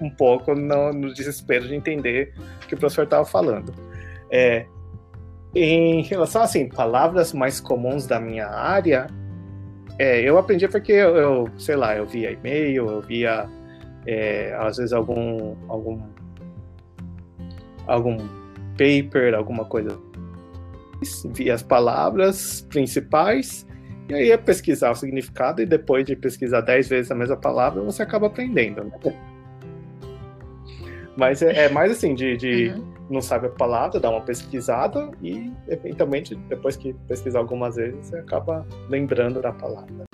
um 0.00 0.10
pouco 0.10 0.54
no, 0.54 0.92
no 0.92 1.14
desespero 1.14 1.66
de 1.66 1.74
entender 1.74 2.34
o 2.62 2.66
que 2.66 2.74
o 2.74 2.78
professor 2.78 3.04
estava 3.04 3.24
falando. 3.24 3.72
É, 4.30 4.66
em 5.54 6.02
relação, 6.02 6.42
assim, 6.42 6.68
palavras 6.68 7.32
mais 7.32 7.60
comuns 7.60 8.06
da 8.06 8.20
minha 8.20 8.46
área, 8.46 9.06
é, 9.98 10.20
eu 10.20 10.36
aprendi 10.36 10.68
porque 10.68 10.92
eu, 10.92 11.16
eu, 11.16 11.48
sei 11.56 11.76
lá, 11.76 11.96
eu 11.96 12.04
via 12.04 12.30
e-mail, 12.30 12.90
eu 12.90 13.00
via, 13.00 13.48
é, 14.06 14.54
às 14.60 14.76
vezes, 14.76 14.92
algum, 14.92 15.56
algum 15.68 15.98
algum 17.86 18.18
paper, 18.76 19.34
alguma 19.34 19.64
coisa. 19.64 19.98
Vi 21.34 21.50
as 21.50 21.62
palavras 21.62 22.66
principais 22.70 23.66
e 24.08 24.14
aí 24.14 24.30
é 24.30 24.36
pesquisar 24.36 24.92
o 24.92 24.94
significado 24.94 25.60
e 25.60 25.66
depois 25.66 26.04
de 26.04 26.14
pesquisar 26.14 26.60
dez 26.60 26.88
vezes 26.88 27.10
a 27.10 27.14
mesma 27.14 27.36
palavra 27.36 27.82
você 27.82 28.02
acaba 28.02 28.28
aprendendo. 28.28 28.84
Né? 28.84 28.92
Mas 31.16 31.42
é, 31.42 31.64
é, 31.64 31.68
mais 31.68 31.90
assim, 31.90 32.14
de, 32.14 32.36
de 32.36 32.68
uhum. 32.68 32.94
não 33.10 33.20
sabe 33.20 33.46
a 33.46 33.50
palavra, 33.50 33.98
dá 33.98 34.10
uma 34.10 34.20
pesquisada 34.20 35.10
e 35.22 35.52
eventualmente 35.66 36.34
depois 36.34 36.76
que 36.76 36.92
pesquisar 37.08 37.40
algumas 37.40 37.76
vezes 37.76 38.06
você 38.06 38.16
acaba 38.18 38.66
lembrando 38.88 39.40
da 39.40 39.52
palavra. 39.52 40.04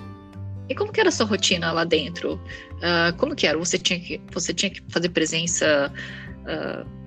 E 0.69 0.73
como 0.73 0.91
que 0.91 0.99
era 0.99 1.09
a 1.09 1.11
sua 1.11 1.25
rotina 1.25 1.71
lá 1.71 1.83
dentro? 1.83 2.35
Uh, 2.35 3.15
como 3.17 3.35
que 3.35 3.45
era? 3.45 3.57
Você 3.57 3.77
tinha 3.77 3.99
que, 3.99 4.21
você 4.31 4.53
tinha 4.53 4.71
que 4.71 4.81
fazer 4.87 5.09
presença 5.09 5.91
uh, 6.43 7.02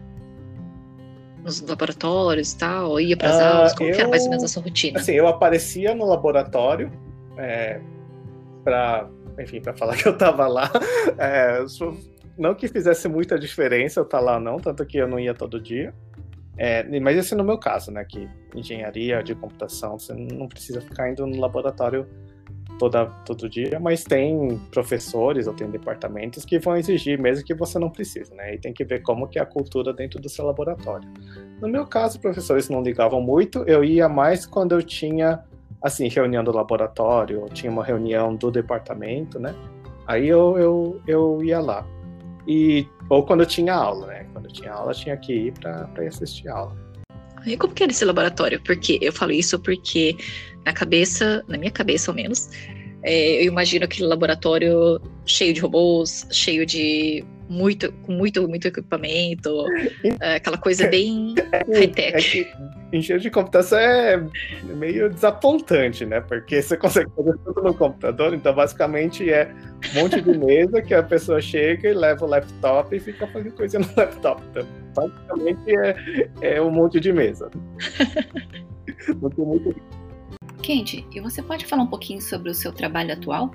nos 1.46 1.60
laboratórios 1.62 2.52
e 2.52 2.58
tal? 2.58 3.00
Ia 3.00 3.16
para 3.16 3.30
as 3.30 3.36
uh, 3.36 3.56
aulas? 3.56 3.74
Como 3.74 3.88
eu, 3.88 3.94
era 3.94 4.08
mais 4.08 4.24
ou 4.24 4.30
menos 4.30 4.44
a 4.44 4.48
sua 4.48 4.62
rotina? 4.62 4.98
Assim, 4.98 5.12
eu 5.12 5.26
aparecia 5.26 5.94
no 5.94 6.04
laboratório 6.04 6.92
é, 7.38 7.80
para, 8.64 9.08
enfim, 9.38 9.60
para 9.60 9.72
falar 9.72 9.96
que 10.02 10.06
eu 10.06 10.12
estava 10.12 10.46
lá. 10.46 10.70
É, 11.16 11.64
não 12.36 12.54
que 12.54 12.68
fizesse 12.68 13.08
muita 13.08 13.38
diferença 13.38 14.00
eu 14.00 14.04
estar 14.04 14.18
tá 14.18 14.24
lá 14.24 14.40
não, 14.40 14.58
tanto 14.58 14.84
que 14.84 14.98
eu 14.98 15.08
não 15.08 15.18
ia 15.18 15.32
todo 15.32 15.60
dia. 15.60 15.94
É, 16.58 16.82
mas 17.00 17.16
esse 17.16 17.34
é 17.34 17.36
no 17.36 17.44
meu 17.44 17.58
caso, 17.58 17.90
né? 17.90 18.04
Que 18.04 18.28
engenharia 18.54 19.22
de 19.22 19.34
computação, 19.34 19.98
você 19.98 20.12
não 20.14 20.48
precisa 20.48 20.80
ficar 20.80 21.10
indo 21.10 21.26
no 21.26 21.38
laboratório 21.38 22.06
toda, 22.78 23.06
todo 23.24 23.48
dia, 23.48 23.78
mas 23.80 24.04
tem 24.04 24.60
professores 24.70 25.46
ou 25.46 25.54
tem 25.54 25.70
departamentos 25.70 26.44
que 26.44 26.58
vão 26.58 26.76
exigir 26.76 27.20
mesmo 27.20 27.44
que 27.44 27.54
você 27.54 27.78
não 27.78 27.90
precise, 27.90 28.34
né? 28.34 28.54
E 28.54 28.58
tem 28.58 28.72
que 28.72 28.84
ver 28.84 29.02
como 29.02 29.28
que 29.28 29.38
é 29.38 29.42
a 29.42 29.46
cultura 29.46 29.92
dentro 29.92 30.20
do 30.20 30.28
seu 30.28 30.44
laboratório. 30.44 31.08
No 31.60 31.68
meu 31.68 31.86
caso, 31.86 32.20
professores 32.20 32.68
não 32.68 32.82
ligavam 32.82 33.20
muito, 33.20 33.64
eu 33.66 33.82
ia 33.84 34.08
mais 34.08 34.46
quando 34.46 34.72
eu 34.72 34.82
tinha, 34.82 35.42
assim, 35.82 36.08
reunião 36.08 36.44
do 36.44 36.52
laboratório, 36.52 37.42
ou 37.42 37.48
tinha 37.48 37.70
uma 37.70 37.84
reunião 37.84 38.34
do 38.34 38.50
departamento, 38.50 39.38
né? 39.38 39.54
Aí 40.06 40.28
eu, 40.28 40.56
eu, 40.58 41.00
eu 41.06 41.42
ia 41.42 41.60
lá. 41.60 41.86
E, 42.46 42.86
ou 43.10 43.24
quando 43.24 43.40
eu 43.40 43.46
tinha 43.46 43.74
aula, 43.74 44.06
né? 44.06 44.26
Quando 44.32 44.46
eu 44.46 44.52
tinha 44.52 44.72
aula, 44.72 44.92
eu 44.92 44.94
tinha 44.94 45.16
que 45.16 45.32
ir 45.32 45.52
para 45.52 45.88
assistir 46.06 46.48
a 46.48 46.56
aula. 46.58 46.85
E 47.46 47.56
como 47.56 47.72
que 47.72 47.82
era 47.82 47.92
esse 47.92 48.04
laboratório? 48.04 48.60
Porque 48.60 48.98
eu 49.00 49.12
falo 49.12 49.32
isso 49.32 49.58
porque 49.58 50.16
na 50.64 50.72
cabeça, 50.72 51.44
na 51.46 51.56
minha 51.56 51.70
cabeça 51.70 52.10
ao 52.10 52.14
menos, 52.14 52.50
é, 53.02 53.42
eu 53.42 53.46
imagino 53.46 53.84
aquele 53.84 54.08
laboratório 54.08 55.00
cheio 55.24 55.54
de 55.54 55.60
robôs, 55.60 56.26
cheio 56.32 56.66
de 56.66 57.24
muito, 57.48 57.92
com 57.92 58.12
muito, 58.12 58.46
muito 58.48 58.68
equipamento, 58.68 59.64
é, 60.20 60.36
aquela 60.36 60.58
coisa 60.58 60.88
bem 60.88 61.34
high-tech. 61.72 62.46
É 62.92 62.96
engenharia 62.96 63.22
de 63.22 63.30
computação 63.30 63.78
é 63.78 64.22
meio 64.62 65.10
desapontante, 65.10 66.06
né? 66.06 66.20
Porque 66.20 66.62
você 66.62 66.76
consegue 66.76 67.10
fazer 67.16 67.36
tudo 67.44 67.62
no 67.62 67.74
computador, 67.74 68.34
então 68.34 68.54
basicamente 68.54 69.30
é 69.30 69.52
um 69.92 70.00
monte 70.00 70.20
de 70.20 70.38
mesa 70.38 70.80
que 70.80 70.94
a 70.94 71.02
pessoa 71.02 71.40
chega 71.40 71.88
e 71.88 71.94
leva 71.94 72.24
o 72.24 72.28
laptop 72.28 72.94
e 72.94 73.00
fica 73.00 73.26
fazendo 73.26 73.54
coisa 73.54 73.78
no 73.78 73.88
laptop. 73.96 74.42
Então, 74.50 74.66
basicamente 74.94 75.76
é, 75.76 76.28
é 76.40 76.62
um 76.62 76.70
monte 76.70 77.00
de 77.00 77.12
mesa. 77.12 77.50
Não 79.20 79.30
tem 79.30 79.44
muito 79.44 79.74
Kendi, 80.62 81.06
e 81.14 81.20
você 81.20 81.42
pode 81.42 81.64
falar 81.64 81.84
um 81.84 81.86
pouquinho 81.86 82.20
sobre 82.20 82.50
o 82.50 82.54
seu 82.54 82.72
trabalho 82.72 83.12
atual? 83.12 83.52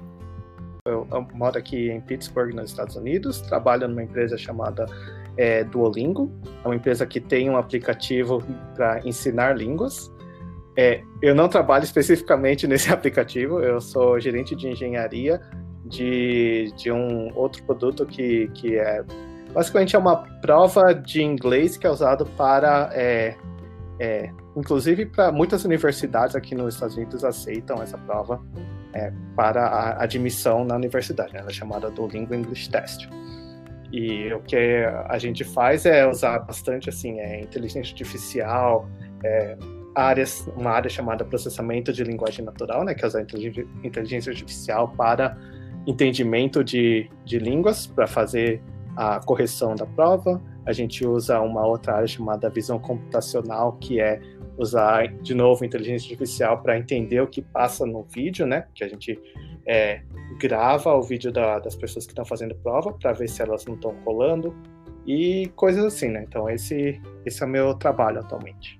Eu, 0.85 1.07
eu 1.11 1.27
moro 1.33 1.57
aqui 1.57 1.91
em 1.91 2.01
Pittsburgh, 2.01 2.53
nos 2.55 2.71
Estados 2.71 2.95
Unidos, 2.95 3.39
trabalho 3.41 3.87
numa 3.87 4.01
empresa 4.01 4.37
chamada 4.37 4.85
é, 5.37 5.63
Duolingo, 5.63 6.31
é 6.63 6.67
uma 6.67 6.75
empresa 6.75 7.05
que 7.05 7.19
tem 7.19 7.49
um 7.49 7.57
aplicativo 7.57 8.43
para 8.75 8.99
ensinar 9.05 9.55
línguas. 9.55 10.11
É, 10.75 11.03
eu 11.21 11.35
não 11.35 11.47
trabalho 11.47 11.83
especificamente 11.85 12.67
nesse 12.67 12.89
aplicativo, 12.93 13.59
eu 13.59 13.79
sou 13.79 14.19
gerente 14.19 14.55
de 14.55 14.69
engenharia 14.69 15.39
de, 15.85 16.73
de 16.75 16.91
um 16.91 17.31
outro 17.35 17.63
produto 17.63 18.05
que, 18.05 18.47
que 18.53 18.77
é 18.77 19.03
basicamente 19.53 19.95
é 19.95 19.99
uma 19.99 20.15
prova 20.41 20.93
de 20.93 21.21
inglês 21.21 21.75
que 21.75 21.85
é 21.85 21.89
usado 21.89 22.25
para 22.37 22.89
é, 22.93 23.35
é, 23.99 24.31
inclusive, 24.55 25.05
para 25.05 25.31
muitas 25.31 25.63
universidades 25.63 26.35
aqui 26.35 26.55
nos 26.55 26.73
Estados 26.73 26.97
Unidos 26.97 27.23
aceitam 27.23 27.83
essa 27.83 27.99
prova 27.99 28.41
é, 28.93 29.11
para 29.35 29.65
a 29.65 30.03
admissão 30.03 30.63
na 30.63 30.75
universidade. 30.75 31.33
Né? 31.33 31.39
Ela 31.39 31.49
é 31.49 31.53
chamada 31.53 31.89
do 31.89 32.07
Lingua 32.07 32.35
English 32.35 32.69
Test. 32.69 33.07
E 33.91 34.31
o 34.33 34.39
que 34.41 34.55
a 35.09 35.17
gente 35.17 35.43
faz 35.43 35.85
é 35.85 36.07
usar 36.07 36.39
bastante 36.39 36.89
assim, 36.89 37.19
é, 37.19 37.41
inteligência 37.41 37.91
artificial, 37.91 38.89
é, 39.23 39.57
áreas, 39.93 40.47
uma 40.55 40.71
área 40.71 40.89
chamada 40.89 41.25
processamento 41.25 41.91
de 41.91 42.03
linguagem 42.03 42.45
natural, 42.45 42.85
né, 42.85 42.93
que 42.93 43.03
é 43.03 43.07
usar 43.07 43.21
inteligência 43.83 44.31
artificial 44.31 44.87
para 44.89 45.37
entendimento 45.85 46.63
de, 46.63 47.09
de 47.25 47.39
línguas, 47.39 47.85
para 47.85 48.07
fazer 48.07 48.61
a 48.95 49.19
correção 49.19 49.75
da 49.75 49.85
prova. 49.85 50.41
A 50.65 50.71
gente 50.71 51.05
usa 51.05 51.41
uma 51.41 51.65
outra 51.65 51.95
área 51.95 52.07
chamada 52.07 52.49
visão 52.49 52.79
computacional, 52.79 53.73
que 53.73 53.99
é 53.99 54.21
usar 54.61 55.07
de 55.07 55.33
novo 55.33 55.65
inteligência 55.65 56.05
artificial 56.05 56.61
para 56.61 56.77
entender 56.77 57.21
o 57.21 57.27
que 57.27 57.41
passa 57.41 57.85
no 57.85 58.03
vídeo, 58.03 58.45
né? 58.45 58.65
Que 58.73 58.83
a 58.83 58.87
gente 58.87 59.19
é, 59.65 60.01
grava 60.39 60.93
o 60.93 61.01
vídeo 61.01 61.31
da, 61.31 61.59
das 61.59 61.75
pessoas 61.75 62.05
que 62.05 62.11
estão 62.11 62.25
fazendo 62.25 62.55
prova 62.55 62.93
para 62.93 63.11
ver 63.13 63.27
se 63.27 63.41
elas 63.41 63.65
não 63.65 63.75
estão 63.75 63.93
colando 64.03 64.55
e 65.05 65.51
coisas 65.55 65.83
assim, 65.83 66.09
né? 66.09 66.23
Então 66.27 66.49
esse, 66.49 67.01
esse 67.25 67.41
é 67.41 67.45
o 67.45 67.49
meu 67.49 67.73
trabalho 67.73 68.19
atualmente. 68.19 68.79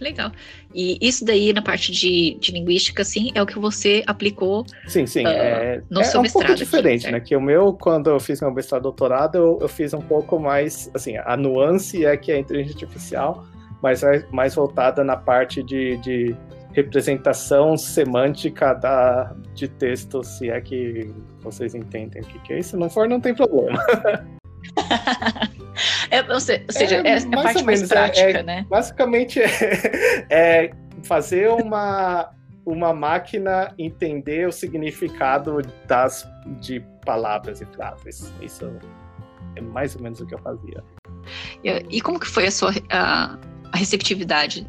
Legal. 0.00 0.32
E 0.74 0.98
isso 1.00 1.24
daí 1.24 1.52
na 1.52 1.62
parte 1.62 1.92
de, 1.92 2.36
de 2.40 2.52
linguística, 2.52 3.02
assim, 3.02 3.30
é 3.34 3.40
o 3.40 3.46
que 3.46 3.58
você 3.58 4.02
aplicou 4.06 4.66
sim, 4.88 5.06
sim, 5.06 5.24
uh, 5.24 5.28
é, 5.28 5.82
no 5.88 6.00
é 6.00 6.04
seu 6.04 6.20
um 6.20 6.22
mestrado. 6.22 6.42
É 6.42 6.44
um 6.44 6.46
pouco 6.46 6.64
diferente, 6.64 7.06
aqui, 7.06 7.12
né? 7.12 7.20
Que 7.20 7.36
o 7.36 7.40
meu, 7.40 7.72
quando 7.74 8.10
eu 8.10 8.18
fiz 8.18 8.40
meu 8.40 8.50
mestrado 8.50 8.82
doutorado, 8.82 9.36
eu, 9.36 9.58
eu, 9.60 9.68
fiz 9.68 9.94
um 9.94 10.00
pouco 10.00 10.38
mais, 10.38 10.90
assim, 10.92 11.16
a 11.16 11.36
nuance 11.36 12.04
é 12.04 12.16
que 12.16 12.32
é 12.32 12.34
a 12.34 12.38
inteligência 12.38 12.84
artificial, 12.84 13.46
mas 13.84 14.02
é 14.02 14.26
mais 14.30 14.54
voltada 14.54 15.04
na 15.04 15.14
parte 15.14 15.62
de, 15.62 15.98
de 15.98 16.34
representação 16.72 17.76
semântica 17.76 18.72
da, 18.72 19.36
de 19.52 19.68
texto, 19.68 20.24
se 20.24 20.48
é 20.48 20.58
que 20.58 21.12
vocês 21.42 21.74
entendem 21.74 22.22
o 22.22 22.24
que, 22.24 22.38
que 22.38 22.54
é. 22.54 22.62
Se 22.62 22.78
não 22.78 22.88
for, 22.88 23.06
não 23.06 23.20
tem 23.20 23.34
problema. 23.34 23.78
é, 26.10 26.22
ou 26.32 26.40
seja, 26.40 26.64
é, 27.04 27.08
é 27.08 27.18
a 27.18 27.42
parte 27.42 27.62
mais 27.62 27.82
menos, 27.82 27.88
prática, 27.88 28.38
é, 28.38 28.42
né? 28.42 28.66
Basicamente 28.70 29.42
é, 30.30 30.70
fazer 31.02 31.50
uma, 31.50 32.30
uma 32.64 32.94
máquina 32.94 33.74
entender 33.76 34.48
o 34.48 34.52
significado 34.52 35.60
das, 35.86 36.26
de 36.58 36.80
palavras 37.04 37.60
e 37.60 37.66
frases. 37.66 38.32
Isso 38.40 38.72
é 39.56 39.60
mais 39.60 39.94
ou 39.94 40.00
menos 40.00 40.22
o 40.22 40.26
que 40.26 40.34
eu 40.34 40.38
fazia. 40.38 40.82
E, 41.62 41.98
e 41.98 42.00
como 42.00 42.18
que 42.18 42.26
foi 42.26 42.46
a 42.46 42.50
sua 42.50 42.72
a, 42.90 43.36
a 43.74 43.76
receptividade 43.76 44.64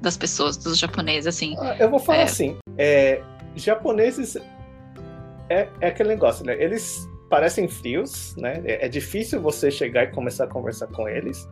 das 0.00 0.16
pessoas, 0.16 0.56
dos 0.56 0.76
japoneses, 0.76 1.28
assim? 1.28 1.54
Ah, 1.60 1.76
eu 1.78 1.88
vou 1.88 2.00
falar 2.00 2.18
é... 2.18 2.22
assim, 2.24 2.56
é, 2.76 3.22
japoneses 3.54 4.36
é, 5.48 5.68
é 5.80 5.86
aquele 5.86 6.08
negócio, 6.08 6.44
né? 6.44 6.60
Eles 6.60 7.08
parecem 7.30 7.68
frios, 7.68 8.34
né? 8.36 8.60
É, 8.64 8.86
é, 8.86 8.88
difícil 8.88 9.40
você 9.40 9.70
chegar 9.70 10.02
e 10.02 10.06
começar 10.08 10.44
a 10.44 10.46
conversar 10.48 10.88
com 10.88 11.08
eles, 11.08 11.48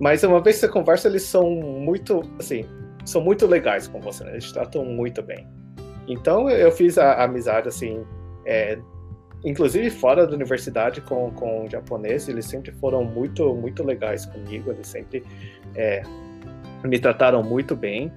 mas 0.00 0.24
uma 0.24 0.40
vez 0.40 0.56
que 0.56 0.62
você 0.62 0.68
conversa, 0.68 1.06
eles 1.06 1.22
são 1.22 1.48
muito, 1.48 2.20
assim, 2.36 2.64
são 3.04 3.22
muito 3.22 3.46
legais 3.46 3.86
com 3.86 4.00
você, 4.00 4.24
né? 4.24 4.32
Eles 4.32 4.50
tratam 4.50 4.84
muito 4.84 5.22
bem. 5.22 5.46
Então 6.08 6.50
eu 6.50 6.72
fiz 6.72 6.98
a, 6.98 7.12
a 7.12 7.24
amizade, 7.24 7.68
assim, 7.68 8.04
é, 8.44 8.76
inclusive 9.44 9.90
fora 9.90 10.26
da 10.26 10.34
universidade 10.34 11.00
com, 11.00 11.30
com 11.30 11.64
o 11.64 11.70
japonês, 11.70 12.28
eles 12.28 12.44
sempre 12.44 12.72
foram 12.72 13.04
muito, 13.04 13.54
muito 13.54 13.82
legais 13.82 14.26
comigo, 14.26 14.70
eles 14.70 14.86
sempre 14.86 15.22
é, 15.74 16.02
me 16.84 16.98
trataram 16.98 17.42
muito 17.42 17.76
bem. 17.76 18.12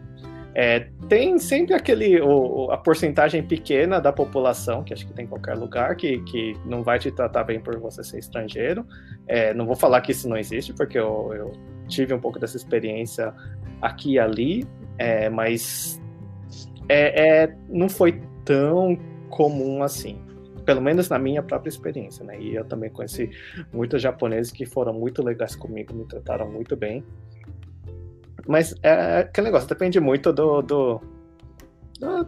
É, 0.54 0.88
tem 1.08 1.40
sempre 1.40 1.74
aquele 1.74 2.20
o, 2.20 2.70
a 2.72 2.78
porcentagem 2.78 3.42
pequena 3.42 4.02
da 4.02 4.12
população, 4.12 4.84
que 4.84 4.94
acho 4.94 5.08
que 5.08 5.14
tem 5.14 5.24
em 5.24 5.28
qualquer 5.28 5.56
lugar, 5.56 5.96
que, 5.96 6.20
que 6.24 6.58
não 6.66 6.84
vai 6.84 7.00
te 7.00 7.10
tratar 7.10 7.46
bem 7.46 7.60
por 7.60 7.80
você 7.80 8.04
ser 8.04 8.20
estrangeiro. 8.20 8.86
É, 9.28 9.54
não 9.54 9.66
vou 9.66 9.76
falar 9.76 10.02
que 10.02 10.12
isso 10.12 10.28
não 10.28 10.38
existe, 10.38 10.74
porque 10.74 11.00
eu, 11.00 11.32
eu 11.34 11.52
tive 11.88 12.14
um 12.14 12.20
pouco 12.20 12.38
dessa 12.38 12.58
experiência 12.58 13.34
aqui 13.82 14.14
e 14.14 14.20
ali, 14.20 14.68
é, 14.98 15.30
mas 15.30 16.02
é, 16.90 17.44
é, 17.44 17.56
não 17.70 17.88
foi 17.88 18.22
tão 18.44 18.98
comum 19.30 19.82
assim. 19.82 20.20
Pelo 20.66 20.82
menos 20.82 21.10
na 21.10 21.18
minha 21.18 21.42
própria 21.42 21.70
experiência, 21.70 22.24
né? 22.24 22.40
E 22.40 22.56
eu 22.56 22.66
também 22.66 22.90
conheci 22.90 23.30
muitos 23.72 24.02
japoneses 24.02 24.52
que 24.52 24.66
foram 24.66 24.94
muito 24.94 25.24
legais 25.24 25.56
comigo, 25.56 25.94
me 25.94 26.06
trataram 26.06 26.50
muito 26.50 26.76
bem. 26.76 27.04
Mas 28.48 28.76
é 28.82 29.20
aquele 29.20 29.46
negócio, 29.46 29.68
depende 29.68 30.00
muito 30.00 30.34
do, 30.34 30.62
do, 30.62 31.02
do, 32.00 32.28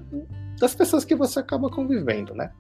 das 0.60 0.76
pessoas 0.76 1.04
que 1.04 1.16
você 1.16 1.40
acaba 1.40 1.70
convivendo, 1.70 2.34
né? 2.34 2.52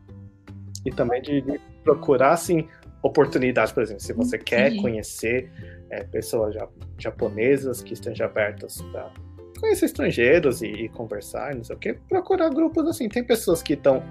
E 0.86 0.92
também 0.92 1.22
de, 1.22 1.42
de 1.42 1.60
procurar, 1.84 2.34
assim, 2.34 2.68
oportunidades, 3.02 3.72
por 3.72 3.84
exemplo, 3.84 4.02
se 4.02 4.14
você 4.14 4.38
quer 4.38 4.72
Sim. 4.72 4.82
conhecer 4.82 5.52
é, 5.90 6.04
pessoas 6.04 6.56
japonesas 6.98 7.82
que 7.84 7.94
estejam 7.94 8.26
abertas 8.26 8.82
para 8.92 9.12
conhecer 9.60 9.86
estrangeiros 9.86 10.62
e, 10.62 10.68
e, 10.68 10.90
conversar, 10.90 11.56
não 11.56 11.64
sei 11.64 11.76
o 11.76 11.80
quê, 11.80 11.98
procurar 12.10 12.50
grupos 12.50 12.88
assim. 12.88 13.08
Tem 13.08 13.24
pessoas 13.24 13.62
que 13.62 13.74
estão 13.74 14.04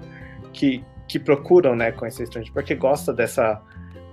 que, 0.53 0.83
que 1.07 1.19
procuram, 1.19 1.75
né, 1.75 1.91
conhecer 1.91 2.23
estrangeiros 2.23 2.53
porque 2.53 2.75
gosta 2.75 3.13
dessa 3.13 3.61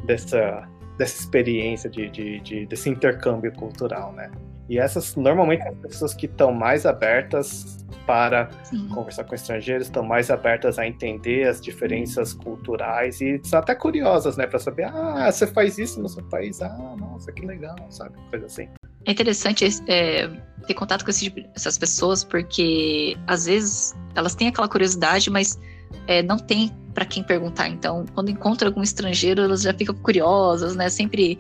dessa 0.05 0.69
dessa 0.99 1.21
experiência 1.21 1.89
de, 1.89 2.11
de, 2.11 2.41
de 2.41 2.67
desse 2.67 2.91
intercâmbio 2.91 3.53
cultural, 3.53 4.13
né? 4.13 4.31
E 4.69 4.79
essas, 4.79 5.17
normalmente, 5.17 5.67
as 5.67 5.75
pessoas 5.79 6.15
que 6.15 6.27
estão 6.27 6.53
mais 6.53 6.87
abertas 6.87 7.85
para 8.07 8.49
Sim. 8.63 8.87
conversar 8.89 9.25
com 9.25 9.35
estrangeiros, 9.35 9.89
estão 9.89 10.05
mais 10.05 10.31
abertas 10.31 10.79
a 10.79 10.87
entender 10.87 11.49
as 11.49 11.61
diferenças 11.61 12.33
culturais 12.33 13.21
e 13.21 13.41
são 13.43 13.59
até 13.59 13.75
curiosas, 13.75 14.37
né, 14.37 14.47
para 14.47 14.59
saber, 14.59 14.85
ah, 14.85 15.31
você 15.31 15.47
faz 15.47 15.79
isso 15.79 16.01
no 16.01 16.09
seu 16.09 16.23
país, 16.25 16.63
ah, 16.63 16.97
nossa, 16.99 17.33
que 17.33 17.45
legal, 17.45 17.77
sabe, 17.91 18.17
coisa 18.31 18.47
assim. 18.47 18.69
É 19.07 19.13
interessante 19.13 19.65
é, 19.89 20.29
ter 20.67 20.75
contato 20.75 21.05
com 21.05 21.11
tipo, 21.11 21.41
essas 21.55 21.79
pessoas 21.79 22.23
porque 22.23 23.17
às 23.27 23.47
vezes 23.47 23.95
elas 24.15 24.35
têm 24.35 24.49
aquela 24.49 24.69
curiosidade, 24.69 25.31
mas 25.31 25.59
é, 26.07 26.23
não 26.23 26.39
tem 26.39 26.71
para 26.95 27.05
quem 27.05 27.23
perguntar. 27.23 27.69
Então, 27.69 28.05
quando 28.15 28.31
encontra 28.31 28.69
algum 28.69 28.83
estrangeiro, 28.83 29.43
elas 29.43 29.63
já 29.63 29.73
ficam 29.73 29.95
curiosas, 29.95 30.75
né? 30.75 30.89
Sempre 30.89 31.39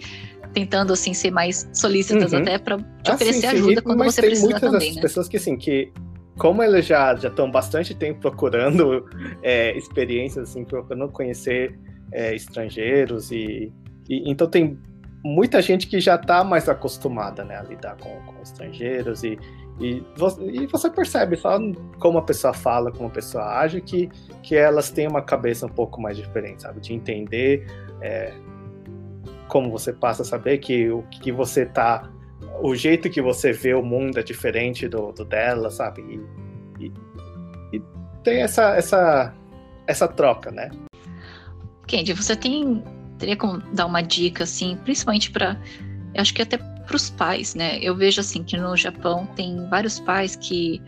tentando 0.52 0.92
assim 0.92 1.14
ser 1.14 1.30
mais 1.30 1.68
solícitas 1.72 2.32
uhum. 2.32 2.40
até 2.40 2.58
para 2.58 2.78
te 2.78 3.10
ah, 3.10 3.14
oferecer 3.14 3.40
sim, 3.40 3.46
ajuda 3.46 3.76
sim. 3.76 3.82
quando 3.82 3.98
Mas 3.98 4.14
você 4.14 4.22
precisa 4.22 4.60
também, 4.60 4.70
muitas 4.70 4.96
né? 4.96 5.02
pessoas 5.02 5.28
que 5.28 5.36
assim 5.36 5.56
que 5.56 5.92
como 6.36 6.62
elas 6.62 6.86
já 6.86 7.14
já 7.14 7.28
estão 7.28 7.50
bastante 7.50 7.94
tempo 7.94 8.20
procurando 8.20 9.08
é, 9.42 9.76
experiências 9.76 10.50
assim 10.50 10.64
procurando 10.64 11.08
conhecer 11.12 11.78
é, 12.12 12.34
estrangeiros 12.34 13.30
e, 13.30 13.72
e, 14.08 14.28
então 14.28 14.48
tem 14.48 14.76
muita 15.24 15.60
gente 15.62 15.86
que 15.86 16.00
já 16.00 16.16
está 16.16 16.42
mais 16.42 16.68
acostumada 16.68 17.44
né, 17.44 17.56
a 17.56 17.62
lidar 17.62 17.96
com, 17.98 18.10
com 18.22 18.42
estrangeiros 18.42 19.22
e, 19.22 19.38
e, 19.80 20.04
e, 20.40 20.66
você 20.66 20.90
percebe 20.90 21.36
só 21.36 21.58
como 21.98 22.18
a 22.18 22.22
pessoa 22.22 22.52
fala, 22.52 22.92
como 22.92 23.08
a 23.08 23.10
pessoa 23.10 23.60
age, 23.60 23.80
que, 23.80 24.10
que 24.42 24.54
elas 24.54 24.90
têm 24.90 25.08
uma 25.08 25.22
cabeça 25.22 25.64
um 25.64 25.70
pouco 25.70 26.00
mais 26.00 26.18
diferente, 26.18 26.62
sabe? 26.62 26.80
De 26.80 26.92
entender 26.92 27.66
é, 28.02 28.34
como 29.48 29.70
você 29.70 29.90
passa 29.90 30.20
a 30.20 30.24
saber 30.24 30.58
que 30.58 30.90
o 30.90 31.02
que 31.04 31.32
você 31.32 31.64
tá. 31.64 32.10
O 32.62 32.74
jeito 32.74 33.08
que 33.08 33.22
você 33.22 33.52
vê 33.52 33.72
o 33.72 33.82
mundo 33.82 34.18
é 34.18 34.22
diferente 34.22 34.86
do, 34.86 35.12
do 35.12 35.24
dela, 35.24 35.70
sabe? 35.70 36.02
E, 36.78 36.84
e, 36.84 36.92
e, 37.72 37.82
tem 38.22 38.42
essa, 38.42 38.76
essa, 38.76 39.34
essa 39.86 40.06
troca, 40.06 40.50
né? 40.50 40.70
Kendi, 41.86 42.12
você 42.12 42.36
tem. 42.36 42.84
Teria 43.18 43.36
como 43.36 43.58
dar 43.74 43.86
uma 43.86 44.02
dica, 44.02 44.44
assim, 44.44 44.78
principalmente 44.84 45.30
para. 45.30 45.58
Acho 46.16 46.34
que 46.34 46.42
até 46.42 46.58
para 46.90 46.96
os 46.96 47.08
pais, 47.08 47.54
né? 47.54 47.78
Eu 47.80 47.94
vejo, 47.94 48.20
assim, 48.20 48.42
que 48.42 48.56
no 48.56 48.76
Japão 48.76 49.24
tem 49.36 49.68
vários 49.68 50.00
pais 50.00 50.34
que, 50.34 50.82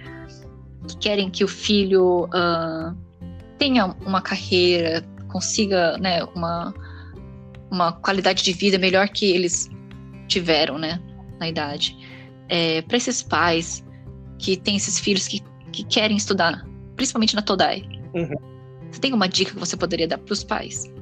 que 0.89 0.97
querem 0.97 1.31
que 1.31 1.45
o 1.45 1.49
filho 1.49 2.25
uh, 2.25 2.93
tenha 3.57 3.87
uma 4.05 4.21
carreira, 4.21 5.05
consiga, 5.29 5.97
né, 5.99 6.25
uma 6.35 6.75
uma 7.71 7.93
qualidade 7.93 8.43
de 8.43 8.53
vida 8.53 8.77
melhor 8.79 9.09
que 9.09 9.25
eles 9.25 9.71
tiveram, 10.29 10.77
né, 10.77 11.01
na 11.41 11.49
idade. 11.49 11.97
É, 12.49 12.83
para 12.83 12.99
esses 12.99 13.23
pais 13.23 13.83
que 14.39 14.59
têm 14.59 14.77
esses 14.77 14.99
filhos 14.99 15.27
que, 15.27 15.41
que 15.73 15.85
querem 15.85 16.17
estudar, 16.17 16.67
principalmente 16.97 17.35
na 17.35 17.41
Todai, 17.41 17.83
uhum. 18.13 18.35
você 18.91 19.01
tem 19.01 19.15
uma 19.15 19.27
dica 19.27 19.53
que 19.53 19.59
você 19.59 19.75
poderia 19.75 20.07
dar 20.07 20.19
para 20.19 20.33
os 20.33 20.45
pais? 20.45 20.93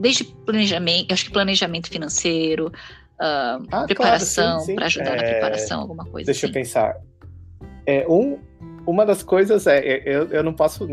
Desde 0.00 0.24
planejamento, 0.24 1.12
acho 1.12 1.26
que 1.26 1.30
planejamento 1.30 1.90
financeiro, 1.90 2.72
uh, 3.20 3.66
ah, 3.70 3.84
preparação, 3.84 4.58
claro, 4.58 4.74
para 4.74 4.86
ajudar 4.86 5.12
é... 5.12 5.16
na 5.16 5.22
preparação, 5.22 5.80
alguma 5.80 6.04
coisa 6.04 6.26
Deixa 6.26 6.46
assim. 6.46 6.54
eu 6.54 6.62
pensar. 6.62 6.96
É, 7.86 8.06
um, 8.08 8.38
uma 8.86 9.04
das 9.04 9.22
coisas 9.22 9.66
é, 9.66 9.78
é, 9.78 10.02
eu, 10.04 10.28
eu 10.28 10.42
não 10.42 10.52
posso 10.52 10.86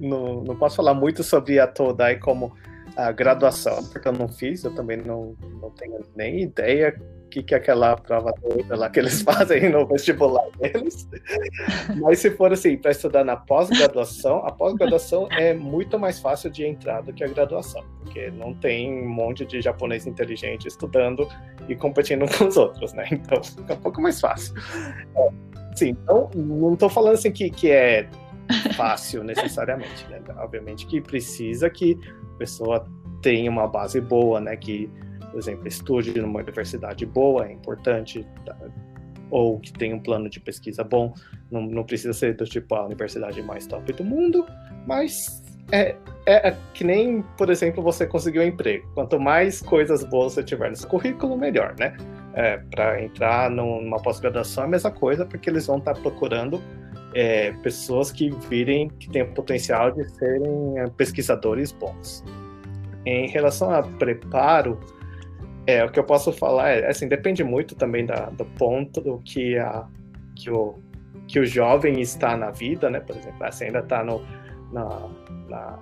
não, 0.00 0.42
não 0.42 0.56
posso 0.56 0.76
falar 0.76 0.94
muito 0.94 1.22
sobre 1.22 1.58
a 1.58 1.66
Todai 1.66 2.16
como 2.16 2.52
a 2.96 3.12
graduação, 3.12 3.84
porque 3.84 4.08
eu 4.08 4.12
não 4.12 4.28
fiz, 4.28 4.64
eu 4.64 4.74
também 4.74 4.96
não, 4.96 5.36
não 5.60 5.70
tenho 5.70 6.00
nem 6.16 6.42
ideia 6.42 7.00
que, 7.30 7.42
que 7.42 7.54
é 7.54 7.58
aquela 7.58 7.96
prova 7.96 8.34
lá 8.68 8.90
que 8.90 8.98
eles 8.98 9.22
fazem 9.22 9.70
no 9.70 9.86
vestibular 9.86 10.44
deles. 10.58 11.08
Mas 12.00 12.18
se 12.18 12.30
for 12.32 12.52
assim, 12.52 12.76
para 12.76 12.90
estudar 12.90 13.24
na 13.24 13.36
pós-graduação, 13.36 14.44
a 14.44 14.52
pós-graduação 14.52 15.28
é 15.30 15.54
muito 15.54 15.98
mais 15.98 16.18
fácil 16.18 16.50
de 16.50 16.64
entrar 16.64 17.02
do 17.02 17.12
que 17.12 17.24
a 17.24 17.28
graduação, 17.28 17.84
porque 18.00 18.30
não 18.30 18.52
tem 18.54 19.04
um 19.04 19.08
monte 19.08 19.44
de 19.46 19.60
japonês 19.62 20.06
inteligente 20.06 20.66
estudando 20.66 21.28
e 21.68 21.76
competindo 21.76 22.26
com 22.36 22.46
os 22.46 22.56
outros, 22.56 22.92
né? 22.92 23.06
Então 23.12 23.42
fica 23.42 23.74
um 23.74 23.80
pouco 23.80 24.02
mais 24.02 24.20
fácil. 24.20 24.54
É, 25.16 25.28
sim, 25.74 25.90
então 25.90 26.28
não 26.34 26.74
estou 26.74 26.90
falando 26.90 27.14
assim 27.14 27.30
que, 27.30 27.48
que 27.48 27.70
é 27.70 28.08
fácil 28.76 29.22
necessariamente, 29.22 30.06
né? 30.08 30.20
Obviamente 30.38 30.86
que 30.86 31.00
precisa 31.00 31.70
que 31.70 31.98
a 32.34 32.38
pessoa 32.38 32.84
tenha 33.22 33.50
uma 33.50 33.66
base 33.66 34.00
boa, 34.00 34.40
né? 34.40 34.56
Que, 34.56 34.90
por 35.30 35.38
exemplo, 35.38 35.66
estude 35.66 36.20
numa 36.20 36.40
universidade 36.40 37.06
boa 37.06 37.46
é 37.46 37.52
importante, 37.52 38.26
tá? 38.44 38.56
ou 39.30 39.60
que 39.60 39.72
tenha 39.72 39.94
um 39.94 40.00
plano 40.00 40.28
de 40.28 40.40
pesquisa 40.40 40.82
bom. 40.82 41.14
Não, 41.50 41.62
não 41.62 41.84
precisa 41.84 42.12
ser 42.12 42.34
do 42.34 42.44
tipo 42.44 42.74
a 42.74 42.86
universidade 42.86 43.40
mais 43.42 43.66
top 43.66 43.92
do 43.92 44.04
mundo, 44.04 44.44
mas 44.86 45.42
é, 45.72 45.94
é, 46.26 46.48
é, 46.48 46.56
que 46.74 46.84
nem, 46.84 47.22
por 47.36 47.48
exemplo, 47.50 47.82
você 47.82 48.06
conseguiu 48.06 48.42
um 48.42 48.46
emprego. 48.46 48.88
Quanto 48.94 49.18
mais 49.18 49.62
coisas 49.62 50.04
boas 50.04 50.34
você 50.34 50.42
tiver 50.42 50.70
no 50.70 50.76
seu 50.76 50.88
currículo, 50.88 51.36
melhor, 51.36 51.74
né? 51.78 51.96
É, 52.34 52.58
para 52.70 53.02
entrar 53.02 53.50
numa 53.50 54.00
pós-graduação 54.00 54.64
é 54.64 54.66
a 54.66 54.70
mesma 54.70 54.90
coisa, 54.90 55.24
porque 55.24 55.50
eles 55.50 55.66
vão 55.66 55.78
estar 55.78 55.94
tá 55.94 56.00
procurando 56.00 56.62
é, 57.14 57.52
pessoas 57.62 58.12
que 58.12 58.30
virem, 58.48 58.88
que 58.88 59.08
têm 59.10 59.22
o 59.22 59.32
potencial 59.32 59.90
de 59.90 60.08
serem 60.10 60.78
é, 60.78 60.86
pesquisadores 60.88 61.72
bons. 61.72 62.24
Em 63.04 63.28
relação 63.28 63.72
a 63.72 63.82
preparo, 63.82 64.78
é, 65.70 65.84
o 65.84 65.90
que 65.90 65.98
eu 65.98 66.04
posso 66.04 66.32
falar 66.32 66.70
é, 66.70 66.88
assim, 66.88 67.08
depende 67.08 67.42
muito 67.42 67.74
também 67.74 68.04
da, 68.06 68.30
do 68.30 68.44
ponto 68.44 69.00
do 69.00 69.18
que, 69.18 69.58
a, 69.58 69.86
que, 70.36 70.50
o, 70.50 70.74
que 71.26 71.38
o 71.38 71.46
jovem 71.46 72.00
está 72.00 72.36
na 72.36 72.50
vida, 72.50 72.90
né? 72.90 73.00
Por 73.00 73.16
exemplo, 73.16 73.44
assim, 73.44 73.66
ainda 73.66 73.80
está 73.80 74.04
no, 74.04 74.22
na, 74.72 75.08
na, 75.48 75.78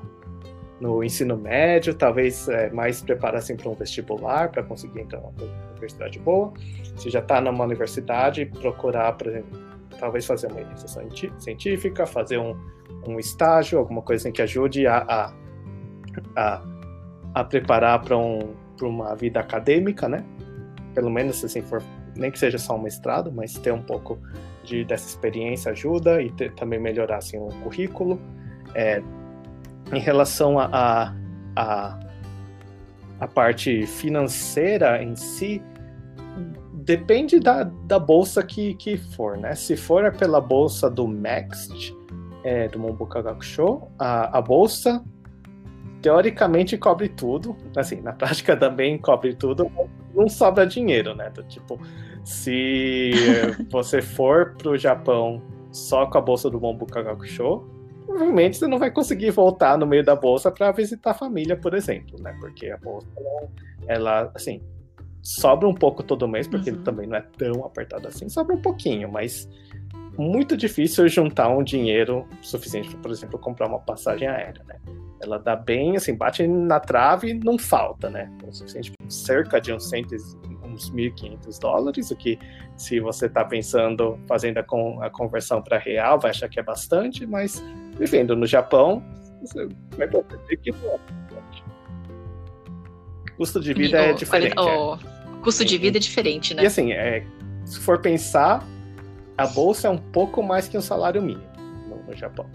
no 0.81 1.03
ensino 1.03 1.37
médio, 1.37 1.95
talvez 1.95 2.49
é, 2.49 2.71
mais 2.71 3.03
preparar 3.03 3.39
assim, 3.39 3.57
para 3.57 3.69
um 3.69 3.75
vestibular, 3.75 4.51
para 4.51 4.63
conseguir 4.63 5.01
entrar 5.01 5.21
numa 5.21 5.33
universidade 5.73 6.19
boa. 6.19 6.53
Se 6.97 7.11
já 7.11 7.21
está 7.21 7.41
numa 7.41 7.65
universidade, 7.65 8.47
procurar, 8.47 9.13
por 9.13 9.29
exemplo, 9.29 9.59
talvez 9.99 10.25
fazer 10.27 10.51
uma 10.51 10.61
iniciação 10.61 11.03
científica, 11.39 12.07
fazer 12.07 12.39
um, 12.39 12.57
um 13.07 13.19
estágio, 13.19 13.79
alguma 13.79 14.03
coisa 14.03 14.23
assim 14.23 14.33
que 14.33 14.43
ajude 14.43 14.87
a, 14.87 14.99
a, 14.99 15.33
a, 16.37 16.63
a 17.35 17.45
preparar 17.45 18.01
para 18.03 18.17
um, 18.17 18.55
uma 18.87 19.15
vida 19.15 19.41
acadêmica, 19.41 20.09
né? 20.09 20.25
Pelo 20.95 21.11
menos 21.11 21.45
assim, 21.45 21.63
for, 21.63 21.83
nem 22.17 22.31
que 22.31 22.39
seja 22.39 22.59
só 22.59 22.77
um 22.77 22.83
mestrado, 22.83 23.33
mas 23.33 23.55
ter 23.55 23.73
um 23.73 23.83
pouco 23.83 24.19
de, 24.65 24.85
dessa 24.85 25.09
experiência 25.09 25.73
ajuda 25.73 26.21
e 26.23 26.31
ter, 26.31 26.53
também 26.55 26.79
melhorar 26.79 27.19
assim, 27.19 27.39
o 27.39 27.49
currículo. 27.63 28.21
É, 28.75 29.03
em 29.93 30.01
relação 30.01 30.59
a, 30.59 30.69
a, 30.73 31.15
a, 31.57 31.99
a 33.21 33.27
parte 33.27 33.87
financeira 33.87 35.03
em 35.03 35.17
si, 35.17 35.63
depende 36.73 37.39
da, 37.39 37.65
da 37.65 37.99
bolsa 37.99 38.43
que, 38.43 38.75
que 38.75 38.97
for, 38.97 39.37
né? 39.37 39.55
Se 39.55 39.77
for 39.77 40.11
pela 40.13 40.41
bolsa 40.41 40.91
do 40.91 41.07
Maxt, 41.07 41.95
é, 42.45 42.69
do 42.69 42.79
Mombuka 42.79 43.21
Gakusho, 43.21 43.83
a, 43.99 44.39
a 44.39 44.41
bolsa 44.41 45.05
teoricamente 46.09 46.79
cobre 46.79 47.07
tudo, 47.07 47.55
assim, 47.77 48.01
na 48.01 48.15
prática 48.15 48.57
também 48.57 48.97
cobre 48.97 49.35
tudo, 49.35 49.71
não 50.15 50.27
sobra 50.27 50.67
dinheiro, 50.67 51.15
né? 51.15 51.29
Do, 51.29 51.43
tipo, 51.43 51.79
se 52.25 53.11
você 53.71 54.01
for 54.01 54.55
para 54.57 54.71
o 54.71 54.79
Japão 54.79 55.43
só 55.71 56.07
com 56.07 56.17
a 56.17 56.21
bolsa 56.23 56.49
do 56.49 56.59
Mombuka 56.59 57.03
Gakusho, 57.03 57.63
provavelmente 58.07 58.57
você 58.57 58.67
não 58.67 58.79
vai 58.79 58.91
conseguir 58.91 59.33
voltar 59.33 59.77
no 59.77 59.87
meio 59.87 60.03
da 60.03 60.17
bolsa 60.17 60.51
para 60.51 60.73
visitar 60.73 61.11
a 61.11 61.15
família, 61.15 61.59
por 61.59 61.75
exemplo, 61.75 62.19
né? 62.23 62.35
Porque 62.41 62.71
a 62.71 62.79
bolsa, 62.79 63.07
ela, 63.87 64.33
assim, 64.35 64.63
sobra 65.21 65.69
um 65.69 65.75
pouco 65.75 66.03
todo 66.03 66.27
mês, 66.27 66.49
porque 66.49 66.71
uhum. 66.71 66.77
ele 66.77 66.85
também 66.85 67.07
não 67.07 67.17
é 67.19 67.25
tão 67.37 67.67
apertado 67.67 68.09
assim, 68.09 68.31
sobra 68.31 68.57
um 68.57 68.63
pouquinho, 68.63 69.13
mas 69.13 69.47
muito 70.19 70.57
difícil 70.57 71.09
juntar 71.09 71.49
um 71.49 71.63
dinheiro 71.63 72.27
suficiente 72.43 72.91
para, 72.91 72.99
por 72.99 73.11
exemplo, 73.11 73.39
comprar 73.39 73.69
uma 73.69 73.79
passagem 73.79 74.27
aérea, 74.27 74.63
né? 74.67 74.77
Ela 75.23 75.39
dá 75.39 75.57
bem, 75.57 75.97
assim, 75.97 76.15
bate 76.15 76.47
na 76.47 76.79
trave 76.79 77.31
e 77.31 77.35
não 77.35 77.59
falta, 77.59 78.11
né? 78.11 78.31
O 78.45 78.53
suficiente 78.53 78.93
cerca 79.09 79.61
de 79.61 79.73
uns, 79.73 79.89
centes, 79.89 80.37
uns 80.63 80.91
1.500 80.91 81.61
dólares, 81.61 82.11
o 82.11 82.17
que, 82.17 82.39
se 82.77 83.01
você 83.01 83.27
está 83.27 83.45
pensando, 83.45 84.19
fazendo 84.27 84.59
a, 84.59 84.63
con 84.63 85.01
a 85.03 85.09
conversão 85.09 85.63
para 85.63 85.79
real, 85.79 86.19
vai 86.19 86.33
achar 86.33 86.49
que 86.49 86.59
é 86.59 86.63
bastante, 86.63 87.25
mas 87.25 87.63
vivendo 87.97 88.37
no 88.37 88.47
Japão, 88.47 89.03
você 89.41 89.69
vai 89.97 90.09
perceber 90.09 90.57
que 90.57 90.71
é 90.71 90.75
custo 93.37 93.61
de 93.61 93.73
vida 93.73 94.03
e, 94.03 94.11
é 94.11 94.13
diferente. 94.13 94.59
O, 94.59 94.95
é 94.95 94.99
custo 95.43 95.65
de 95.65 95.79
vida 95.79 95.97
é 95.97 96.01
diferente, 96.01 96.55
né? 96.55 96.65
E 96.65 96.67
assim, 96.67 96.93
é, 96.93 97.25
se 97.65 97.79
for 97.79 98.01
pensar, 98.01 98.67
a 99.39 99.47
bolsa 99.47 99.87
é 99.87 99.91
um 99.91 99.99
pouco 99.99 100.43
mais 100.43 100.69
que 100.69 100.77
um 100.77 100.83
salário 100.83 101.23
mínimo 101.23 101.47
no, 101.89 102.03
no 102.03 102.17
Japão. 102.17 102.47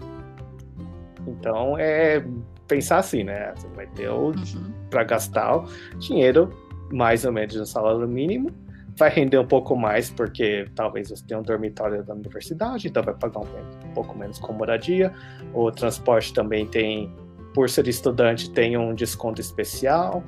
Então, 1.26 1.78
é 1.78 2.22
pensar 2.68 2.98
assim, 2.98 3.24
né? 3.24 3.52
Você 3.56 3.66
vai 3.68 3.86
ter 3.88 4.08
o 4.10 4.26
uhum. 4.26 4.72
para 4.90 5.02
gastar 5.04 5.56
o 5.56 5.64
dinheiro 5.98 6.50
mais 6.92 7.24
ou 7.24 7.32
menos 7.32 7.56
no 7.56 7.66
salário 7.66 8.06
mínimo, 8.06 8.50
vai 8.96 9.08
render 9.08 9.38
um 9.38 9.46
pouco 9.46 9.74
mais 9.74 10.10
porque 10.10 10.68
talvez 10.74 11.08
você 11.08 11.24
tenha 11.26 11.40
um 11.40 11.42
dormitório 11.42 12.04
da 12.04 12.14
universidade, 12.14 12.88
então 12.88 13.02
vai 13.02 13.14
pagar 13.14 13.40
um, 13.40 13.88
um 13.88 13.92
pouco 13.92 14.16
menos 14.16 14.38
com 14.38 14.52
moradia. 14.52 15.12
O 15.52 15.70
transporte 15.72 16.32
também 16.32 16.66
tem, 16.66 17.12
por 17.54 17.68
ser 17.68 17.88
estudante, 17.88 18.50
tem 18.50 18.76
um 18.76 18.94
desconto 18.94 19.40
especial. 19.40 20.22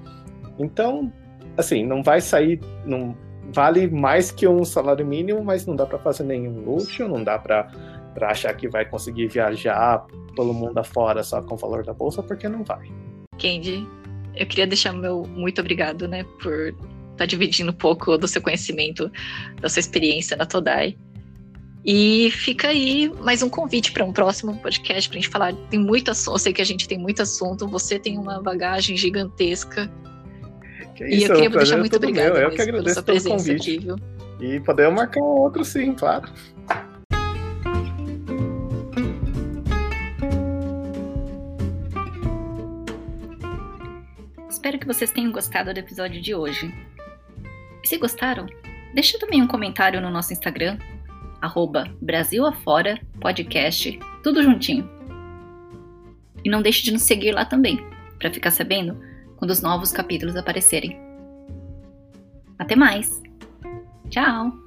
Então, 0.58 1.12
assim, 1.56 1.84
não 1.84 2.02
vai 2.02 2.20
sair, 2.20 2.60
não 2.84 3.14
vale 3.52 3.86
mais 3.88 4.30
que 4.30 4.46
um 4.46 4.64
salário 4.64 5.06
mínimo, 5.06 5.42
mas 5.44 5.66
não 5.66 5.76
dá 5.76 5.86
para 5.86 5.98
fazer 5.98 6.24
nenhum 6.24 6.64
luxo, 6.64 7.06
não 7.08 7.22
dá 7.22 7.38
para 7.38 7.68
achar 8.22 8.54
que 8.54 8.68
vai 8.68 8.84
conseguir 8.84 9.28
viajar 9.28 10.04
pelo 10.34 10.52
mundo 10.52 10.78
afora 10.78 11.22
só 11.22 11.42
com 11.42 11.54
o 11.54 11.58
valor 11.58 11.84
da 11.84 11.92
bolsa, 11.92 12.22
porque 12.22 12.48
não 12.48 12.64
vai. 12.64 12.90
Kendi, 13.38 13.86
eu 14.34 14.46
queria 14.46 14.66
deixar 14.66 14.92
meu 14.92 15.24
muito 15.26 15.60
obrigado, 15.60 16.06
né, 16.06 16.24
por 16.42 16.68
estar 16.68 16.76
tá 17.16 17.26
dividindo 17.26 17.70
um 17.70 17.74
pouco 17.74 18.16
do 18.18 18.28
seu 18.28 18.42
conhecimento, 18.42 19.10
da 19.60 19.68
sua 19.68 19.80
experiência 19.80 20.36
na 20.36 20.46
Todai. 20.46 20.96
E 21.84 22.32
fica 22.32 22.68
aí 22.68 23.12
mais 23.20 23.44
um 23.44 23.48
convite 23.48 23.92
para 23.92 24.04
um 24.04 24.12
próximo 24.12 24.56
podcast 24.58 25.08
para 25.08 25.18
a 25.18 25.22
gente 25.22 25.30
falar. 25.30 25.54
Tem 25.70 25.78
muito 25.78 26.10
assunto, 26.10 26.34
eu 26.34 26.38
sei 26.38 26.52
que 26.52 26.60
a 26.60 26.64
gente 26.64 26.88
tem 26.88 26.98
muito 26.98 27.22
assunto, 27.22 27.68
você 27.68 27.96
tem 27.96 28.18
uma 28.18 28.42
bagagem 28.42 28.96
gigantesca 28.96 29.88
que 30.96 31.04
e 31.04 31.16
isso, 31.18 31.32
eu 31.32 31.36
queria 31.36 31.50
deixar 31.50 31.78
muito 31.78 31.96
obrigada. 31.96 32.40
Eu 32.40 32.50
que 32.50 32.62
agradeço 32.62 33.02
pelo 33.02 33.22
convite. 33.22 33.78
Aqui, 33.78 34.44
e 34.44 34.60
podemos 34.60 34.94
marcar 34.94 35.20
outro 35.20 35.64
sim, 35.64 35.94
claro. 35.94 36.28
Espero 44.48 44.78
que 44.78 44.86
vocês 44.86 45.12
tenham 45.12 45.30
gostado 45.30 45.72
do 45.72 45.78
episódio 45.78 46.20
de 46.20 46.34
hoje. 46.34 46.74
E 47.84 47.86
se 47.86 47.98
gostaram, 47.98 48.46
deixa 48.94 49.18
também 49.18 49.42
um 49.42 49.46
comentário 49.46 50.00
no 50.00 50.10
nosso 50.10 50.32
Instagram, 50.32 50.78
arroba 51.40 51.88
Brasilafora 52.00 52.98
Podcast, 53.20 53.98
tudo 54.22 54.42
juntinho. 54.42 54.90
E 56.44 56.50
não 56.50 56.62
deixe 56.62 56.82
de 56.82 56.92
nos 56.92 57.02
seguir 57.02 57.32
lá 57.32 57.44
também, 57.44 57.84
para 58.18 58.32
ficar 58.32 58.50
sabendo 58.50 58.98
quando 59.36 59.50
os 59.50 59.62
novos 59.62 59.92
capítulos 59.92 60.36
aparecerem. 60.36 60.98
Até 62.58 62.74
mais! 62.74 63.22
Tchau! 64.08 64.65